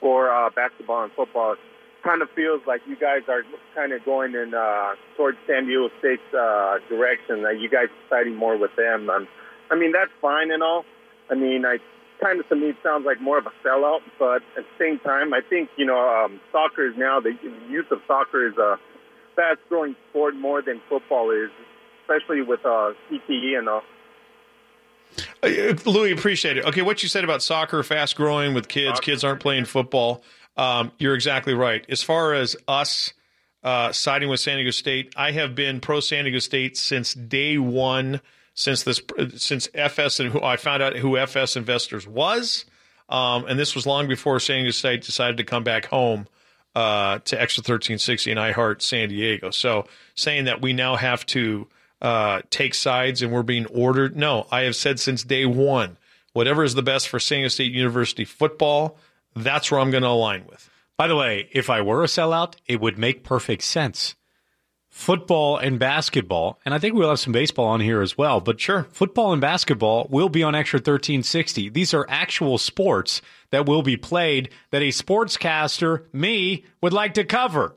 for 0.00 0.50
basketball 0.56 1.04
and 1.04 1.12
football. 1.12 1.54
Kind 2.02 2.22
of 2.22 2.30
feels 2.30 2.62
like 2.66 2.80
you 2.86 2.96
guys 2.96 3.22
are 3.28 3.42
kind 3.74 3.92
of 3.92 4.04
going 4.04 4.34
in 4.34 4.54
uh, 4.54 4.94
towards 5.16 5.36
San 5.46 5.66
Diego 5.66 5.90
State's 5.98 6.22
uh, 6.34 6.78
direction. 6.88 7.42
That 7.42 7.60
you 7.60 7.68
guys 7.68 7.88
siding 8.08 8.36
more 8.36 8.56
with 8.56 8.74
them. 8.76 9.10
Um, 9.10 9.28
I 9.70 9.76
mean 9.76 9.92
that's 9.92 10.10
fine 10.20 10.50
and 10.50 10.62
all. 10.62 10.84
I 11.30 11.34
mean 11.34 11.64
I 11.66 11.78
kind 12.22 12.40
of 12.40 12.48
to 12.48 12.56
me 12.56 12.72
sounds 12.82 13.04
like 13.04 13.20
more 13.20 13.38
of 13.38 13.46
a 13.46 13.52
sellout, 13.66 14.00
but 14.18 14.42
at 14.56 14.64
the 14.64 14.78
same 14.78 14.98
time 15.00 15.34
I 15.34 15.40
think 15.42 15.68
you 15.76 15.84
know 15.84 15.98
um, 15.98 16.40
soccer 16.52 16.88
is 16.88 16.96
now 16.96 17.20
the 17.20 17.36
youth 17.68 17.90
of 17.90 18.00
soccer 18.06 18.48
is 18.48 18.56
a 18.56 18.78
fast 19.36 19.60
growing 19.68 19.94
sport 20.10 20.34
more 20.34 20.62
than 20.62 20.80
football 20.88 21.30
is, 21.30 21.50
especially 22.02 22.42
with 22.42 22.60
uh, 22.64 22.92
CTE 23.10 23.58
and 23.58 23.68
all. 23.68 23.82
Uh, 25.42 25.74
Louis, 25.86 26.12
appreciate 26.12 26.56
it. 26.56 26.64
Okay, 26.64 26.82
what 26.82 27.02
you 27.02 27.08
said 27.08 27.24
about 27.24 27.42
soccer 27.42 27.82
fast 27.82 28.16
growing 28.16 28.54
with 28.54 28.68
kids, 28.68 29.00
kids 29.00 29.24
aren't 29.24 29.40
playing 29.40 29.64
football. 29.64 30.22
Um, 30.56 30.92
you're 30.98 31.14
exactly 31.14 31.54
right. 31.54 31.84
As 31.88 32.02
far 32.02 32.34
as 32.34 32.56
us 32.68 33.12
uh, 33.62 33.92
siding 33.92 34.28
with 34.28 34.40
San 34.40 34.56
Diego 34.56 34.70
State, 34.70 35.12
I 35.16 35.32
have 35.32 35.54
been 35.54 35.80
pro 35.80 36.00
San 36.00 36.24
Diego 36.24 36.38
State 36.38 36.76
since 36.76 37.14
day 37.14 37.58
one. 37.58 38.20
Since 38.52 38.82
this, 38.82 39.00
since 39.36 39.68
FS 39.72 40.20
and 40.20 40.30
who 40.30 40.42
I 40.42 40.56
found 40.56 40.82
out 40.82 40.94
who 40.96 41.16
FS 41.16 41.56
Investors 41.56 42.06
was, 42.06 42.66
um, 43.08 43.46
and 43.46 43.58
this 43.58 43.74
was 43.74 43.86
long 43.86 44.06
before 44.06 44.38
San 44.38 44.58
Diego 44.58 44.70
State 44.72 45.02
decided 45.02 45.36
to 45.38 45.44
come 45.44 45.64
back 45.64 45.86
home 45.86 46.26
uh, 46.74 47.18
to 47.20 47.40
Extra 47.40 47.62
1360 47.62 48.30
and 48.30 48.40
iHeart 48.40 48.82
San 48.82 49.08
Diego. 49.08 49.50
So 49.50 49.86
saying 50.14 50.44
that 50.44 50.60
we 50.60 50.72
now 50.72 50.96
have 50.96 51.26
to 51.26 51.68
uh, 52.00 52.42
take 52.50 52.74
sides 52.74 53.22
and 53.22 53.32
we're 53.32 53.42
being 53.42 53.66
ordered. 53.66 54.16
No, 54.16 54.46
I 54.50 54.62
have 54.62 54.76
said 54.76 55.00
since 55.00 55.24
day 55.24 55.46
one, 55.46 55.96
whatever 56.32 56.62
is 56.62 56.74
the 56.74 56.82
best 56.82 57.08
for 57.08 57.18
San 57.18 57.38
Diego 57.38 57.48
State 57.48 57.72
University 57.72 58.24
football, 58.24 58.96
that's 59.34 59.70
where 59.70 59.80
I'm 59.80 59.90
going 59.90 60.02
to 60.02 60.08
align 60.08 60.46
with. 60.48 60.68
By 60.96 61.06
the 61.06 61.16
way, 61.16 61.48
if 61.52 61.70
I 61.70 61.80
were 61.80 62.02
a 62.02 62.06
sellout, 62.06 62.54
it 62.66 62.80
would 62.80 62.98
make 62.98 63.24
perfect 63.24 63.62
sense. 63.62 64.16
Football 64.90 65.56
and 65.56 65.78
basketball, 65.78 66.58
and 66.64 66.74
I 66.74 66.78
think 66.78 66.94
we'll 66.94 67.08
have 67.08 67.20
some 67.20 67.32
baseball 67.32 67.66
on 67.66 67.80
here 67.80 68.02
as 68.02 68.18
well, 68.18 68.40
but 68.40 68.60
sure, 68.60 68.88
football 68.90 69.32
and 69.32 69.40
basketball 69.40 70.08
will 70.10 70.28
be 70.28 70.42
on 70.42 70.54
Extra 70.54 70.78
1360. 70.78 71.68
These 71.70 71.94
are 71.94 72.04
actual 72.08 72.58
sports 72.58 73.22
that 73.50 73.66
will 73.66 73.82
be 73.82 73.96
played 73.96 74.50
that 74.72 74.82
a 74.82 74.88
sportscaster, 74.88 76.12
me, 76.12 76.64
would 76.82 76.92
like 76.92 77.14
to 77.14 77.24
cover. 77.24 77.76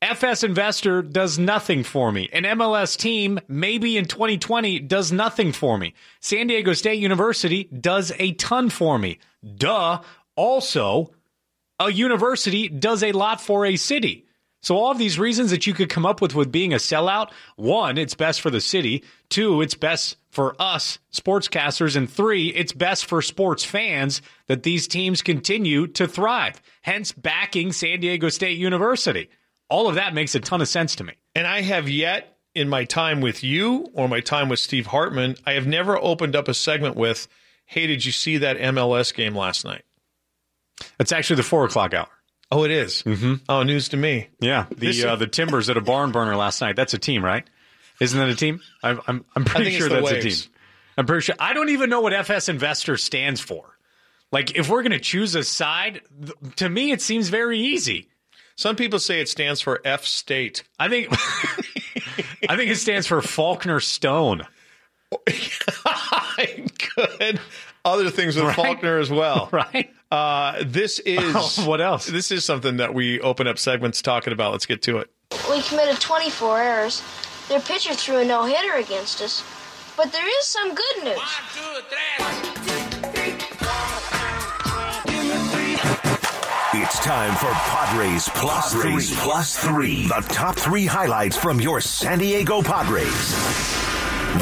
FS 0.00 0.44
Investor 0.44 1.02
does 1.02 1.38
nothing 1.38 1.82
for 1.82 2.12
me. 2.12 2.28
An 2.32 2.44
MLS 2.44 2.96
team, 2.96 3.40
maybe 3.48 3.96
in 3.96 4.04
2020, 4.04 4.78
does 4.80 5.10
nothing 5.10 5.50
for 5.50 5.78
me. 5.78 5.94
San 6.20 6.46
Diego 6.46 6.74
State 6.74 6.98
University 6.98 7.64
does 7.64 8.12
a 8.18 8.32
ton 8.32 8.68
for 8.68 8.98
me. 8.98 9.18
Duh. 9.56 10.00
Also, 10.36 11.12
a 11.80 11.90
university 11.90 12.68
does 12.68 13.02
a 13.02 13.12
lot 13.12 13.40
for 13.40 13.66
a 13.66 13.76
city. 13.76 14.26
So, 14.62 14.76
all 14.76 14.90
of 14.90 14.98
these 14.98 15.18
reasons 15.18 15.50
that 15.50 15.66
you 15.66 15.74
could 15.74 15.90
come 15.90 16.06
up 16.06 16.22
with 16.22 16.34
with 16.34 16.50
being 16.50 16.72
a 16.72 16.76
sellout 16.76 17.30
one, 17.56 17.98
it's 17.98 18.14
best 18.14 18.40
for 18.40 18.50
the 18.50 18.62
city. 18.62 19.04
Two, 19.28 19.60
it's 19.60 19.74
best 19.74 20.16
for 20.30 20.56
us 20.58 20.98
sportscasters. 21.14 21.96
And 21.96 22.10
three, 22.10 22.48
it's 22.48 22.72
best 22.72 23.04
for 23.04 23.20
sports 23.20 23.64
fans 23.64 24.22
that 24.46 24.62
these 24.62 24.88
teams 24.88 25.20
continue 25.20 25.86
to 25.88 26.08
thrive, 26.08 26.62
hence 26.80 27.12
backing 27.12 27.72
San 27.72 28.00
Diego 28.00 28.30
State 28.30 28.56
University 28.56 29.28
all 29.68 29.88
of 29.88 29.94
that 29.96 30.14
makes 30.14 30.34
a 30.34 30.40
ton 30.40 30.60
of 30.60 30.68
sense 30.68 30.96
to 30.96 31.04
me. 31.04 31.14
And 31.34 31.46
I 31.46 31.62
have 31.62 31.88
yet, 31.88 32.38
in 32.54 32.68
my 32.68 32.84
time 32.84 33.20
with 33.20 33.42
you 33.42 33.88
or 33.94 34.08
my 34.08 34.20
time 34.20 34.48
with 34.48 34.60
Steve 34.60 34.86
Hartman, 34.86 35.36
I 35.44 35.52
have 35.52 35.66
never 35.66 35.98
opened 35.98 36.36
up 36.36 36.48
a 36.48 36.54
segment 36.54 36.96
with, 36.96 37.26
hey, 37.66 37.86
did 37.86 38.04
you 38.04 38.12
see 38.12 38.38
that 38.38 38.58
MLS 38.58 39.12
game 39.12 39.34
last 39.34 39.64
night? 39.64 39.82
It's 40.98 41.12
actually 41.12 41.36
the 41.36 41.42
four 41.42 41.64
o'clock 41.64 41.94
hour. 41.94 42.08
Oh, 42.50 42.64
it 42.64 42.70
is? 42.70 43.02
Mm-hmm. 43.02 43.34
Oh, 43.48 43.62
news 43.62 43.88
to 43.90 43.96
me. 43.96 44.28
Yeah, 44.40 44.66
the 44.76 45.04
uh, 45.04 45.16
the 45.16 45.26
Timbers 45.26 45.68
at 45.70 45.76
a 45.76 45.80
barn 45.80 46.12
burner 46.12 46.36
last 46.36 46.60
night. 46.60 46.76
That's 46.76 46.94
a 46.94 46.98
team, 46.98 47.24
right? 47.24 47.44
Isn't 48.00 48.18
that 48.18 48.28
a 48.28 48.36
team? 48.36 48.60
I'm 48.82 49.00
I'm, 49.06 49.24
I'm 49.34 49.44
pretty 49.44 49.70
sure 49.72 49.88
that's 49.88 50.04
waves. 50.04 50.24
a 50.24 50.28
team. 50.28 50.50
I'm 50.96 51.06
pretty 51.06 51.22
sure. 51.22 51.34
I 51.38 51.52
don't 51.54 51.70
even 51.70 51.90
know 51.90 52.00
what 52.00 52.12
FS 52.12 52.48
Investor 52.48 52.96
stands 52.96 53.40
for. 53.40 53.76
Like, 54.30 54.56
if 54.56 54.68
we're 54.68 54.82
going 54.82 54.92
to 54.92 55.00
choose 55.00 55.34
a 55.34 55.44
side, 55.44 56.00
th- 56.20 56.56
to 56.56 56.68
me, 56.68 56.90
it 56.90 57.00
seems 57.00 57.28
very 57.28 57.58
easy. 57.58 58.08
Some 58.56 58.76
people 58.76 58.98
say 58.98 59.20
it 59.20 59.28
stands 59.28 59.60
for 59.60 59.80
F 59.84 60.04
State. 60.04 60.64
I 60.78 60.88
think 60.88 61.08
I 62.48 62.56
think 62.56 62.70
it 62.70 62.76
stands 62.78 63.06
for 63.06 63.20
Faulconer 63.20 63.82
Stone. 63.82 64.42
Good. 66.96 67.40
Other 67.84 68.10
things 68.10 68.36
with 68.36 68.46
right? 68.46 68.56
Faulconer 68.56 69.00
as 69.00 69.10
well. 69.10 69.48
Right. 69.52 69.90
Uh, 70.14 70.62
this 70.64 70.98
is 71.06 71.34
oh, 71.34 71.68
what 71.68 71.80
else? 71.80 72.06
This 72.06 72.30
is 72.30 72.44
something 72.44 72.76
that 72.76 72.94
we 72.94 73.20
open 73.20 73.48
up 73.48 73.58
segments 73.58 74.00
talking 74.00 74.32
about. 74.32 74.52
Let's 74.52 74.66
get 74.66 74.80
to 74.82 74.98
it. 74.98 75.10
We 75.50 75.60
committed 75.62 76.00
24 76.00 76.62
errors. 76.62 77.02
Their 77.48 77.58
pitcher 77.58 77.94
threw 77.94 78.18
a 78.18 78.24
no 78.24 78.44
hitter 78.44 78.74
against 78.74 79.20
us. 79.20 79.42
But 79.96 80.12
there 80.12 80.26
is 80.38 80.44
some 80.44 80.72
good 80.74 81.04
news. 81.04 81.16
One, 81.16 81.26
two, 81.52 81.80
three. 81.90 82.34
It's 86.76 86.98
time 87.00 87.34
for 87.36 87.50
Padres 87.52 88.28
Plus 88.34 88.72
Padres 88.72 89.08
Three. 89.08 89.16
Plus 89.18 89.58
Three. 89.58 90.06
The 90.08 90.26
top 90.28 90.54
three 90.56 90.86
highlights 90.86 91.36
from 91.36 91.60
your 91.60 91.80
San 91.80 92.18
Diego 92.20 92.62
Padres. 92.62 93.34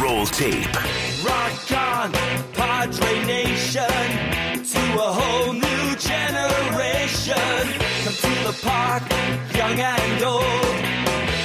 Roll 0.01 0.27
tape. 0.27 0.67
Rock 1.25 1.73
on, 1.73 2.13
Padre 2.53 3.25
Nation. 3.25 4.43
To 4.65 4.79
a 4.95 5.13
whole 5.13 5.62
the 8.53 8.67
park, 8.67 9.03
young 9.55 9.79
and 9.79 10.23
old. 10.23 10.43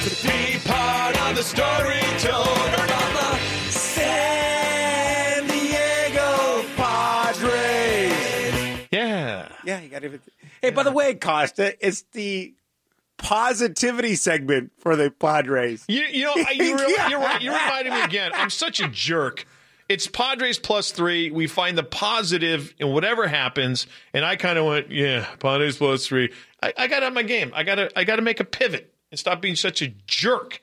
To 0.04 0.10
be 0.26 0.58
part 0.64 1.16
of 1.28 1.36
the 1.36 1.42
story 1.42 2.00
told. 2.18 2.46
On 2.46 3.12
the 3.14 3.36
San 3.70 5.46
Diego 5.46 6.64
Padres. 6.76 8.12
Yeah. 8.90 9.48
Yeah, 9.64 9.80
you 9.80 9.88
got 9.88 10.02
to. 10.02 10.20
Hey, 10.60 10.70
by 10.70 10.82
the 10.82 10.92
way, 10.92 11.14
Costa, 11.14 11.74
it's 11.86 12.02
the 12.12 12.54
positivity 13.16 14.14
segment 14.14 14.72
for 14.78 14.96
the 14.96 15.10
Padres. 15.10 15.84
You, 15.88 16.02
you 16.10 16.24
know, 16.24 16.36
you 16.36 16.76
really, 16.78 17.10
you're 17.10 17.20
right. 17.20 17.40
You're 17.40 17.54
reminding 17.54 17.94
me 17.94 18.02
again. 18.02 18.32
I'm 18.34 18.50
such 18.50 18.80
a 18.80 18.88
jerk. 18.88 19.46
It's 19.88 20.06
Padres 20.06 20.58
plus 20.58 20.90
three. 20.90 21.30
We 21.30 21.46
find 21.46 21.78
the 21.78 21.82
positive 21.82 22.74
in 22.78 22.92
whatever 22.92 23.26
happens, 23.26 23.86
and 24.12 24.24
I 24.24 24.36
kind 24.36 24.58
of 24.58 24.66
went, 24.66 24.90
yeah, 24.90 25.26
Padres 25.38 25.78
plus 25.78 26.06
three. 26.06 26.32
I, 26.62 26.74
I 26.76 26.86
got 26.88 27.02
on 27.02 27.14
my 27.14 27.22
game. 27.22 27.52
I 27.54 27.62
got 27.62 27.76
to, 27.76 27.98
I 27.98 28.04
got 28.04 28.16
to 28.16 28.22
make 28.22 28.40
a 28.40 28.44
pivot 28.44 28.92
and 29.10 29.18
stop 29.18 29.40
being 29.40 29.56
such 29.56 29.80
a 29.80 29.88
jerk. 30.06 30.62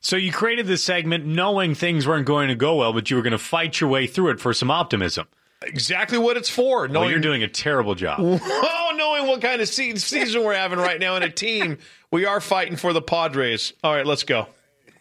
So 0.00 0.16
you 0.16 0.32
created 0.32 0.66
this 0.66 0.84
segment 0.84 1.24
knowing 1.24 1.74
things 1.74 2.06
weren't 2.06 2.26
going 2.26 2.48
to 2.48 2.54
go 2.54 2.76
well, 2.76 2.92
but 2.92 3.10
you 3.10 3.16
were 3.16 3.22
going 3.22 3.32
to 3.32 3.38
fight 3.38 3.80
your 3.80 3.90
way 3.90 4.06
through 4.06 4.30
it 4.30 4.40
for 4.40 4.52
some 4.52 4.70
optimism 4.70 5.26
exactly 5.62 6.18
what 6.18 6.36
it's 6.36 6.48
for. 6.48 6.88
Knowing, 6.88 7.02
well, 7.02 7.10
you're 7.10 7.20
doing 7.20 7.42
a 7.42 7.48
terrible 7.48 7.94
job. 7.94 8.18
oh, 8.22 8.94
knowing 8.96 9.26
what 9.26 9.40
kind 9.40 9.60
of 9.60 9.68
season 9.68 10.44
we're 10.44 10.54
having 10.54 10.78
right 10.78 11.00
now 11.00 11.16
in 11.16 11.22
a 11.22 11.30
team, 11.30 11.78
we 12.10 12.26
are 12.26 12.40
fighting 12.40 12.76
for 12.76 12.92
the 12.92 13.02
Padres. 13.02 13.72
All 13.82 13.92
right, 13.92 14.06
let's 14.06 14.24
go. 14.24 14.46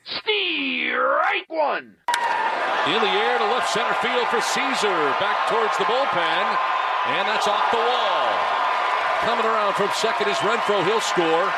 Strike 0.07 1.49
one. 1.49 1.95
In 2.87 2.99
the 3.03 3.11
air 3.11 3.37
to 3.39 3.45
left 3.51 3.69
center 3.69 3.93
field 3.99 4.27
for 4.27 4.39
Szczur. 4.39 5.19
Back 5.19 5.49
towards 5.49 5.77
the 5.77 5.83
bullpen. 5.83 6.45
And 7.07 7.27
that's 7.27 7.47
off 7.47 7.71
the 7.71 7.77
wall. 7.77 8.29
Coming 9.27 9.45
around 9.45 9.73
from 9.75 9.89
second 9.93 10.29
is 10.29 10.37
Renfroe. 10.37 10.85
He'll 10.85 11.01
score. 11.01 11.51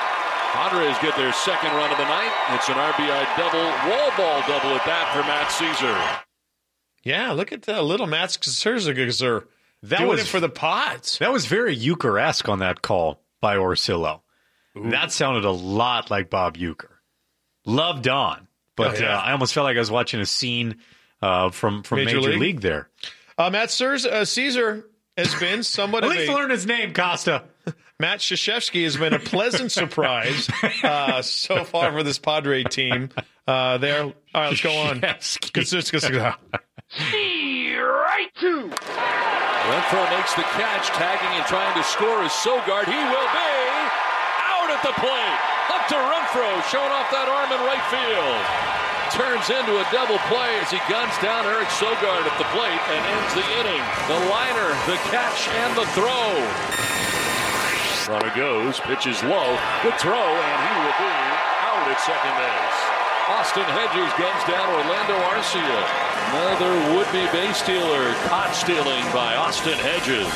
Padres 0.53 0.97
get 0.99 1.15
their 1.15 1.31
second 1.31 1.71
run 1.75 1.91
of 1.91 1.97
the 1.97 2.05
night. 2.05 2.31
It's 2.55 2.69
an 2.69 2.75
RBI 2.75 3.37
double, 3.37 3.61
wall 3.61 4.11
ball 4.17 4.41
double 4.47 4.75
at 4.75 4.85
that 4.85 5.11
for 5.13 5.21
Matt 5.21 5.47
Szczur. 5.49 6.23
Yeah, 7.03 7.31
look 7.33 7.51
at 7.51 7.63
the 7.63 7.81
little 7.83 8.07
Matt 8.07 8.29
Szczur. 8.29 9.45
That 9.83 9.97
Doing 9.99 10.09
was 10.09 10.21
it 10.21 10.27
for 10.27 10.39
the 10.39 10.49
pods. 10.49 11.19
That 11.19 11.31
was 11.31 11.45
very 11.45 11.77
Uecker-esque 11.77 12.49
on 12.49 12.59
that 12.59 12.81
call 12.81 13.21
by 13.39 13.55
Orsillo. 13.55 14.21
Ooh. 14.75 14.89
That 14.89 15.11
sounded 15.11 15.45
a 15.45 15.51
lot 15.51 16.09
like 16.09 16.29
Bob 16.29 16.57
Uecker. 16.57 16.88
Loved 17.69 18.07
on, 18.07 18.47
but 18.75 18.97
oh, 18.97 19.03
yeah. 19.03 19.17
uh, 19.17 19.21
I 19.21 19.31
almost 19.31 19.53
felt 19.53 19.65
like 19.65 19.75
I 19.75 19.79
was 19.79 19.91
watching 19.91 20.19
a 20.19 20.25
scene 20.25 20.77
uh, 21.21 21.51
from 21.51 21.83
from 21.83 21.99
Major, 21.99 22.17
Major 22.17 22.29
League? 22.31 22.39
League? 22.39 22.61
there. 22.61 22.89
Uh, 23.37 23.49
Matt 23.49 23.69
Scherzer, 23.69 24.11
uh, 24.11 24.21
Szczur 24.21 24.83
has 25.17 25.35
been 25.35 25.63
somewhat. 25.63 26.03
At 26.05 26.09
least 26.09 26.29
a, 26.29 26.33
learn 26.33 26.49
his 26.49 26.65
name, 26.65 26.93
Costa. 26.93 27.43
Matt 27.99 28.19
Krzyzewski 28.19 28.85
has 28.85 28.95
been 28.95 29.13
a 29.13 29.19
pleasant 29.19 29.73
surprise 29.73 30.49
uh, 30.83 31.21
so 31.21 31.65
far 31.65 31.91
for 31.91 32.01
this 32.01 32.17
Padre 32.17 32.63
team. 32.63 33.09
Uh, 33.45 33.77
there. 33.77 34.03
All 34.03 34.13
right, 34.33 34.49
let's 34.49 34.61
go 34.61 34.71
on. 34.71 35.01
Right 37.79 38.33
two. 38.35 38.69
Renfroe 38.69 40.09
makes 40.17 40.33
the 40.33 40.41
catch, 40.41 40.87
tagging 40.87 41.37
and 41.37 41.45
trying 41.45 41.75
to 41.75 41.83
score 41.83 42.23
is 42.23 42.31
Sogard. 42.31 42.85
He 42.85 42.91
will 42.91 43.27
be 43.33 43.58
at 44.69 44.81
the 44.85 44.93
plate. 45.01 45.39
Hunter 45.69 45.97
Renfroe 45.97 46.61
showing 46.69 46.93
off 46.93 47.09
that 47.09 47.25
arm 47.25 47.49
in 47.49 47.59
right 47.65 47.81
field. 47.89 48.41
turns 49.09 49.49
into 49.49 49.73
a 49.81 49.85
double 49.89 50.21
play 50.29 50.53
as 50.61 50.69
he 50.69 50.77
guns 50.85 51.13
down 51.17 51.45
Eric 51.49 51.69
Sogard 51.81 52.29
at 52.29 52.37
the 52.37 52.45
plate 52.53 52.81
and 52.93 53.01
ends 53.01 53.33
the 53.33 53.47
inning. 53.57 53.81
The 54.05 54.19
liner, 54.29 54.69
the 54.85 55.01
catch, 55.09 55.49
and 55.65 55.73
the 55.73 55.89
throw. 55.97 56.29
Runner 58.05 58.33
goes, 58.37 58.79
pitches 58.85 59.21
low, 59.25 59.57
good 59.81 59.97
throw, 59.97 60.13
and 60.17 60.57
he 60.61 60.73
will 60.85 60.97
be 61.01 61.15
out 61.65 61.85
at 61.89 61.99
second 62.01 62.35
base. 62.37 62.79
Austin 63.29 63.69
Hedges 63.73 64.13
guns 64.17 64.43
down 64.49 64.69
Orlando 64.69 65.17
Arcia. 65.33 65.81
Another 66.33 66.73
would-be 66.93 67.25
base 67.31 67.57
stealer 67.57 68.13
caught 68.25 68.53
stealing 68.53 69.05
by 69.13 69.35
Austin 69.35 69.77
Hedges. 69.77 70.33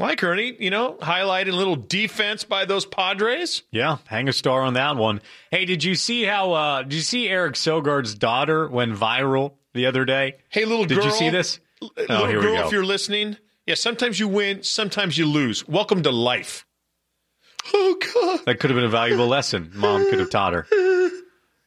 Like 0.00 0.22
Ernie, 0.24 0.56
you 0.58 0.70
know, 0.70 0.94
highlighting 0.94 1.52
a 1.52 1.56
little 1.56 1.76
defense 1.76 2.44
by 2.44 2.64
those 2.64 2.84
Padres. 2.86 3.62
Yeah, 3.70 3.98
hang 4.06 4.28
a 4.28 4.32
star 4.32 4.62
on 4.62 4.74
that 4.74 4.96
one. 4.96 5.20
Hey, 5.50 5.64
did 5.66 5.84
you 5.84 5.94
see 5.94 6.24
how? 6.24 6.52
uh 6.52 6.82
Did 6.82 6.94
you 6.94 7.00
see 7.02 7.28
Eric 7.28 7.54
Sogard's 7.56 8.14
daughter 8.14 8.66
went 8.68 8.92
viral 8.94 9.52
the 9.74 9.86
other 9.86 10.04
day? 10.04 10.36
Hey, 10.48 10.64
little 10.64 10.86
did 10.86 10.96
girl. 10.96 11.04
you 11.06 11.12
see 11.12 11.28
this? 11.30 11.60
L- 11.82 11.90
Oh, 11.96 12.02
little 12.08 12.26
here 12.26 12.40
girl, 12.40 12.52
we 12.52 12.58
go. 12.58 12.66
if 12.66 12.72
you're 12.72 12.84
listening, 12.84 13.36
yeah, 13.66 13.74
sometimes 13.74 14.18
you 14.18 14.28
win, 14.28 14.62
sometimes 14.62 15.16
you 15.16 15.26
lose. 15.26 15.66
Welcome 15.68 16.02
to 16.02 16.10
life. 16.10 16.66
Oh 17.74 17.96
God! 18.14 18.40
That 18.46 18.58
could 18.60 18.70
have 18.70 18.76
been 18.76 18.84
a 18.84 18.88
valuable 18.88 19.26
lesson. 19.28 19.70
Mom 19.74 20.08
could 20.08 20.18
have 20.18 20.30
taught 20.30 20.54
her. 20.54 20.66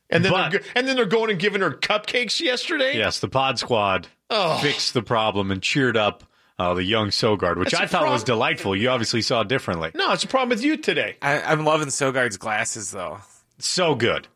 And 0.10 0.24
then, 0.26 0.32
But- 0.32 0.52
they're, 0.52 0.62
and 0.76 0.88
then 0.88 0.96
they're 0.96 1.06
going 1.06 1.30
and 1.32 1.40
giving 1.40 1.62
her 1.62 1.72
cupcakes 1.72 2.40
yesterday. 2.40 2.98
Yes, 2.98 3.20
the 3.20 3.28
Pod 3.28 3.58
Squad 3.60 4.08
Oh. 4.30 4.58
fixed 4.60 4.94
the 4.94 5.02
problem 5.04 5.50
and 5.52 5.62
cheered 5.62 5.96
up 5.98 6.24
uh, 6.64 6.74
the 6.74 6.84
young 6.84 7.10
Sogard, 7.10 7.58
which 7.58 7.72
That's 7.72 7.82
I 7.82 7.86
a 7.86 7.88
thought 7.88 8.10
was 8.10 8.24
delightful. 8.24 8.76
You 8.76 8.90
obviously 8.90 9.22
saw 9.22 9.42
it 9.42 9.48
differently. 9.48 9.92
No, 9.94 10.14
it's 10.14 10.24
a 10.24 10.28
problem 10.28 10.50
with 10.50 10.64
you 10.64 10.78
today. 10.78 11.18
I, 11.22 11.42
I'm 11.42 11.66
loving 11.66 11.88
Sogard's 11.90 12.38
glasses 12.38 12.92
though. 12.92 13.20
So 13.60 13.96
good. 13.96 14.28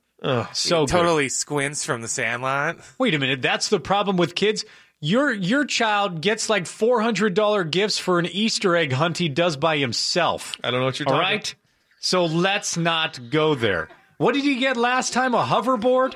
so 0.54 0.86
good. 0.86 0.90
totally 0.90 1.30
squints 1.30 1.86
from 1.86 2.02
the 2.02 2.08
Sandlot. 2.08 2.78
Wait 2.98 3.14
a 3.14 3.20
minute, 3.20 3.42
that's 3.42 3.70
the 3.70 3.80
problem 3.80 4.18
with 4.18 4.36
kids. 4.36 4.66
Your 5.00 5.32
your 5.32 5.64
child 5.64 6.22
gets 6.22 6.50
like 6.50 6.66
four 6.66 7.02
hundred 7.02 7.36
dollar 7.36 7.64
gifts 7.64 8.00
for 8.00 8.18
an 8.18 8.26
Easter 8.26 8.76
egg 8.76 8.92
hunt 8.92 9.20
he 9.20 9.30
does 9.30 9.56
by 9.56 9.78
himself. 9.78 10.56
I 10.64 10.72
don't 10.72 10.80
know 10.80 10.88
what 10.88 11.00
you're 11.00 11.08
All 11.08 11.16
talking 11.20 11.38
right, 11.38 11.56
so 12.00 12.26
let's 12.26 12.78
not 12.78 13.30
go 13.30 13.54
there. 13.54 13.90
What 14.18 14.34
did 14.34 14.44
you 14.44 14.60
get 14.60 14.76
last 14.76 15.14
time? 15.14 15.36
A 15.36 15.44
hoverboard? 15.44 16.16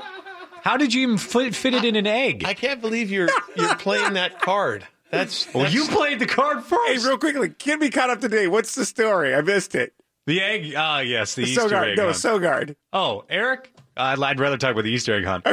How 0.64 0.78
did 0.78 0.94
you 0.94 1.02
even 1.04 1.18
fit, 1.18 1.56
fit 1.56 1.74
it 1.74 1.84
in 1.86 1.96
an 1.96 2.08
egg? 2.08 2.44
I 2.46 2.56
can't 2.56 2.82
believe 2.82 3.12
you're 3.12 3.30
you're 3.56 3.76
playing 3.76 4.14
that 4.14 4.42
card. 4.42 4.88
That's 5.12 5.54
well, 5.54 5.70
you 5.70 5.86
played 5.86 6.20
the 6.20 6.26
card 6.26 6.64
first. 6.64 6.82
Hey, 6.88 6.98
real 7.08 7.18
quickly, 7.18 7.50
get 7.60 7.80
me 7.80 7.90
caught 7.90 8.10
up 8.10 8.22
to 8.22 8.30
date. 8.30 8.48
What's 8.48 8.76
the 8.76 8.86
story? 8.86 9.34
I 9.36 9.42
missed 9.42 9.76
it. 9.76 9.94
The 10.28 10.40
egg? 10.42 10.74
Ah, 10.78 11.00
yes, 11.00 11.34
the, 11.36 11.44
The 11.44 11.50
Easter 11.52 11.62
Sogard- 11.68 11.92
egg 11.92 11.98
no, 11.98 12.04
hunt. 12.06 12.16
Sogard. 12.16 12.76
Oh, 12.94 13.26
Eric? 13.30 13.74
Uh, 13.98 14.16
I'd 14.22 14.40
rather 14.40 14.58
talk 14.58 14.72
about 14.72 14.84
the 14.84 14.92
Easter 14.92 15.16
egg 15.16 15.26
hunt. 15.26 15.46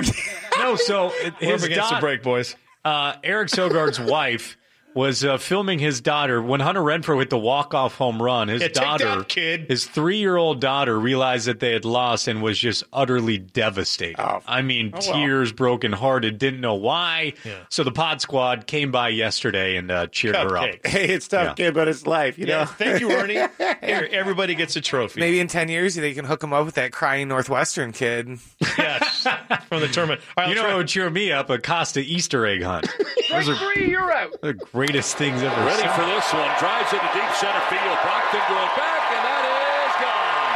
no, 0.59 0.77
so 0.77 1.11
it- 1.15 1.35
We're 1.41 1.55
up 1.55 1.63
against 1.63 1.91
da- 1.91 1.95
the 1.97 2.01
break, 2.01 2.23
boys. 2.23 2.55
Uh, 2.85 3.15
Eric 3.25 3.49
Sogard's 3.49 3.99
wife 4.01 4.58
was 4.95 5.25
uh, 5.25 5.39
filming 5.39 5.79
his 5.79 6.01
daughter 6.01 6.43
when 6.43 6.61
Hunter 6.61 6.81
Renfroe 6.81 7.19
hit 7.21 7.31
the 7.31 7.39
walk-off 7.39 7.95
home 7.95 8.21
run. 8.21 8.49
His 8.49 8.63
Yeah, 8.63 8.69
take 8.69 8.75
daughter, 8.83 9.05
that, 9.19 9.29
kid. 9.29 9.67
his 9.69 9.87
three-year-old 9.87 10.61
daughter, 10.61 10.99
realized 10.99 11.47
that 11.47 11.61
they 11.61 11.73
had 11.73 11.85
lost 11.85 12.27
and 12.27 12.43
was 12.43 12.59
just 12.59 12.83
utterly 12.93 13.39
devastated. 13.39 14.19
I 14.47 14.63
mean, 14.63 14.91
Oh, 14.95 14.99
well. 15.01 15.13
tears, 15.15 15.53
broken-hearted, 15.53 16.39
didn't 16.39 16.61
know 16.61 16.75
why. 16.75 17.35
So 17.69 17.85
the 17.85 17.93
Pod 17.93 18.21
Squad 18.21 18.67
came 18.67 18.91
by 18.91 19.11
yesterday 19.11 19.77
and 19.77 19.91
uh, 19.91 20.07
cheered 20.09 20.35
her 20.37 20.57
up. 20.57 20.71
Hey, 20.85 21.09
it's 21.09 21.29
tough, 21.29 21.49
Yeah. 21.59 21.67
kid, 21.67 21.75
but 21.75 21.87
it's 21.87 22.07
life. 22.07 22.39
You 22.39 22.47
Yeah, 22.47 22.61
know. 22.61 22.65
thank 22.67 23.01
you, 23.01 23.13
Ernie. 23.13 23.35
Here, 23.59 24.09
everybody 24.11 24.55
gets 24.55 24.75
a 24.75 24.81
trophy. 24.81 25.21
Maybe 25.21 25.39
in 25.39 25.47
ten 25.49 25.69
years 25.69 25.95
they 25.95 26.15
can 26.15 26.25
hook 26.25 26.43
him 26.43 26.53
up 26.53 26.65
with 26.65 26.75
that 26.77 26.93
crying 26.93 27.29
Northwestern 27.29 27.93
kid. 27.93 28.39
Yes, 28.79 29.27
from 29.69 29.81
the 29.81 29.89
tournament. 29.89 30.21
All 30.37 30.45
right, 30.45 30.49
You 30.51 30.55
know 30.55 30.63
wrap- 30.63 30.71
what 30.73 30.77
would 30.79 30.89
cheer 30.89 31.11
me 31.11 31.33
up? 31.33 31.51
A 31.51 31.59
Costa 31.59 32.01
Easter 32.01 32.47
egg 32.47 32.63
hunt. 32.63 32.87
Those 33.31 33.49
are 33.49 33.57
three, 33.57 33.91
you're 33.91 34.11
out. 34.13 34.31
The 34.79 34.87
greatest 34.87 35.19
things 35.19 35.43
ever. 35.43 35.59
Ready 35.67 35.83
seen. 35.83 35.91
for 35.91 36.07
this 36.07 36.31
one. 36.31 36.47
Drives 36.63 36.95
into 36.95 37.11
deep 37.11 37.27
center 37.35 37.59
field. 37.67 37.99
Broxton 37.99 38.39
going 38.47 38.73
back, 38.79 39.11
and 39.11 39.23
that 39.27 39.43
is 39.43 39.95
gone. 39.99 40.55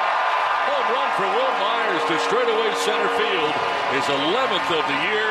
Home 0.70 0.88
run 0.94 1.10
for 1.18 1.26
Wil 1.26 1.52
Myers 1.58 2.02
to 2.06 2.14
straightaway 2.30 2.70
center 2.86 3.10
field. 3.18 3.50
His 3.90 4.06
11th 4.06 4.78
of 4.78 4.86
the 4.86 4.98
year. 5.10 5.26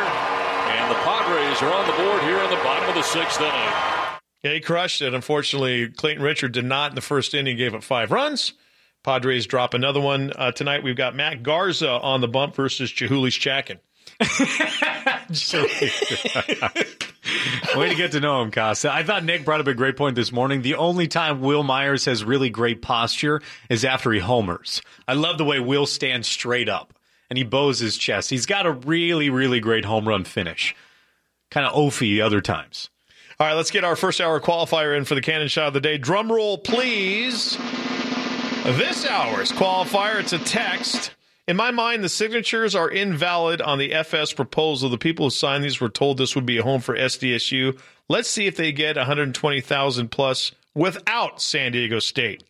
And 0.75 0.91
the 0.91 0.99
Padres 1.07 1.63
are 1.63 1.71
on 1.71 1.87
the 1.87 1.95
board 2.03 2.21
here 2.23 2.43
in 2.43 2.49
the 2.49 2.59
bottom 2.67 2.89
of 2.89 2.95
the 2.95 3.01
sixth 3.01 3.39
inning. 3.39 3.71
Yeah, 4.43 4.55
he 4.55 4.59
crushed 4.59 5.01
it. 5.01 5.13
Unfortunately, 5.13 5.87
Clayton 5.87 6.21
Richard 6.21 6.51
did 6.51 6.65
not 6.65 6.91
in 6.91 6.95
the 6.95 7.01
first 7.01 7.33
inning. 7.33 7.55
Gave 7.55 7.73
up 7.73 7.83
five 7.83 8.11
runs. 8.11 8.51
Padres 9.05 9.45
drop 9.45 9.73
another 9.73 10.01
one 10.01 10.33
uh, 10.35 10.51
tonight. 10.51 10.83
We've 10.83 10.97
got 10.97 11.15
Matt 11.15 11.43
Garza 11.43 11.91
on 11.91 12.19
the 12.19 12.27
bump 12.27 12.55
versus 12.55 12.91
Chihulis 12.91 13.39
Chakin. 13.39 13.79
Way 17.75 17.89
to 17.89 17.95
get 17.95 18.11
to 18.13 18.19
know 18.19 18.41
him, 18.41 18.51
Costa. 18.51 18.93
I 18.93 19.03
thought 19.03 19.23
Nick 19.23 19.45
brought 19.45 19.61
up 19.61 19.67
a 19.67 19.73
great 19.73 19.95
point 19.95 20.15
this 20.15 20.31
morning. 20.31 20.61
The 20.61 20.75
only 20.75 21.07
time 21.07 21.41
Wil 21.41 21.63
Myers 21.63 22.05
has 22.05 22.23
really 22.23 22.49
great 22.49 22.81
posture 22.81 23.41
is 23.69 23.85
after 23.85 24.11
he 24.11 24.19
homers. 24.19 24.81
I 25.07 25.13
love 25.13 25.37
the 25.37 25.45
way 25.45 25.59
Will 25.59 25.85
stands 25.85 26.27
straight 26.27 26.69
up 26.69 26.93
and 27.29 27.37
he 27.37 27.43
bows 27.43 27.79
his 27.79 27.97
chest. 27.97 28.29
He's 28.29 28.45
got 28.45 28.65
a 28.65 28.71
really, 28.71 29.29
really 29.29 29.61
great 29.61 29.85
home 29.85 30.07
run 30.07 30.25
finish. 30.25 30.75
Kind 31.49 31.65
of 31.65 31.73
oafy 31.73 32.21
other 32.21 32.41
times. 32.41 32.89
All 33.39 33.47
right, 33.47 33.53
let's 33.53 33.71
get 33.71 33.83
our 33.83 33.95
first 33.95 34.19
hour 34.19 34.39
qualifier 34.39 34.95
in 34.95 35.05
for 35.05 35.15
the 35.15 35.21
cannon 35.21 35.47
shot 35.47 35.67
of 35.67 35.73
the 35.73 35.79
day. 35.79 35.97
Drum 35.97 36.31
roll, 36.31 36.57
please. 36.57 37.57
This 38.63 39.07
hour's 39.07 39.51
qualifier, 39.51 40.19
it's 40.19 40.33
a 40.33 40.39
text. 40.39 41.15
In 41.47 41.57
my 41.57 41.71
mind, 41.71 42.03
the 42.03 42.09
signatures 42.09 42.75
are 42.75 42.89
invalid 42.89 43.61
on 43.61 43.77
the 43.77 43.93
FS 43.93 44.31
proposal. 44.31 44.89
The 44.89 44.97
people 44.97 45.25
who 45.25 45.31
signed 45.31 45.63
these 45.63 45.81
were 45.81 45.89
told 45.89 46.17
this 46.17 46.35
would 46.35 46.45
be 46.45 46.59
a 46.59 46.63
home 46.63 46.81
for 46.81 46.95
SDSU. 46.95 47.79
Let's 48.07 48.29
see 48.29 48.45
if 48.45 48.55
they 48.55 48.71
get 48.71 48.95
120,000 48.95 50.09
plus 50.09 50.51
without 50.75 51.41
San 51.41 51.71
Diego 51.71 51.99
State. 51.99 52.43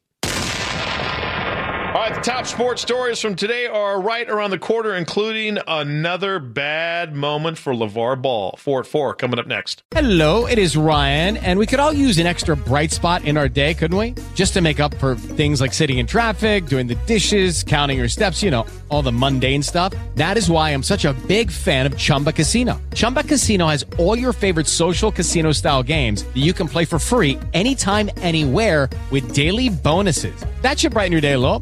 All 1.91 1.97
right, 1.97 2.15
the 2.15 2.21
top 2.21 2.47
sports 2.47 2.81
stories 2.81 3.19
from 3.19 3.35
today 3.35 3.65
are 3.65 3.99
right 3.99 4.29
around 4.29 4.51
the 4.51 4.57
quarter, 4.57 4.95
including 4.95 5.57
another 5.67 6.39
bad 6.39 7.13
moment 7.13 7.57
for 7.57 7.73
LeVar 7.73 8.21
Ball. 8.21 8.55
4 8.57 8.85
4 8.85 9.13
coming 9.15 9.37
up 9.37 9.45
next. 9.45 9.83
Hello, 9.91 10.45
it 10.45 10.57
is 10.57 10.77
Ryan, 10.77 11.35
and 11.35 11.59
we 11.59 11.65
could 11.65 11.81
all 11.81 11.91
use 11.91 12.17
an 12.17 12.25
extra 12.25 12.55
bright 12.55 12.93
spot 12.93 13.25
in 13.25 13.35
our 13.35 13.49
day, 13.49 13.73
couldn't 13.73 13.97
we? 13.97 14.15
Just 14.35 14.53
to 14.53 14.61
make 14.61 14.79
up 14.79 14.95
for 14.99 15.15
things 15.15 15.59
like 15.59 15.73
sitting 15.73 15.97
in 15.97 16.07
traffic, 16.07 16.67
doing 16.67 16.87
the 16.87 16.95
dishes, 17.07 17.61
counting 17.61 17.97
your 17.97 18.07
steps, 18.07 18.41
you 18.41 18.51
know, 18.51 18.65
all 18.87 19.01
the 19.01 19.11
mundane 19.11 19.61
stuff. 19.61 19.93
That 20.15 20.37
is 20.37 20.49
why 20.49 20.69
I'm 20.69 20.83
such 20.83 21.03
a 21.03 21.11
big 21.27 21.51
fan 21.51 21.85
of 21.85 21.97
Chumba 21.97 22.31
Casino. 22.31 22.81
Chumba 22.93 23.23
Casino 23.23 23.67
has 23.67 23.85
all 23.97 24.17
your 24.17 24.31
favorite 24.31 24.67
social 24.67 25.11
casino 25.11 25.51
style 25.51 25.83
games 25.83 26.23
that 26.23 26.37
you 26.37 26.53
can 26.53 26.69
play 26.69 26.85
for 26.85 26.99
free 26.99 27.37
anytime, 27.53 28.09
anywhere 28.21 28.89
with 29.11 29.33
daily 29.35 29.67
bonuses. 29.67 30.45
That 30.61 30.79
should 30.79 30.93
brighten 30.93 31.11
your 31.11 31.19
day 31.19 31.33
a 31.33 31.39
little. 31.39 31.61